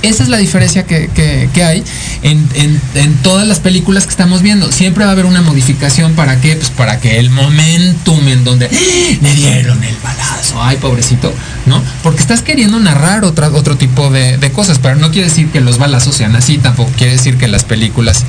esa 0.07 0.23
es 0.23 0.29
la 0.29 0.37
diferencia 0.37 0.83
que, 0.85 1.09
que- 1.13 1.49
que 1.53 1.63
hay 1.63 1.83
en, 2.23 2.47
en- 2.55 2.81
todas 3.23 3.47
las 3.47 3.59
películas 3.59 4.05
que 4.05 4.11
estamos 4.11 4.41
viendo. 4.41 4.71
Siempre 4.71 5.03
va 5.03 5.09
a 5.11 5.13
haber 5.13 5.25
una 5.25 5.41
modificación. 5.41 6.13
¿Para 6.13 6.39
qué? 6.41 6.55
Pues 6.55 6.69
para 6.69 6.99
que 6.99 7.19
el 7.19 7.29
momentum 7.29 8.27
en 8.27 8.43
donde 8.43 8.67
¡Ah! 8.67 9.17
me 9.21 9.33
dieron 9.33 9.83
el 9.83 9.95
balazo, 10.03 10.61
ay, 10.61 10.77
pobrecito, 10.77 11.33
¿no? 11.65 11.81
Porque 12.03 12.21
estás 12.21 12.41
queriendo 12.41 12.79
narrar 12.79 13.23
otro 13.25 13.77
tipo 13.77 14.09
de, 14.09 14.37
de 14.37 14.51
cosas, 14.51 14.79
pero 14.79 14.95
no 14.95 15.11
quiere 15.11 15.27
decir 15.29 15.49
que 15.49 15.61
los 15.61 15.77
balazos 15.77 16.15
sean 16.15 16.35
así, 16.35 16.57
tampoco 16.57 16.91
quiere 16.97 17.13
decir 17.13 17.37
que 17.37 17.47
las 17.47 17.63
películas 17.63 18.23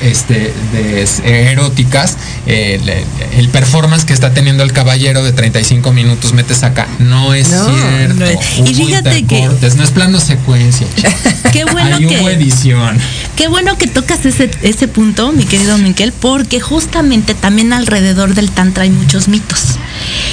este, 0.00 0.52
de, 0.72 1.02
eh, 1.02 1.48
eróticas, 1.52 2.16
eh, 2.46 2.80
le- 2.84 3.04
el 3.38 3.48
performance 3.48 4.04
que 4.04 4.12
está 4.12 4.32
teniendo 4.32 4.62
el 4.62 4.72
caballero 4.72 5.22
de 5.22 5.32
35 5.32 5.92
minutos 5.92 6.32
metes 6.32 6.62
acá, 6.62 6.86
no 6.98 7.34
es 7.34 7.48
No, 7.50 7.64
cierto. 7.66 8.14
no 8.14 8.24
es- 8.26 8.70
y 8.70 8.74
fíjate 8.74 9.24
que- 9.26 9.48
no 9.76 9.82
es 9.84 9.90
plano 9.90 10.20
secuencia. 10.20 10.86
Qué 11.52 11.64
bueno 11.64 11.98
hubo 11.98 12.08
que 12.08 12.32
edición. 12.32 12.98
Qué 13.36 13.48
bueno 13.48 13.76
que 13.78 13.86
tocas 13.86 14.24
ese, 14.26 14.50
ese 14.62 14.86
punto, 14.88 15.32
mi 15.32 15.44
querido 15.44 15.78
Miquel, 15.78 16.12
porque 16.12 16.60
justamente 16.60 17.34
también 17.34 17.72
alrededor 17.72 18.34
del 18.34 18.50
Tantra 18.50 18.84
hay 18.84 18.90
muchos 18.90 19.28
mitos. 19.28 19.60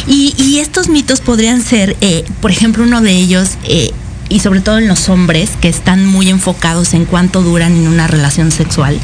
Y, 0.07 0.34
y 0.38 0.59
estos 0.59 0.89
mitos 0.89 1.22
podrían 1.22 1.61
ser, 1.61 1.95
eh, 2.01 2.24
por 2.41 2.51
ejemplo, 2.51 2.84
uno 2.84 3.01
de 3.01 3.11
ellos, 3.11 3.51
eh, 3.63 3.91
y 4.30 4.39
sobre 4.39 4.61
todo 4.61 4.78
en 4.78 4.88
los 4.88 5.09
hombres, 5.09 5.51
que 5.61 5.69
están 5.69 6.05
muy 6.05 6.30
enfocados 6.30 6.93
en 6.93 7.05
cuánto 7.05 7.41
duran 7.43 7.73
en 7.75 7.88
una 7.88 8.07
relación 8.07 8.51
sexual, 8.51 8.99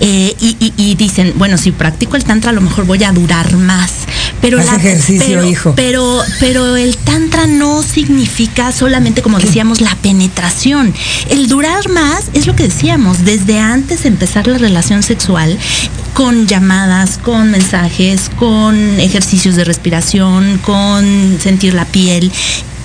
eh, 0.00 0.34
y, 0.40 0.56
y- 0.60 0.72
y 0.76 0.94
dicen, 0.94 1.32
bueno, 1.36 1.58
si 1.58 1.72
practico 1.72 2.16
el 2.16 2.24
Tantra 2.24 2.50
a 2.50 2.52
lo 2.54 2.60
mejor 2.60 2.84
voy 2.86 3.02
a 3.04 3.12
durar 3.12 3.56
más. 3.56 3.90
Pero 4.40 4.60
Haz 4.60 4.72
ejercicio, 4.74 5.24
pero- 5.26 5.44
hijo. 5.44 5.72
pero, 5.74 6.22
pero 6.38 6.76
el 6.76 6.96
tantra 6.96 7.46
no 7.48 7.82
significa 7.82 8.70
solamente, 8.70 9.20
como 9.20 9.40
decíamos, 9.40 9.80
la 9.80 9.96
penetración. 9.96 10.94
El 11.28 11.48
durar 11.48 11.88
más 11.88 12.24
es 12.34 12.46
lo 12.46 12.54
que 12.54 12.64
decíamos, 12.64 13.24
desde 13.24 13.58
antes 13.58 14.04
de 14.04 14.10
empezar 14.10 14.46
la 14.46 14.58
relación 14.58 15.02
sexual, 15.02 15.58
con 16.14 16.46
llamadas, 16.46 17.18
con 17.18 17.50
mensajes, 17.50 18.30
con 18.36 19.00
ejercicios 19.00 19.56
de 19.56 19.64
respiración, 19.64 20.58
con 20.58 21.38
sentir 21.42 21.74
la 21.74 21.84
piel. 21.86 22.30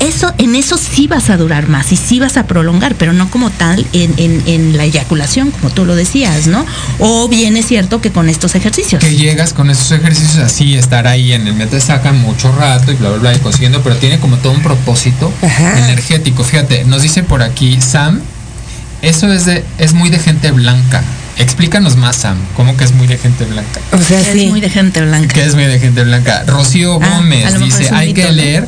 Eso, 0.04 0.34
en 0.38 0.56
eso 0.56 0.78
sí 0.78 1.08
vas 1.08 1.30
a 1.30 1.38
durar 1.38 1.70
más 1.70 1.92
y 1.92 1.96
sí 1.96 2.20
vas 2.20 2.36
a 2.38 2.46
prolongar, 2.46 2.96
pero 2.96 3.14
no 3.14 3.30
como 3.32 3.50
tal 3.50 3.86
en, 3.94 4.14
en- 4.18 4.44
en 4.48 4.78
la 4.78 4.84
eyaculación, 4.84 5.52
como 5.52 5.70
tú 5.70 5.86
lo 5.86 5.96
decías, 5.96 6.48
¿no? 6.48 6.66
O 7.00 7.28
bien 7.30 7.56
es 7.58 7.68
cierto 7.68 8.02
que 8.02 8.12
con 8.12 8.28
estos 8.28 8.56
ejercicios. 8.56 9.02
Que 9.04 9.16
llegas 9.16 9.54
con 9.54 9.70
esos 9.70 9.92
ejercicios 9.92 10.38
así, 10.38 10.76
estar 10.76 11.08
ahí 11.08 11.32
en 11.34 11.48
el 11.48 11.54
mete 11.54 11.80
saca 11.80 12.12
mucho 12.12 12.52
rato 12.52 12.92
y 12.92 12.96
bla 12.96 13.10
bla 13.10 13.18
bla 13.20 13.34
y 13.36 13.40
consiguiendo, 13.40 13.82
pero 13.82 13.96
tiene 13.96 14.20
como 14.20 14.38
todo 14.38 14.52
un 14.54 14.62
propósito 14.62 15.32
Ajá. 15.42 15.80
energético. 15.80 16.44
Fíjate, 16.44 16.84
nos 16.86 17.02
dicen 17.02 17.26
por 17.26 17.42
aquí, 17.42 17.80
Sam, 17.82 18.20
eso 19.02 19.32
es 19.32 19.46
de, 19.46 19.64
es 19.78 19.94
muy 19.94 20.10
de 20.10 20.20
gente 20.20 20.52
blanca. 20.52 21.02
Explícanos 21.38 21.96
más, 21.96 22.18
Sam, 22.18 22.38
¿cómo 22.56 22.78
que 22.78 22.84
es 22.84 22.94
muy 22.94 23.08
de 23.08 23.18
gente 23.18 23.46
blanca? 23.46 23.80
O 23.92 23.98
sea, 23.98 24.20
Es 24.20 24.28
sí. 24.40 24.48
muy 24.48 24.62
de 24.62 24.70
gente 24.70 25.02
blanca. 25.02 25.34
que 25.34 25.44
es 25.44 25.56
muy 25.56 25.64
de 25.66 25.80
gente 25.80 26.04
blanca. 26.04 26.44
Rocío 26.46 27.00
Ah, 27.02 27.16
Gómez 27.18 27.58
dice, 27.60 27.84
es 27.86 27.92
hay 27.92 28.14
mito, 28.14 28.22
que 28.28 28.28
¿no? 28.62 28.68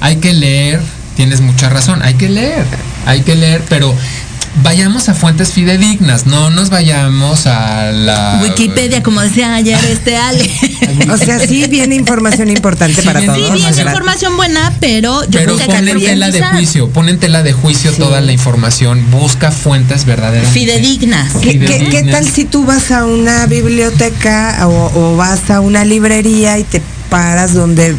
Hay 0.00 0.16
que 0.16 0.32
leer, 0.32 0.80
tienes 1.16 1.40
mucha 1.40 1.68
razón, 1.68 2.02
hay 2.02 2.14
que 2.14 2.28
leer, 2.28 2.64
hay 3.06 3.22
que 3.22 3.34
leer, 3.34 3.62
pero 3.68 3.94
vayamos 4.62 5.10
a 5.10 5.14
fuentes 5.14 5.52
fidedignas, 5.52 6.24
no 6.24 6.48
nos 6.48 6.70
vayamos 6.70 7.46
a 7.46 7.92
la 7.92 8.40
Wikipedia, 8.42 9.02
como 9.02 9.20
decía 9.20 9.54
ayer 9.54 9.78
este 9.84 10.16
Ale. 10.16 10.50
O 11.10 11.16
sea, 11.18 11.38
sí 11.38 11.66
viene 11.68 11.94
información 11.94 12.48
importante 12.50 13.02
Sí 13.02 13.06
para 13.06 13.20
viene 13.20 13.34
todos. 13.34 13.48
Sí, 13.48 13.54
bien, 13.56 13.66
Gracias. 13.66 13.86
información 13.86 14.36
buena, 14.36 14.72
pero 14.80 15.22
yo 15.24 15.28
Pero 15.40 15.56
creo 15.56 15.58
que 15.58 15.74
pon 15.74 15.88
en 15.88 15.98
tela 16.00 16.30
de 16.30 16.42
juicio, 16.42 16.88
pon 16.88 17.08
en 17.10 17.18
tela 17.18 17.42
de 17.42 17.52
juicio 17.52 17.92
toda 17.92 18.20
la 18.22 18.32
información, 18.32 19.10
busca 19.10 19.50
fuentes 19.50 20.06
verdaderas. 20.06 20.48
Fidedignas. 20.50 21.32
¿Qué, 21.34 21.58
qué- 21.58 21.66
qué 21.66 21.78
Fidedignas. 21.78 22.14
tal 22.22 22.26
si 22.32 22.44
tú 22.46 22.64
vas 22.64 22.90
a 22.92 23.04
una 23.04 23.44
biblioteca 23.46 24.66
o, 24.66 24.90
o 24.94 25.16
vas 25.16 25.50
a 25.50 25.60
una 25.60 25.84
librería 25.84 26.58
y 26.58 26.64
te 26.64 26.80
paras 27.10 27.52
donde 27.52 27.94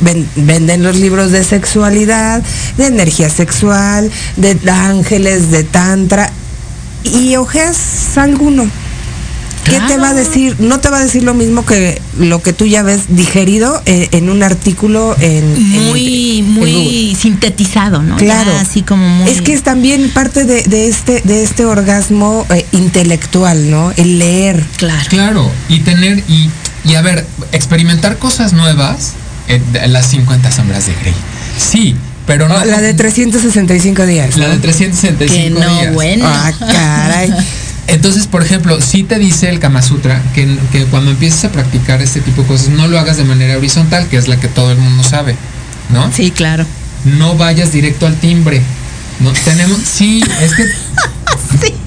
ven- 0.00 0.28
venden 0.36 0.82
los 0.82 0.96
libros 0.96 1.30
de 1.30 1.44
sexualidad, 1.44 2.42
de 2.76 2.86
energía 2.86 3.28
sexual, 3.30 4.10
de 4.36 4.58
ángeles, 4.70 5.50
de 5.50 5.64
tantra 5.64 6.30
y 7.04 7.36
ojeas 7.36 8.16
alguno? 8.16 8.66
¿Qué 9.64 9.78
te 9.86 9.96
va 9.96 10.08
a 10.08 10.14
decir? 10.14 10.56
No 10.58 10.80
te 10.80 10.90
va 10.90 10.98
a 10.98 11.04
decir 11.04 11.22
lo 11.22 11.34
mismo 11.34 11.64
que 11.64 12.02
lo 12.18 12.42
que 12.42 12.52
tú 12.52 12.66
ya 12.66 12.82
ves 12.82 13.02
digerido 13.14 13.80
eh, 13.86 14.08
en 14.10 14.28
un 14.28 14.42
artículo 14.42 15.14
en 15.20 15.52
Muy, 15.70 16.38
en 16.40 16.52
muy 16.52 17.16
sintetizado, 17.18 18.02
¿no? 18.02 18.16
Claro. 18.16 18.50
Ya 18.50 18.60
así 18.60 18.82
como 18.82 19.08
muy. 19.08 19.30
Es 19.30 19.40
que 19.40 19.52
es 19.52 19.62
también 19.62 20.10
parte 20.10 20.44
de, 20.44 20.64
de 20.64 20.88
este 20.88 21.20
de 21.22 21.44
este 21.44 21.64
orgasmo 21.64 22.44
eh, 22.50 22.66
intelectual, 22.72 23.70
¿no? 23.70 23.92
El 23.96 24.18
leer. 24.18 24.64
Claro. 24.78 25.08
Claro, 25.08 25.50
y 25.68 25.78
tener, 25.80 26.24
y, 26.26 26.50
y 26.84 26.94
a 26.96 27.02
ver, 27.02 27.24
experimentar 27.52 28.18
cosas 28.18 28.52
nuevas, 28.52 29.12
eh, 29.48 29.60
las 29.88 30.06
50 30.08 30.50
sombras 30.52 30.86
de 30.86 30.94
Grey. 31.00 31.14
Sí, 31.58 31.94
pero 32.26 32.48
no. 32.48 32.54
Oh, 32.56 32.64
la 32.64 32.80
de 32.80 32.94
365 32.94 34.06
días. 34.06 34.36
La 34.36 34.48
de 34.48 34.56
¿no? 34.56 34.60
365 34.62 35.30
Que 35.34 35.50
no, 35.50 35.80
días. 35.80 35.94
bueno. 35.94 36.24
Ah, 36.26 36.52
caray. 36.58 37.32
Entonces, 37.88 38.26
por 38.26 38.42
ejemplo, 38.42 38.80
sí 38.80 39.02
te 39.02 39.18
dice 39.18 39.48
el 39.50 39.58
Kama 39.58 39.82
Sutra 39.82 40.22
que, 40.34 40.56
que 40.70 40.84
cuando 40.84 41.10
empieces 41.10 41.44
a 41.44 41.50
practicar 41.52 42.00
este 42.00 42.20
tipo 42.20 42.42
de 42.42 42.48
cosas, 42.48 42.68
no 42.68 42.86
lo 42.86 42.98
hagas 42.98 43.16
de 43.16 43.24
manera 43.24 43.56
horizontal, 43.58 44.08
que 44.08 44.16
es 44.16 44.28
la 44.28 44.38
que 44.38 44.48
todo 44.48 44.70
el 44.70 44.78
mundo 44.78 45.02
sabe, 45.02 45.36
¿no? 45.90 46.10
Sí, 46.12 46.30
claro. 46.30 46.64
No 47.04 47.36
vayas 47.36 47.72
directo 47.72 48.06
al 48.06 48.14
timbre. 48.16 48.62
No 49.20 49.32
tenemos, 49.44 49.78
sí, 49.84 50.22
es 50.40 50.54
que 50.54 50.64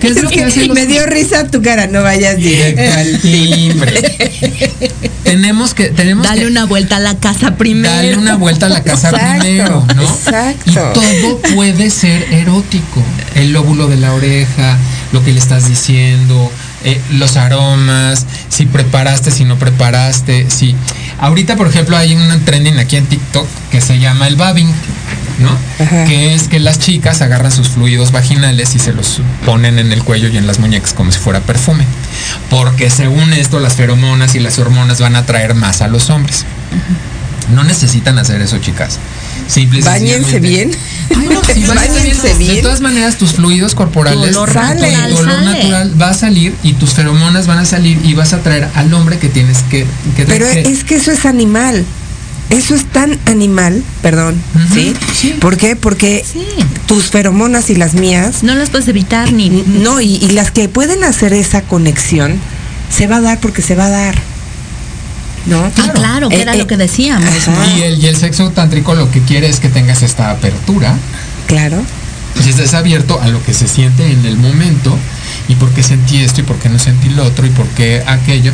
¿Qué 0.00 0.06
es 0.06 0.22
lo 0.22 0.30
que 0.30 0.44
hacen 0.44 0.68
los 0.68 0.74
Me 0.74 0.86
dio 0.86 1.04
risa 1.06 1.48
tu 1.48 1.62
cara, 1.62 1.86
no 1.86 2.02
vayas 2.02 2.36
directo 2.36 2.82
al 2.82 3.20
timbre? 3.20 4.02
tenemos 5.24 5.74
que 5.74 5.88
tenemos 5.88 6.26
Dale 6.26 6.42
que 6.42 6.46
una 6.46 6.64
vuelta 6.64 6.96
a 6.96 7.00
la 7.00 7.18
casa 7.18 7.56
primero. 7.56 7.94
Dale 7.94 8.16
una 8.16 8.36
vuelta 8.36 8.66
a 8.66 8.68
la 8.68 8.82
casa 8.82 9.10
Exacto, 9.10 9.40
primero, 9.40 9.86
¿no? 9.96 10.02
exacto. 10.02 10.70
Y 10.70 10.74
todo 10.74 11.40
puede 11.54 11.90
ser 11.90 12.22
erótico. 12.32 13.02
El 13.34 13.52
lóbulo 13.52 13.88
de 13.88 13.96
la 13.96 14.14
oreja, 14.14 14.78
lo 15.12 15.24
que 15.24 15.32
le 15.32 15.40
estás 15.40 15.68
diciendo, 15.68 16.50
eh, 16.84 17.00
los 17.12 17.36
aromas, 17.36 18.26
si 18.48 18.66
preparaste, 18.66 19.30
si 19.30 19.44
no 19.44 19.58
preparaste, 19.58 20.50
si. 20.50 20.76
Ahorita, 21.20 21.56
por 21.56 21.66
ejemplo, 21.66 21.96
hay 21.96 22.14
un 22.14 22.44
trending 22.44 22.78
aquí 22.78 22.96
en 22.96 23.06
TikTok 23.06 23.46
que 23.70 23.80
se 23.80 23.98
llama 23.98 24.26
el 24.26 24.36
babbing, 24.36 24.72
¿no? 25.38 25.84
Ajá. 25.84 26.04
Que 26.04 26.34
es 26.34 26.48
que 26.48 26.60
las 26.60 26.78
chicas 26.78 27.22
agarran 27.22 27.52
sus 27.52 27.68
fluidos 27.68 28.12
vaginales 28.12 28.74
y 28.74 28.78
se 28.78 28.92
los 28.92 29.20
ponen 29.44 29.78
en 29.78 29.92
el 29.92 30.02
cuello 30.02 30.28
y 30.28 30.36
en 30.36 30.46
las 30.46 30.58
muñecas 30.58 30.92
como 30.92 31.12
si 31.12 31.18
fuera 31.18 31.40
perfume. 31.40 31.84
Porque 32.50 32.90
según 32.90 33.32
esto, 33.32 33.60
las 33.60 33.74
feromonas 33.74 34.34
y 34.34 34.40
las 34.40 34.58
hormonas 34.58 35.00
van 35.00 35.16
a 35.16 35.20
atraer 35.20 35.54
más 35.54 35.82
a 35.82 35.88
los 35.88 36.10
hombres. 36.10 36.44
No 37.54 37.62
necesitan 37.64 38.18
hacer 38.18 38.40
eso, 38.40 38.58
chicas. 38.58 38.98
Simple 39.46 39.80
Báñense 39.82 40.40
bien. 40.40 40.70
Ay, 41.10 41.28
no, 41.30 41.42
sí, 41.44 41.64
báñense 41.64 42.34
bien. 42.34 42.56
De 42.56 42.62
todas 42.62 42.80
maneras, 42.80 43.16
tus 43.16 43.32
fluidos 43.34 43.74
corporales, 43.74 44.32
Tu 44.32 44.38
olor 44.38 44.48
tu 44.50 44.54
natural 44.58 45.12
olor 45.12 45.24
sale. 45.34 45.44
natural 45.58 46.00
va 46.00 46.10
a 46.10 46.14
salir 46.14 46.54
y 46.62 46.72
tus 46.74 46.94
feromonas 46.94 47.46
van 47.46 47.58
a 47.58 47.64
salir 47.64 47.98
y 48.04 48.14
vas 48.14 48.32
a 48.32 48.36
atraer 48.36 48.68
al 48.74 48.92
hombre 48.94 49.18
que 49.18 49.28
tienes 49.28 49.58
que, 49.70 49.86
que 50.16 50.24
Pero 50.24 50.50
que- 50.50 50.60
es 50.62 50.84
que 50.84 50.96
eso 50.96 51.12
es 51.12 51.24
animal. 51.26 51.84
Eso 52.50 52.74
es 52.74 52.84
tan 52.84 53.18
animal, 53.24 53.82
perdón, 54.02 54.36
¿sí? 54.72 54.92
sí. 55.18 55.34
¿Por 55.40 55.56
qué? 55.56 55.76
Porque 55.76 56.22
Sí. 56.30 56.44
tus 56.86 57.04
feromonas 57.10 57.70
y 57.70 57.74
las 57.74 57.94
mías, 57.94 58.42
No 58.42 58.54
las 58.54 58.68
puedes 58.68 58.86
evitar 58.86 59.32
ni. 59.32 59.48
no, 59.48 60.00
y, 60.02 60.16
y 60.16 60.28
las 60.30 60.50
que 60.50 60.68
pueden 60.68 61.04
hacer 61.04 61.32
esa 61.32 61.62
conexión, 61.62 62.34
se 62.94 63.06
va 63.06 63.16
a 63.16 63.20
dar 63.22 63.40
porque 63.40 63.62
se 63.62 63.74
va 63.74 63.86
a 63.86 63.90
dar. 63.90 64.14
¿No? 65.46 65.70
Ah, 65.76 65.92
claro, 65.94 66.28
que 66.30 66.36
Eh, 66.36 66.42
era 66.42 66.54
eh, 66.54 66.58
lo 66.58 66.66
que 66.66 66.76
decíamos. 66.76 67.28
y 67.76 67.82
el, 67.82 68.02
y 68.02 68.06
el 68.06 68.16
sexo 68.16 68.50
tántrico 68.50 68.94
lo 68.94 69.10
que 69.10 69.20
quiere 69.22 69.48
es 69.48 69.60
que 69.60 69.68
tengas 69.68 70.02
esta 70.02 70.30
apertura 70.30 70.94
Claro. 71.46 71.82
y 72.44 72.48
estés 72.48 72.72
abierto 72.74 73.20
a 73.20 73.28
lo 73.28 73.42
que 73.44 73.52
se 73.52 73.68
siente 73.68 74.10
en 74.10 74.24
el 74.24 74.36
momento 74.36 74.96
y 75.46 75.56
por 75.56 75.70
qué 75.72 75.82
sentí 75.82 76.16
esto 76.22 76.40
y 76.40 76.44
por 76.44 76.56
qué 76.56 76.70
no 76.70 76.78
sentí 76.78 77.10
lo 77.10 77.24
otro 77.24 77.44
y 77.46 77.50
por 77.50 77.66
qué 77.68 78.02
aquello. 78.06 78.52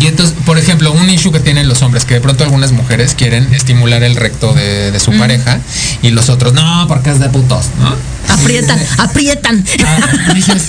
Y 0.00 0.06
entonces, 0.06 0.36
por 0.46 0.56
ejemplo, 0.58 0.92
un 0.92 1.10
issue 1.10 1.32
que 1.32 1.40
tienen 1.40 1.66
los 1.68 1.82
hombres, 1.82 2.04
que 2.04 2.14
de 2.14 2.20
pronto 2.20 2.44
algunas 2.44 2.70
mujeres 2.70 3.14
quieren 3.16 3.52
estimular 3.52 4.04
el 4.04 4.14
recto 4.14 4.52
de, 4.52 4.92
de 4.92 5.00
su 5.00 5.10
pareja 5.18 5.58
y 6.02 6.10
los 6.10 6.28
otros, 6.28 6.52
no, 6.54 6.86
porque 6.86 7.10
es 7.10 7.18
de 7.18 7.28
putos, 7.28 7.66
¿no? 7.80 7.92
Aprietan, 8.32 8.78
dices, 8.78 8.98
aprietan. 9.00 9.64
ah, 9.84 10.32
dices, 10.34 10.68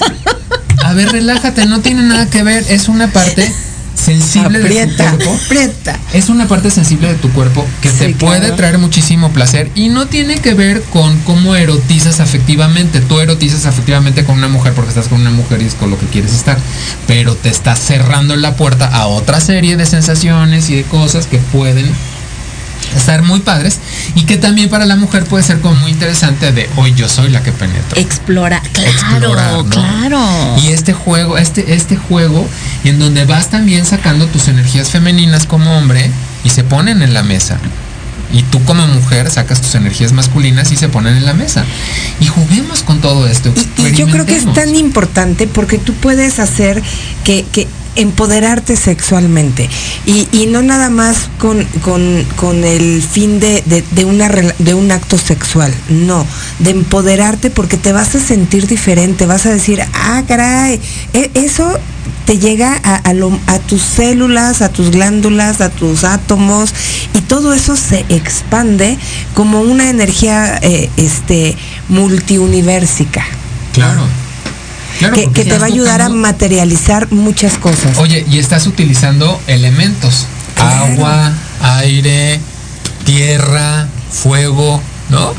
a 0.83 0.93
ver, 0.93 1.11
relájate, 1.11 1.67
no 1.67 1.81
tiene 1.81 2.01
nada 2.01 2.27
que 2.27 2.41
ver, 2.41 2.65
es 2.69 2.87
una 2.89 3.07
parte 3.13 3.53
sensible 3.95 4.59
de 4.59 4.87
tu 4.87 4.95
cuerpo 4.97 5.39
aprieta. 5.45 5.99
es 6.13 6.29
una 6.29 6.47
parte 6.47 6.71
sensible 6.71 7.09
de 7.09 7.15
tu 7.15 7.31
cuerpo 7.31 7.65
que 7.81 7.89
te 7.89 8.09
puede 8.15 8.39
claro. 8.39 8.55
traer 8.55 8.77
muchísimo 8.77 9.31
placer 9.31 9.69
y 9.75 9.89
no 9.89 10.07
tiene 10.07 10.37
que 10.37 10.53
ver 10.53 10.81
con 10.83 11.17
cómo 11.19 11.55
erotizas 11.55 12.19
afectivamente. 12.19 13.01
Tú 13.01 13.19
erotizas 13.19 13.65
afectivamente 13.65 14.23
con 14.23 14.37
una 14.37 14.47
mujer 14.47 14.73
porque 14.73 14.89
estás 14.89 15.07
con 15.07 15.21
una 15.21 15.31
mujer 15.31 15.61
y 15.61 15.65
es 15.65 15.73
con 15.73 15.89
lo 15.89 15.99
que 15.99 16.05
quieres 16.07 16.33
estar, 16.33 16.57
pero 17.07 17.35
te 17.35 17.49
estás 17.49 17.79
cerrando 17.79 18.35
la 18.35 18.55
puerta 18.55 18.87
a 18.87 19.07
otra 19.07 19.39
serie 19.39 19.77
de 19.77 19.85
sensaciones 19.85 20.69
y 20.69 20.75
de 20.75 20.83
cosas 20.83 21.27
que 21.27 21.37
pueden 21.37 21.89
estar 22.95 23.23
muy 23.23 23.39
padres 23.39 23.79
y 24.15 24.23
que 24.23 24.37
también 24.37 24.69
para 24.69 24.85
la 24.85 24.95
mujer 24.95 25.23
puede 25.25 25.43
ser 25.43 25.59
como 25.59 25.75
muy 25.75 25.91
interesante 25.91 26.51
de 26.51 26.69
hoy 26.75 26.93
yo 26.95 27.07
soy 27.09 27.29
la 27.29 27.43
que 27.43 27.51
penetro. 27.51 27.99
Explora, 27.99 28.61
claro, 28.73 28.89
Explorar, 28.91 29.53
¿no? 29.53 29.65
claro. 29.65 30.57
Y 30.61 30.69
este 30.69 30.93
juego, 30.93 31.37
este, 31.37 31.73
este 31.73 31.95
juego, 31.95 32.47
en 32.83 32.99
donde 32.99 33.25
vas 33.25 33.49
también 33.49 33.85
sacando 33.85 34.25
tus 34.27 34.47
energías 34.47 34.89
femeninas 34.89 35.45
como 35.45 35.77
hombre 35.77 36.09
y 36.43 36.49
se 36.49 36.63
ponen 36.63 37.01
en 37.01 37.13
la 37.13 37.23
mesa. 37.23 37.57
Y 38.31 38.43
tú 38.43 38.63
como 38.63 38.85
mujer 38.85 39.31
sacas 39.31 39.59
tus 39.59 39.73
energías 39.73 40.11
masculinas 40.11 40.71
y 40.71 40.75
se 40.75 40.87
ponen 40.87 41.15
en 41.15 41.25
la 41.25 41.33
mesa. 41.33 41.65
Y 42.19 42.27
juguemos 42.27 42.83
con 42.83 43.01
todo 43.01 43.27
esto. 43.27 43.51
Y, 43.77 43.87
y 43.87 43.95
yo 43.95 44.07
creo 44.07 44.25
que 44.25 44.35
es 44.35 44.53
tan 44.53 44.75
importante 44.75 45.47
porque 45.47 45.79
tú 45.79 45.95
puedes 45.95 46.39
hacer 46.39 46.83
que, 47.23 47.45
que 47.51 47.67
empoderarte 47.95 48.75
sexualmente 48.75 49.69
y, 50.05 50.27
y 50.31 50.45
no 50.47 50.61
nada 50.61 50.89
más 50.89 51.29
con, 51.37 51.63
con, 51.83 52.23
con 52.35 52.63
el 52.63 53.01
fin 53.01 53.39
de, 53.39 53.61
de, 53.65 53.83
de 53.91 54.05
una, 54.05 54.29
de 54.29 54.73
un 54.73 54.91
acto 54.91 55.17
sexual, 55.17 55.73
no, 55.89 56.25
de 56.59 56.71
empoderarte 56.71 57.49
porque 57.49 57.77
te 57.77 57.91
vas 57.91 58.15
a 58.15 58.19
sentir 58.19 58.67
diferente, 58.67 59.25
vas 59.25 59.45
a 59.45 59.51
decir, 59.51 59.81
ah, 59.93 60.23
caray, 60.27 60.79
e- 61.13 61.31
eso 61.33 61.67
te 62.25 62.37
llega 62.37 62.79
a, 62.83 62.95
a 62.95 63.13
lo- 63.13 63.39
a 63.47 63.57
tus 63.59 63.81
células, 63.81 64.61
a 64.61 64.69
tus 64.69 64.91
glándulas, 64.91 65.61
a 65.61 65.69
tus 65.69 66.03
átomos 66.03 66.73
y 67.15 67.21
todo 67.21 67.53
eso 67.53 67.75
se 67.75 68.05
expande 68.09 68.97
como 69.33 69.61
una 69.61 69.89
energía 69.89 70.59
eh, 70.61 70.89
este, 70.97 71.57
multiuniversica. 71.89 73.25
Claro. 73.73 74.01
Claro, 74.99 75.15
que, 75.15 75.45
te 75.45 75.57
va 75.57 75.63
a 75.63 75.67
ayudar 75.67 76.01
a 76.01 76.09
materializar 76.09 77.11
muchas 77.11 77.57
cosas. 77.57 77.97
Oye, 77.97 78.25
y 78.29 78.37
estás 78.37 78.67
utilizando 78.67 79.41
elementos. 79.47 80.25
Claro. 80.55 80.91
Agua, 80.93 81.31
aire, 81.61 82.39
tierra, 83.05 83.87
fuego, 84.11 84.81
¿no? 85.09 85.33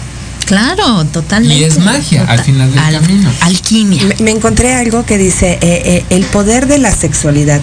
Claro, 0.46 1.04
totalmente. 1.04 1.56
Y 1.58 1.64
es 1.64 1.78
magia 1.78 2.24
al 2.26 2.40
final 2.42 2.72
del 2.72 2.82
camino. 2.82 3.30
Alquimia. 3.42 4.02
me, 4.04 4.16
me 4.24 4.30
encontré 4.30 4.74
algo 4.74 5.04
que 5.04 5.18
dice, 5.18 5.58
eh, 5.60 5.82
eh, 5.84 6.04
el 6.10 6.24
poder 6.24 6.66
de 6.66 6.78
la 6.78 6.90
sexualidad. 6.92 7.60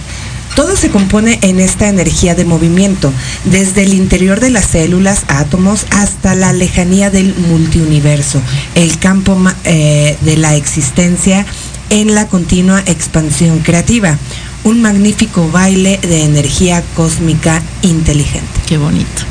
Todo 0.54 0.74
se 0.76 0.88
compone 0.88 1.38
en 1.42 1.60
esta 1.60 1.88
energía 1.88 2.34
de 2.34 2.44
movimiento, 2.44 3.12
desde 3.44 3.82
el 3.82 3.94
interior 3.94 4.40
de 4.40 4.50
las 4.50 4.64
células, 4.64 5.24
átomos, 5.28 5.86
hasta 5.90 6.34
la 6.34 6.52
lejanía 6.52 7.10
del 7.10 7.34
multiuniverso, 7.34 8.40
el 8.74 8.98
campo 8.98 9.38
eh, 9.64 10.16
de 10.22 10.36
la 10.36 10.56
existencia 10.56 11.44
en 11.90 12.14
la 12.14 12.28
continua 12.28 12.80
expansión 12.86 13.60
creativa. 13.60 14.16
Un 14.64 14.82
magnífico 14.82 15.50
baile 15.50 15.98
de 16.02 16.24
energía 16.24 16.82
cósmica 16.94 17.62
inteligente. 17.82 18.60
Qué 18.66 18.76
bonito. 18.76 19.22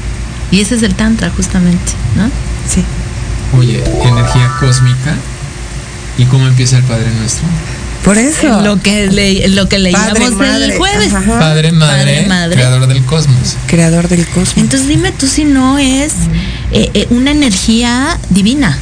Y 0.51 0.61
ese 0.61 0.75
es 0.75 0.83
el 0.83 0.95
Tantra, 0.95 1.29
justamente, 1.29 1.91
¿no? 2.15 2.29
Sí. 2.67 2.83
Oye, 3.57 3.83
energía 4.03 4.51
cósmica. 4.59 5.15
¿Y 6.17 6.25
cómo 6.25 6.47
empieza 6.47 6.77
el 6.77 6.83
Padre 6.83 7.11
Nuestro? 7.19 7.45
Por 8.03 8.17
eso. 8.17 8.61
Lo 8.61 8.81
que, 8.81 9.07
le, 9.07 9.49
lo 9.49 9.67
que 9.67 9.79
leíamos 9.79 10.07
Padre, 10.13 10.25
el 10.25 10.33
madre, 10.35 10.77
jueves. 10.77 11.13
ajá. 11.13 11.39
Padre, 11.39 11.71
madre, 11.73 11.97
Padre, 11.97 12.25
madre. 12.27 12.55
creador 12.55 12.87
del 12.87 13.03
cosmos. 13.03 13.57
Creador 13.67 14.07
del 14.07 14.25
cosmos. 14.27 14.57
Entonces 14.57 14.87
dime 14.87 15.11
tú 15.11 15.27
si 15.27 15.43
no 15.43 15.77
es 15.77 16.13
eh, 16.71 16.89
eh, 16.93 17.07
una 17.09 17.31
energía 17.31 18.17
divina. 18.29 18.77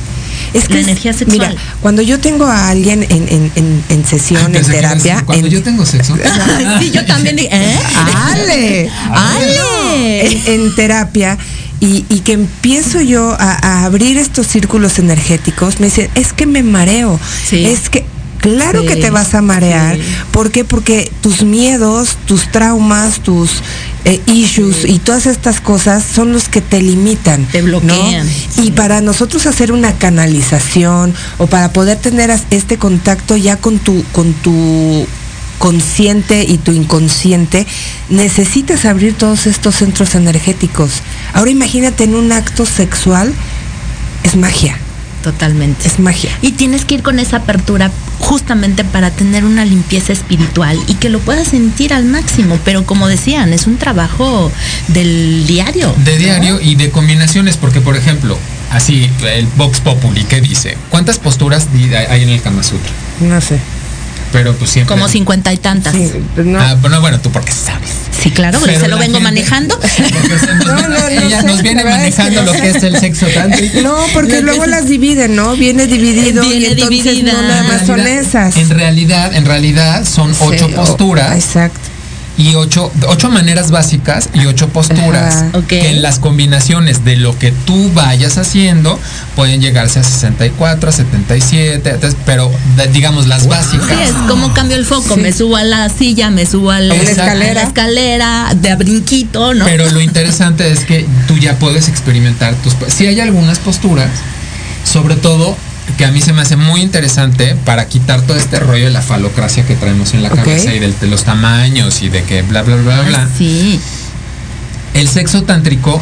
Es 0.56 0.70
La 0.70 0.80
es- 0.80 0.88
energía 0.88 1.14
sexual. 1.14 1.50
Mira, 1.50 1.62
cuando 1.82 2.02
yo 2.02 2.20
tengo 2.20 2.46
a 2.46 2.70
alguien 2.70 3.04
en, 3.04 3.28
en, 3.30 3.52
en, 3.56 3.84
en 3.90 4.06
sesión, 4.06 4.42
Ah, 4.42 4.46
en 4.46 4.54
que 4.66 4.72
terapia. 4.72 5.24
Cuando 5.26 5.48
en- 5.48 5.54
yo 5.54 5.62
tengo 5.64 5.86
sexo. 5.86 6.16
sí, 6.80 6.92
yo 6.92 7.06
también. 7.06 7.38
¿eh? 7.40 7.80
¡Ale! 8.16 8.90
¡Ale! 9.12 10.26
En, 10.28 10.62
en 10.62 10.76
terapia. 10.76 11.38
Y, 11.82 12.06
y 12.10 12.22
que 12.22 12.32
empiezo 12.34 13.02
yo 13.02 13.36
a, 13.38 13.52
a 13.62 13.86
abrir 13.86 14.18
estos 14.18 14.48
círculos 14.48 14.98
energéticos, 14.98 15.80
me 15.82 15.88
dicen, 15.88 16.10
es 16.16 16.32
que 16.34 16.46
me 16.46 16.64
mareo. 16.64 17.20
Sí. 17.50 17.66
Es 17.66 17.90
que, 17.90 18.06
claro 18.40 18.82
Sí, 18.82 18.88
que 18.88 18.96
te 18.96 19.10
vas 19.10 19.36
a 19.36 19.42
marear. 19.42 19.96
sí. 19.98 20.02
¿Por 20.32 20.52
qué? 20.52 20.64
Porque 20.64 21.12
tus 21.22 21.44
miedos, 21.44 22.18
tus 22.26 22.50
traumas, 22.52 23.20
tus 23.20 23.52
eh, 24.06 24.22
issues 24.28 24.86
y 24.86 25.00
todas 25.00 25.26
estas 25.26 25.60
cosas 25.60 26.04
son 26.04 26.32
los 26.32 26.48
que 26.48 26.62
te 26.62 26.80
limitan. 26.82 27.46
Te 27.46 27.62
¿no? 27.62 27.80
bloquean, 27.80 28.30
Y 28.58 28.72
para 28.72 29.02
nosotros 29.02 29.48
hacer 29.48 29.72
una 29.72 29.94
canalización 29.98 31.14
o 31.40 31.48
para 31.48 31.74
poder 31.74 31.98
tener 31.98 32.32
este 32.52 32.78
contacto 32.78 33.36
ya 33.36 33.58
con 33.58 33.80
tu, 33.80 34.04
con 34.12 34.34
tu 34.34 35.08
consciente 35.58 36.44
y 36.44 36.60
tu 36.60 36.72
inconsciente, 36.72 37.66
necesitas 38.10 38.86
abrir 38.86 39.16
todos 39.16 39.48
estos 39.48 39.76
centros 39.76 40.14
energéticos. 40.14 41.02
Ahora 41.34 41.50
imagínate 41.50 42.04
en 42.04 42.14
un 42.14 42.32
acto 42.32 42.66
sexual, 42.66 43.34
es 44.24 44.36
magia, 44.36 44.78
Totalmente. 45.26 45.88
es 45.88 45.98
magia. 45.98 46.30
Y 46.44 46.52
tienes 46.52 46.86
que 46.86 46.94
ir 46.94 47.02
con 47.02 47.18
esa 47.18 47.38
apertura 47.38 47.90
justamente 48.20 48.84
para 48.84 49.10
tener 49.10 49.44
una 49.44 49.66
limpieza 49.66 50.14
espiritual 50.14 50.78
y 50.88 50.94
que 50.94 51.10
lo 51.10 51.20
puedas 51.20 51.48
sentir 51.48 51.96
al 51.96 52.06
máximo. 52.06 52.60
Pero 52.64 52.86
como 52.86 53.08
decían, 53.08 53.52
es 53.52 53.66
un 53.66 53.78
trabajo 53.78 54.52
del 54.90 55.48
diario. 55.48 55.92
De 56.06 56.14
¿no? 56.14 56.20
diario 56.20 56.62
y 56.62 56.76
de 56.76 56.92
combinaciones, 56.92 57.58
porque 57.58 57.82
por 57.82 57.96
ejemplo, 57.96 58.38
así, 58.70 59.10
el 59.34 59.48
Vox 59.58 59.80
Populi, 59.80 60.26
¿qué 60.26 60.42
dice? 60.42 60.78
¿Cuántas 60.90 61.18
posturas 61.18 61.70
hay 61.74 62.22
en 62.22 62.30
el 62.30 62.40
Kama 62.44 62.62
Sutra? 62.62 62.92
No 63.20 63.42
sé. 63.42 63.60
Pero 64.36 64.54
pues 64.56 64.70
siempre... 64.72 64.94
Como 64.94 65.08
cincuenta 65.08 65.54
y 65.54 65.58
tantas. 65.58 65.94
Sí, 65.94 66.10
Sí, 66.12 66.22
pues 66.36 66.46
no. 66.46 66.60
Ah, 66.60 66.76
bueno, 66.82 67.00
bueno, 67.02 67.20
tú 67.22 67.32
porque 67.32 67.52
sabes. 67.52 67.90
claro, 68.34 68.60
porque 68.60 68.74
Pero 68.74 68.86
se 68.86 68.88
lo 68.90 68.98
vengo 68.98 69.20
gente- 69.20 69.24
manejando. 69.24 69.80
No, 70.66 70.76
no, 70.76 70.88
no 70.90 71.08
Ella 71.08 71.42
sé, 71.42 71.48
nos 71.48 71.62
viene 71.62 71.84
verdad 71.84 72.06
es 72.08 72.16
que 72.16 72.22
manejando 72.24 72.52
lo 72.54 72.60
que 72.60 72.70
es 72.70 72.84
el 72.84 73.00
sexo 73.00 73.28
tántrico. 73.28 73.82
No, 73.82 73.96
porque 74.14 74.42
luego 74.42 74.64
es- 74.66 74.70
las 74.70 74.88
dividen, 74.88 75.36
¿no? 75.36 75.56
Viene 75.56 75.88
dividido 75.88 76.44
y 76.44 76.50
Viene 76.50 76.68
entonces 76.74 77.04
dividida. 77.04 77.34
no 77.34 77.42
nada 77.44 77.64
más 77.64 77.86
son 77.88 78.00
esas. 78.02 78.58
En 78.58 78.70
realidad, 78.70 79.34
en 79.34 79.46
realidad 79.46 80.06
son 80.06 80.34
ocho 80.40 80.68
Sí, 80.68 80.74
posturas 80.76 81.36
Exacto. 81.36 81.80
Y 82.38 82.56
ocho, 82.56 82.92
ocho 83.08 83.30
maneras 83.30 83.72
básicas 83.72 84.30
y 84.34 84.46
ocho 84.46 84.68
posturas. 84.70 85.36
Ajá. 85.54 85.62
Que 85.68 85.90
en 85.90 86.02
las 86.02 86.20
combinaciones 86.20 87.06
de 87.06 87.16
lo 87.16 87.38
que 87.40 87.52
tú 87.52 87.92
vayas 87.94 88.38
haciendo 88.38 89.00
pueden 89.36 89.62
llegarse 89.62 90.00
a 90.00 90.04
64, 90.04 90.90
a 90.90 90.92
77, 90.92 91.90
entonces, 91.92 92.20
pero 92.26 92.52
de- 92.76 92.88
digamos 92.88 93.28
las 93.28 93.48
básicas. 93.48 93.88
Sí, 93.88 93.96
es 94.04 94.12
como 94.30 94.54
cambio 94.54 94.76
el 94.78 94.86
foco. 94.86 95.16
Sí. 95.16 95.22
Me 95.22 95.32
subo 95.32 95.56
a 95.56 95.64
la 95.64 95.90
silla, 95.90 96.30
me 96.30 96.46
subo 96.46 96.72
a 96.72 96.80
la, 96.80 96.96
escalera. 96.96 97.52
a 97.52 97.54
la 97.54 97.64
escalera, 97.64 98.54
de 98.56 98.70
a 98.70 98.76
brinquito, 98.76 99.54
¿no? 99.54 99.66
Pero 99.66 99.90
lo 99.92 100.02
interesante 100.02 100.72
es 100.72 100.82
que 100.86 101.06
tú 101.28 101.38
ya 101.38 101.58
puedes 101.58 101.88
experimentar 101.88 102.54
tus... 102.56 102.76
Si 102.88 103.08
hay 103.08 103.20
algunas 103.20 103.60
posturas, 103.60 104.10
sobre 104.84 105.16
todo 105.16 105.56
que 105.98 106.06
a 106.06 106.12
mí 106.12 106.20
se 106.22 106.34
me 106.34 106.42
hace 106.42 106.56
muy 106.56 106.82
interesante 106.82 107.56
para 107.66 107.88
quitar 107.88 108.22
todo 108.22 108.38
este 108.38 108.60
rollo 108.60 108.86
de 108.86 108.92
la 108.92 109.02
falocracia 109.02 109.66
que 109.66 109.76
traemos 109.76 110.14
en 110.14 110.24
la 110.24 110.30
cabeza 110.30 110.74
y 110.74 110.80
de, 110.80 110.94
los 111.08 111.24
tamaños 111.24 112.02
y 112.02 112.10
de 112.10 112.24
que 112.24 112.42
bla, 112.42 112.64
bla, 112.64 112.76
bla, 112.78 113.02
bla. 113.02 113.24
Ay, 113.24 113.30
sí. 113.38 113.80
El 114.94 115.08
sexo 115.08 115.44
tántrico 115.44 116.02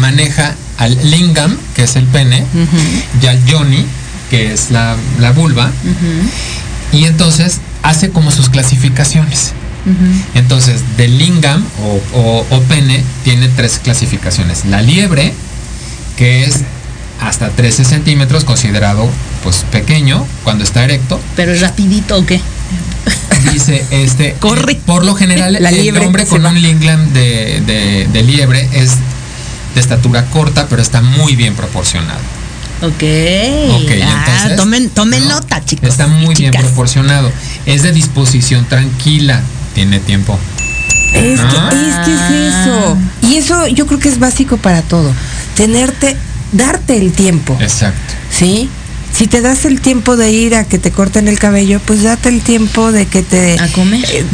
maneja 0.00 0.54
al 0.78 1.10
lingam, 1.10 1.56
que 1.74 1.84
es 1.84 1.96
el 1.96 2.04
pene, 2.04 2.44
y 3.22 3.26
al 3.26 3.44
yoni, 3.46 3.84
que 4.30 4.52
es 4.52 4.70
la, 4.70 4.96
la 5.20 5.32
vulva, 5.32 5.70
y 6.92 7.04
entonces 7.06 7.60
hace 7.82 8.10
como 8.10 8.30
sus 8.30 8.48
clasificaciones. 8.50 9.52
Entonces, 10.34 10.80
del 10.96 11.18
lingam 11.18 11.62
o, 11.82 12.18
o- 12.18 12.46
o 12.50 12.60
pene 12.62 13.02
tiene 13.22 13.48
tres 13.48 13.78
clasificaciones. 13.82 14.64
La 14.64 14.80
liebre, 14.80 15.32
que 16.16 16.44
es 16.44 16.60
hasta 17.20 17.48
13 17.50 17.84
centímetros, 17.84 18.44
considerado 18.44 19.08
pues 19.42 19.64
pequeño 19.70 20.26
cuando 20.42 20.64
está 20.64 20.84
erecto. 20.84 21.20
Pero 21.36 21.52
es 21.52 21.60
rapidito 21.60 22.18
o 22.18 22.26
qué? 22.26 22.40
Dice 23.52 23.84
este. 23.90 24.34
Corre. 24.40 24.72
eh, 24.72 24.80
por 24.84 25.04
lo 25.04 25.14
general, 25.14 25.56
La 25.60 25.70
el 25.70 25.96
hombre 25.98 26.26
con 26.26 26.44
va. 26.44 26.48
un 26.50 26.60
lingam 26.60 27.12
de, 27.12 27.62
de- 27.66 28.08
de 28.12 28.22
liebre 28.22 28.68
es 28.72 28.92
de 29.74 29.80
estatura 29.80 30.26
corta, 30.26 30.66
pero 30.68 30.80
está 30.82 31.00
muy 31.02 31.36
bien 31.36 31.54
proporcionado. 31.54 32.20
Ok. 32.82 32.92
Ok, 32.92 33.90
ah, 34.02 34.24
entonces, 34.26 34.56
tomen, 34.56 34.90
tomen 34.90 35.22
¿no? 35.28 35.36
nota, 35.36 35.64
chicos. 35.64 35.88
Está 35.88 36.06
muy 36.06 36.34
bien 36.34 36.50
proporcionado. 36.52 37.30
Es 37.66 37.82
de 37.82 37.92
disposición 37.92 38.64
tranquila. 38.66 39.40
Tiene 39.74 40.00
tiempo. 40.00 40.38
Es 41.14 41.40
que, 41.40 41.56
Ah. 41.56 41.70
es 41.72 42.06
que 42.06 42.14
es 42.14 42.66
eso. 42.66 42.96
Y 43.22 43.36
eso 43.36 43.66
yo 43.68 43.86
creo 43.86 43.98
que 44.00 44.08
es 44.08 44.18
básico 44.18 44.56
para 44.56 44.82
todo. 44.82 45.12
Tenerte, 45.56 46.16
darte 46.54 46.96
el 46.96 47.12
tiempo. 47.12 47.56
Exacto. 47.60 48.14
¿Sí? 48.30 48.68
Si 49.16 49.28
te 49.28 49.40
das 49.40 49.64
el 49.64 49.80
tiempo 49.80 50.16
de 50.16 50.32
ir 50.32 50.56
a 50.56 50.64
que 50.64 50.78
te 50.80 50.90
corten 50.90 51.28
el 51.28 51.38
cabello, 51.38 51.80
pues 51.86 52.02
date 52.02 52.28
el 52.30 52.40
tiempo 52.40 52.90
de 52.90 53.06
que 53.06 53.22
te... 53.22 53.56
A 53.60 53.68
comer. 53.68 54.04
eh, 54.12 54.24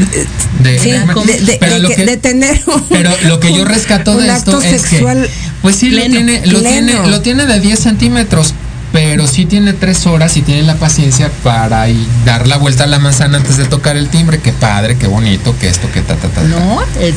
De- 0.63 0.79
sí, 0.79 0.91
a 0.93 1.05
comer. 1.13 1.27
de, 1.39 1.41
de- 1.53 1.59
Pero 1.59 1.75
de 1.75 1.81
lo 1.81 1.89
que- 1.91 1.97
que- 1.97 2.05
de 2.07 2.17
tener 2.17 2.63
un- 2.67 2.83
Pero 2.89 3.11
lo 3.25 3.41
que 3.41 3.53
yo 3.53 3.67
rescato 3.67 4.13
un 4.13 4.23
de 4.23 4.31
acto 4.31 4.59
esto 4.59 4.75
es 4.75 4.81
sexual 4.81 5.23
que, 5.25 5.31
pues 5.61 5.77
sí, 5.77 5.91
lo 5.91 6.03
tiene, 6.07 6.47
lo 6.47 6.63
tiene, 6.63 6.95
lo 7.09 7.21
tiene 7.21 7.45
de 7.45 7.61
10 7.61 7.79
centímetros, 7.79 8.55
pero 8.91 9.27
sí 9.29 9.45
tiene 9.45 9.75
tres 9.75 10.07
horas 10.07 10.37
y 10.39 10.41
tiene 10.43 10.63
la 10.63 10.77
paciencia 10.77 11.31
para 11.45 11.87
y 11.91 12.09
dar 12.25 12.49
la 12.49 12.57
vuelta 12.57 12.85
a 12.85 12.87
la 12.87 12.99
manzana 12.99 13.37
antes 13.37 13.59
de 13.59 13.67
tocar 13.67 13.99
el 13.99 14.09
timbre. 14.09 14.41
Qué 14.41 14.53
padre, 14.55 14.97
qué 14.97 15.07
bonito, 15.09 15.55
que 15.61 15.69
esto, 15.69 15.93
que 15.93 16.01
ta, 16.01 16.17
ta, 16.17 16.29
ta. 16.29 16.41
ta. 16.41 16.49
No, 16.49 16.81
es, 16.99 17.15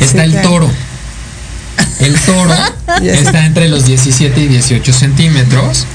Está 0.00 0.24
Sí, 0.24 0.24
el 0.26 0.30
claro. 0.32 0.48
toro. 0.50 0.70
El 2.00 2.14
toro 2.20 2.54
está 3.02 3.46
entre 3.46 3.68
los 3.68 3.86
17 3.86 4.40
y 4.40 4.48
18 4.48 4.92
centímetros. 4.92 5.86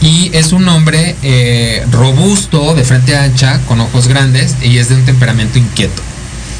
Y 0.00 0.30
es 0.32 0.52
un 0.52 0.68
hombre 0.68 1.16
eh, 1.22 1.84
robusto, 1.90 2.74
de 2.74 2.84
frente 2.84 3.16
ancha, 3.16 3.60
con 3.66 3.80
ojos 3.80 4.06
grandes 4.06 4.54
y 4.62 4.78
es 4.78 4.88
de 4.88 4.94
un 4.94 5.04
temperamento 5.04 5.58
inquieto. 5.58 6.02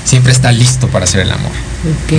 Siempre 0.08 0.32
está 0.32 0.52
listo 0.52 0.88
para 0.88 1.04
hacer 1.04 1.20
el 1.20 1.30
amor. 1.30 1.52
Ok. 1.84 2.12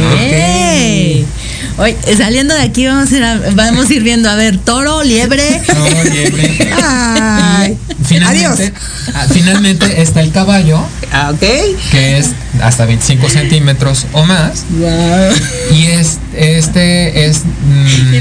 Oye, 1.79 1.97
saliendo 2.17 2.53
de 2.53 2.61
aquí 2.61 2.85
vamos 2.85 3.11
a 3.11 3.17
ir, 3.17 3.23
a- 3.23 3.41
vamos 3.55 3.89
a 3.89 3.93
ir 3.93 4.03
viendo, 4.03 4.29
a 4.29 4.35
ver, 4.35 4.57
toro, 4.59 5.03
liebre. 5.03 5.61
Toro, 5.65 6.03
liebre. 6.03 6.69
Ay. 6.83 7.77
Finalmente, 8.05 8.47
Adiós. 8.63 8.71
ah, 9.15 9.25
finalmente 9.31 10.01
está 10.01 10.21
el 10.21 10.31
caballo, 10.31 10.79
Ah, 11.11 11.31
ok. 11.33 11.39
que 11.91 12.17
es 12.17 12.29
hasta 12.61 12.85
25 12.85 13.27
centímetros 13.29 14.05
o 14.13 14.23
más. 14.23 14.65
Y 15.73 15.85
es, 15.85 16.17
este 16.35 17.25
es, 17.25 17.39
mm, 17.43 18.13
Y 18.13 18.17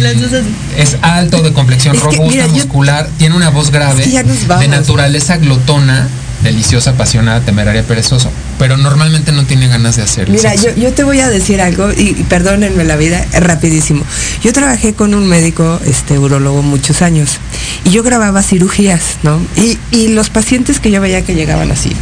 es 0.80 0.96
alto, 1.02 1.42
de 1.42 1.52
complexión 1.52 1.94
Es 1.94 2.00
que, 2.02 2.06
robusta, 2.06 2.32
mira, 2.32 2.46
yo- 2.46 2.52
muscular, 2.54 3.08
tiene 3.18 3.36
una 3.36 3.50
voz 3.50 3.70
grave, 3.70 4.00
Es 4.00 4.06
que 4.08 4.12
ya 4.14 4.22
nos 4.22 4.46
vamos. 4.46 4.62
de 4.62 4.68
naturaleza 4.68 5.36
glotona, 5.36 6.08
deliciosa, 6.42 6.90
apasionada, 6.90 7.40
temeraria, 7.40 7.82
perezoso. 7.82 8.30
Pero 8.58 8.76
normalmente 8.76 9.32
no 9.32 9.44
tiene 9.44 9.68
ganas 9.68 9.96
de 9.96 10.02
hacerlo. 10.02 10.34
Mira, 10.34 10.54
yo, 10.54 10.74
yo 10.74 10.92
te 10.92 11.04
voy 11.04 11.20
a 11.20 11.28
decir 11.28 11.60
algo 11.60 11.92
y, 11.92 12.14
y 12.18 12.24
perdónenme 12.28 12.84
la 12.84 12.96
vida, 12.96 13.24
es 13.32 13.40
rapidísimo. 13.42 14.04
Yo 14.42 14.52
trabajé 14.52 14.94
con 14.94 15.14
un 15.14 15.26
médico, 15.26 15.80
este 15.86 16.18
urologo, 16.18 16.62
muchos 16.62 17.02
años 17.02 17.38
y 17.84 17.90
yo 17.90 18.02
grababa 18.02 18.42
cirugías, 18.42 19.02
¿no? 19.22 19.40
Y, 19.56 19.78
y 19.90 20.08
los 20.08 20.30
pacientes 20.30 20.80
que 20.80 20.90
yo 20.90 21.00
veía 21.00 21.22
que 21.22 21.34
llegaban 21.34 21.70
así, 21.70 21.92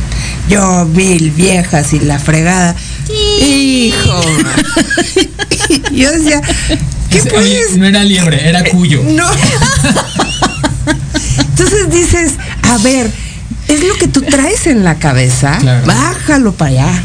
yo 0.49 0.85
mil 0.87 1.31
viejas 1.31 1.93
y 1.93 2.01
la 2.01 2.19
fregada, 2.19 2.75
hijo, 3.41 4.21
yo 5.93 6.11
decía, 6.13 6.41
¿qué 7.11 7.21
Oye, 7.21 7.31
puedes? 7.31 7.77
no 7.77 7.87
era 7.87 8.05
liebre, 8.05 8.49
era 8.49 8.65
cuyo. 8.65 9.03
No. 9.05 9.27
Entonces 11.39 11.91
dices, 11.91 12.33
a 12.63 12.79
ver, 12.79 13.11
es 13.69 13.85
lo 13.85 13.95
que 13.95 14.09
tú 14.09 14.23
traes 14.23 14.67
en 14.67 14.85
la 14.85 14.97
cabeza, 14.99 15.59
Claro. 15.61 15.87
bájalo 15.87 16.53
para 16.53 16.71
allá. 16.71 17.03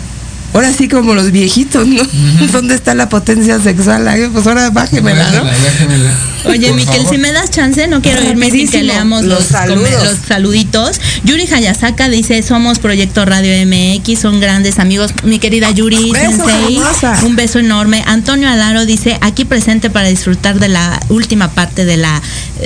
Ahora 0.54 0.74
sí 0.74 0.90
como 0.90 1.14
los 1.16 1.32
viejitos, 1.32 1.88
¿no? 1.88 2.04
¿Dónde 2.52 2.76
está 2.76 2.94
la 2.94 3.08
potencia 3.08 3.60
sexual? 3.62 4.08
Ay, 4.08 4.28
Pues 4.34 4.46
ahora 4.48 4.70
bájemela, 4.70 5.24
¿no? 5.32 5.44
Bájala, 5.46 5.58
bájamela. 5.72 6.12
Oye, 6.46 6.74
Miquel, 6.74 7.06
si 7.08 7.18
me 7.18 7.32
das 7.32 7.52
chance, 7.52 7.88
no 7.88 8.02
quiero 8.02 8.24
irme 8.24 8.50
sin 8.52 8.70
que 8.70 8.84
leamos 8.84 9.24
los 9.24 9.40
los, 9.40 9.48
saludos. 9.48 9.90
come- 9.90 10.06
los 10.06 10.18
saluditos. 10.28 11.00
Yuri 11.24 11.48
Hayasaka 11.52 12.10
dice, 12.10 12.42
somos 12.44 12.80
Proyecto 12.80 13.26
Radio 13.26 13.54
MX, 13.66 14.20
son 14.20 14.40
grandes 14.40 14.80
amigos. 14.80 15.12
Mi 15.24 15.40
querida 15.40 15.70
Yuri 15.72 16.12
Besos, 16.12 16.36
Sensei, 16.38 16.78
hermosa. 16.78 17.20
un 17.26 17.36
beso 17.36 17.60
enorme. 17.60 18.04
Antonio 18.08 18.50
Alaro 18.50 18.86
dice, 18.86 19.18
aquí 19.22 19.46
presente 19.46 19.90
para 19.90 20.08
disfrutar 20.08 20.60
de 20.60 20.68
la 20.70 21.00
última 21.10 21.52
parte 21.52 21.86
de 21.86 21.98
la 21.98 22.22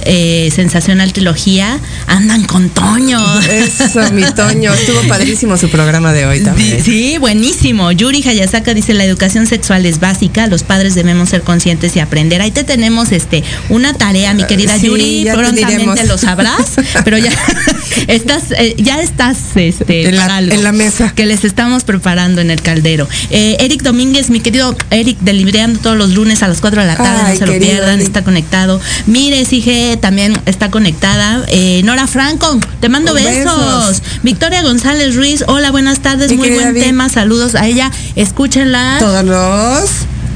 eh, 0.05 0.49
sensacional 0.55 1.11
trilogía. 1.13 1.79
Andan 2.07 2.43
con 2.45 2.69
Toño. 2.69 3.19
Eso, 3.41 4.11
mi 4.13 4.23
Toño. 4.23 4.73
Estuvo 4.73 5.01
padrísimo 5.07 5.57
su 5.57 5.69
programa 5.69 6.13
de 6.13 6.25
hoy 6.25 6.41
también. 6.41 6.83
Sí, 6.83 7.17
buenísimo. 7.17 7.91
Yuri 7.91 8.25
Hayasaka 8.27 8.73
dice 8.73 8.93
la 8.93 9.03
educación 9.05 9.47
sexual 9.47 9.85
es 9.85 9.99
básica, 9.99 10.47
los 10.47 10.63
padres 10.63 10.95
debemos 10.95 11.29
ser 11.29 11.41
conscientes 11.43 11.95
y 11.95 11.99
aprender. 11.99 12.41
Ahí 12.41 12.51
te 12.51 12.63
tenemos 12.63 13.11
este 13.11 13.43
una 13.69 13.93
tarea, 13.93 14.33
mi 14.33 14.43
querida 14.45 14.77
Sí, 14.77 14.87
Yuri, 14.87 15.27
prontamente 15.33 16.05
lo 16.05 16.17
sabrás, 16.17 16.73
pero 17.03 17.17
ya 17.17 17.31
estás 18.07 18.43
eh, 18.57 18.75
ya 18.77 19.01
estás 19.01 19.37
este 19.55 20.07
En 20.09 20.17
la- 20.17 20.39
en 20.39 20.77
mesa. 20.77 21.11
que 21.15 21.25
les 21.25 21.43
estamos 21.45 21.83
preparando 21.83 22.41
en 22.41 22.51
el 22.51 22.61
caldero. 22.61 23.07
Eh, 23.29 23.57
Eric 23.59 23.81
Domínguez, 23.81 24.29
mi 24.29 24.39
querido 24.39 24.75
Eric, 24.91 25.17
delibreando 25.21 25.79
todos 25.79 25.97
los 25.97 26.11
lunes 26.11 26.43
a 26.43 26.47
las 26.47 26.61
4 26.61 26.81
de 26.81 26.87
la 26.87 26.95
tarde, 26.95 27.21
Ay, 27.25 27.33
no 27.39 27.39
se 27.39 27.45
lo 27.53 27.59
pierdan, 27.59 27.95
Eric. 27.95 28.07
está 28.07 28.23
conectado. 28.23 28.79
Mire, 29.07 29.45
Sige 29.45 29.97
también 29.97 30.37
está 30.45 30.69
conectada. 30.71 31.43
Eh, 31.47 31.81
Nora 31.83 32.07
Franco, 32.07 32.59
te 32.81 32.89
mando 32.89 33.13
Besos. 33.13 33.33
besos. 33.43 34.03
Victoria 34.23 34.61
González 34.61 35.15
Ruiz, 35.15 35.43
hola, 35.47 35.71
buenas 35.71 35.99
tardes, 35.99 36.31
Mi 36.31 36.37
muy 36.37 36.49
buen 36.51 36.73
tema, 36.73 37.09
saludos 37.09 37.55
a 37.55 37.67
ella, 37.67 37.91
escúchenla. 38.15 38.97
Todos 38.99 39.23
los 39.25 39.89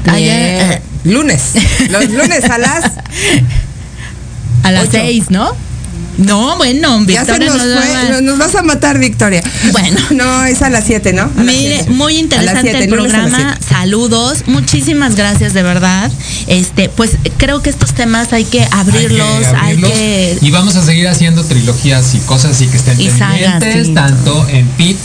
Ayer, 0.06 0.80
lunes. 1.04 1.42
Los 1.88 2.10
lunes 2.10 2.44
a 2.44 2.58
las 2.58 2.84
A 4.62 4.70
las 4.72 4.82
Ocho. 4.84 4.92
seis, 4.92 5.30
¿no? 5.30 5.50
No, 6.18 6.56
bueno, 6.58 7.02
Ya 7.06 7.24
se 7.24 7.32
Victoria 7.32 7.48
nos 7.48 7.56
nos 7.66 7.76
va 7.78 7.82
fue. 7.82 7.96
a- 7.96 8.08
no- 8.10 8.20
Nos 8.20 8.38
vas 8.38 8.54
a 8.54 8.62
matar, 8.62 8.98
Victoria. 8.98 9.42
Bueno. 9.72 9.98
No, 10.10 10.44
es 10.44 10.60
a 10.60 10.68
las 10.68 10.84
7, 10.84 11.14
¿no? 11.14 11.22
A 11.22 11.26
las 11.34 11.46
Mire, 11.46 11.76
siete. 11.76 11.90
muy 11.92 12.18
interesante 12.18 12.62
siete, 12.70 12.84
el 12.84 12.90
programa. 12.90 13.56
Saludos, 13.66 14.42
muchísimas 14.46 15.14
gracias 15.16 15.54
de 15.54 15.62
verdad. 15.62 16.10
Este, 16.46 16.90
pues 16.90 17.12
creo 17.38 17.62
que 17.62 17.70
estos 17.70 17.94
temas 17.94 18.34
hay 18.34 18.44
que 18.44 18.66
abrirlos, 18.70 19.46
hay 19.58 19.76
que, 19.78 19.86
abrirlos. 19.86 20.42
Y 20.42 20.50
vamos 20.50 20.76
a 20.76 20.84
seguir 20.84 21.08
haciendo 21.08 21.42
trilogías 21.44 22.14
y 22.14 22.18
cosas 22.18 22.50
así 22.52 22.66
que 22.66 22.76
estén 22.76 23.00
Y 23.00 23.08
pendientes, 23.08 23.86
sí. 23.86 23.94
tanto 23.94 24.46
en 24.50 24.66
PIT, 24.68 24.98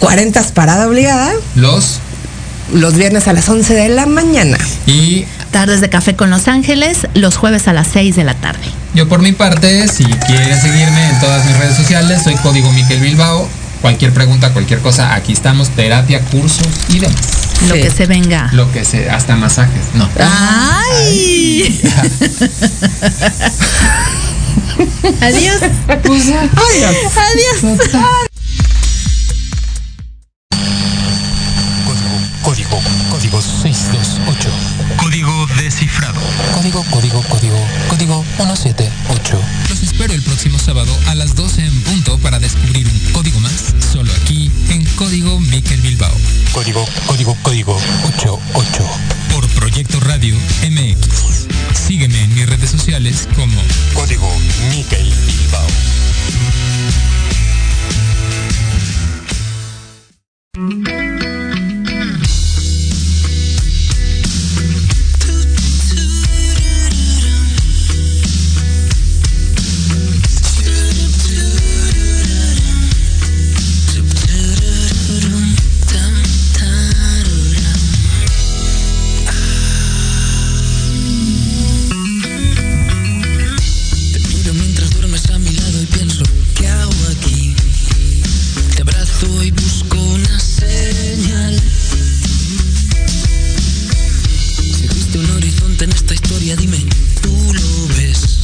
40 0.00 0.42
parada 0.52 0.86
obligada, 0.86 1.32
los 1.54 2.00
los 2.74 2.92
viernes 2.94 3.26
a 3.26 3.32
las 3.32 3.48
11 3.48 3.72
de 3.72 3.88
la 3.88 4.04
mañana. 4.04 4.58
y 4.86 5.24
tardes 5.48 5.80
de 5.80 5.88
café 5.88 6.14
con 6.16 6.30
Los 6.30 6.48
Ángeles 6.48 7.06
los 7.14 7.36
jueves 7.36 7.68
a 7.68 7.72
las 7.72 7.88
6 7.88 8.16
de 8.16 8.24
la 8.24 8.34
tarde. 8.34 8.60
yo 8.94 9.08
por 9.08 9.20
mi 9.20 9.32
parte, 9.32 9.88
si 9.88 10.04
quieren 10.04 10.60
seguirme 10.60 11.08
en 11.10 11.20
todas 11.20 11.44
mis 11.46 11.56
redes 11.56 11.76
sociales, 11.76 12.22
soy 12.22 12.34
Código 12.36 12.70
Miquel 12.72 13.00
Bilbao. 13.00 13.48
Cualquier 13.82 14.12
pregunta, 14.12 14.52
cualquier 14.52 14.80
cosa, 14.80 15.14
aquí 15.14 15.32
estamos, 15.32 15.70
terapia, 15.70 16.20
cursos 16.22 16.66
y 16.88 16.98
demás. 16.98 17.16
Lo 17.68 17.74
Sí. 17.76 17.82
que 17.82 17.90
se 17.90 18.06
venga. 18.06 18.48
Lo 18.52 18.70
que 18.72 18.84
sea, 18.84 19.14
hasta 19.16 19.36
masajes. 19.36 19.82
No. 19.94 20.08
¡Ay! 20.20 21.80
Adiós. 25.20 25.60
Adiós. 25.88 26.50
Adiós. 27.16 27.60
Código, 27.60 28.27
Código, 36.68 36.84
código, 36.90 37.22
código, 37.30 37.66
código 37.88 38.24
178. 38.36 39.40
Los 39.70 39.82
espero 39.82 40.12
el 40.12 40.20
próximo 40.20 40.58
sábado 40.58 40.94
a 41.06 41.14
las 41.14 41.34
12 41.34 41.64
en 41.64 41.80
punto 41.80 42.18
para 42.18 42.38
descubrir 42.38 42.86
un 42.86 43.12
código 43.12 43.40
más, 43.40 43.74
solo 43.90 44.12
aquí 44.20 44.50
en 44.68 44.84
Código 44.96 45.40
Miquel 45.40 45.80
Bilbao, 45.80 46.12
Código, 46.52 46.84
código, 47.06 47.34
código 47.42 47.74
88. 48.18 48.84
por 49.32 49.48
Proyecto 49.48 49.98
Radio 50.00 50.36
MX. 50.68 51.46
Sígueme 51.72 52.22
en 52.22 52.34
mis 52.34 52.46
redes 52.46 52.68
sociales 52.70 53.26
como 53.34 53.58
Código 53.94 54.30
Miquel 54.68 55.10
Bilbao. 55.26 55.68
Abrazo 89.18 89.42
y 89.42 89.50
busco 89.50 90.00
una 90.00 90.38
señal. 90.38 91.60
Si 94.30 94.84
existe 94.84 95.18
un 95.18 95.30
horizonte 95.30 95.84
en 95.86 95.92
esta 95.92 96.14
historia, 96.14 96.54
dime, 96.54 96.78
¿tú 97.20 97.30
lo 97.52 97.88
ves? 97.96 98.38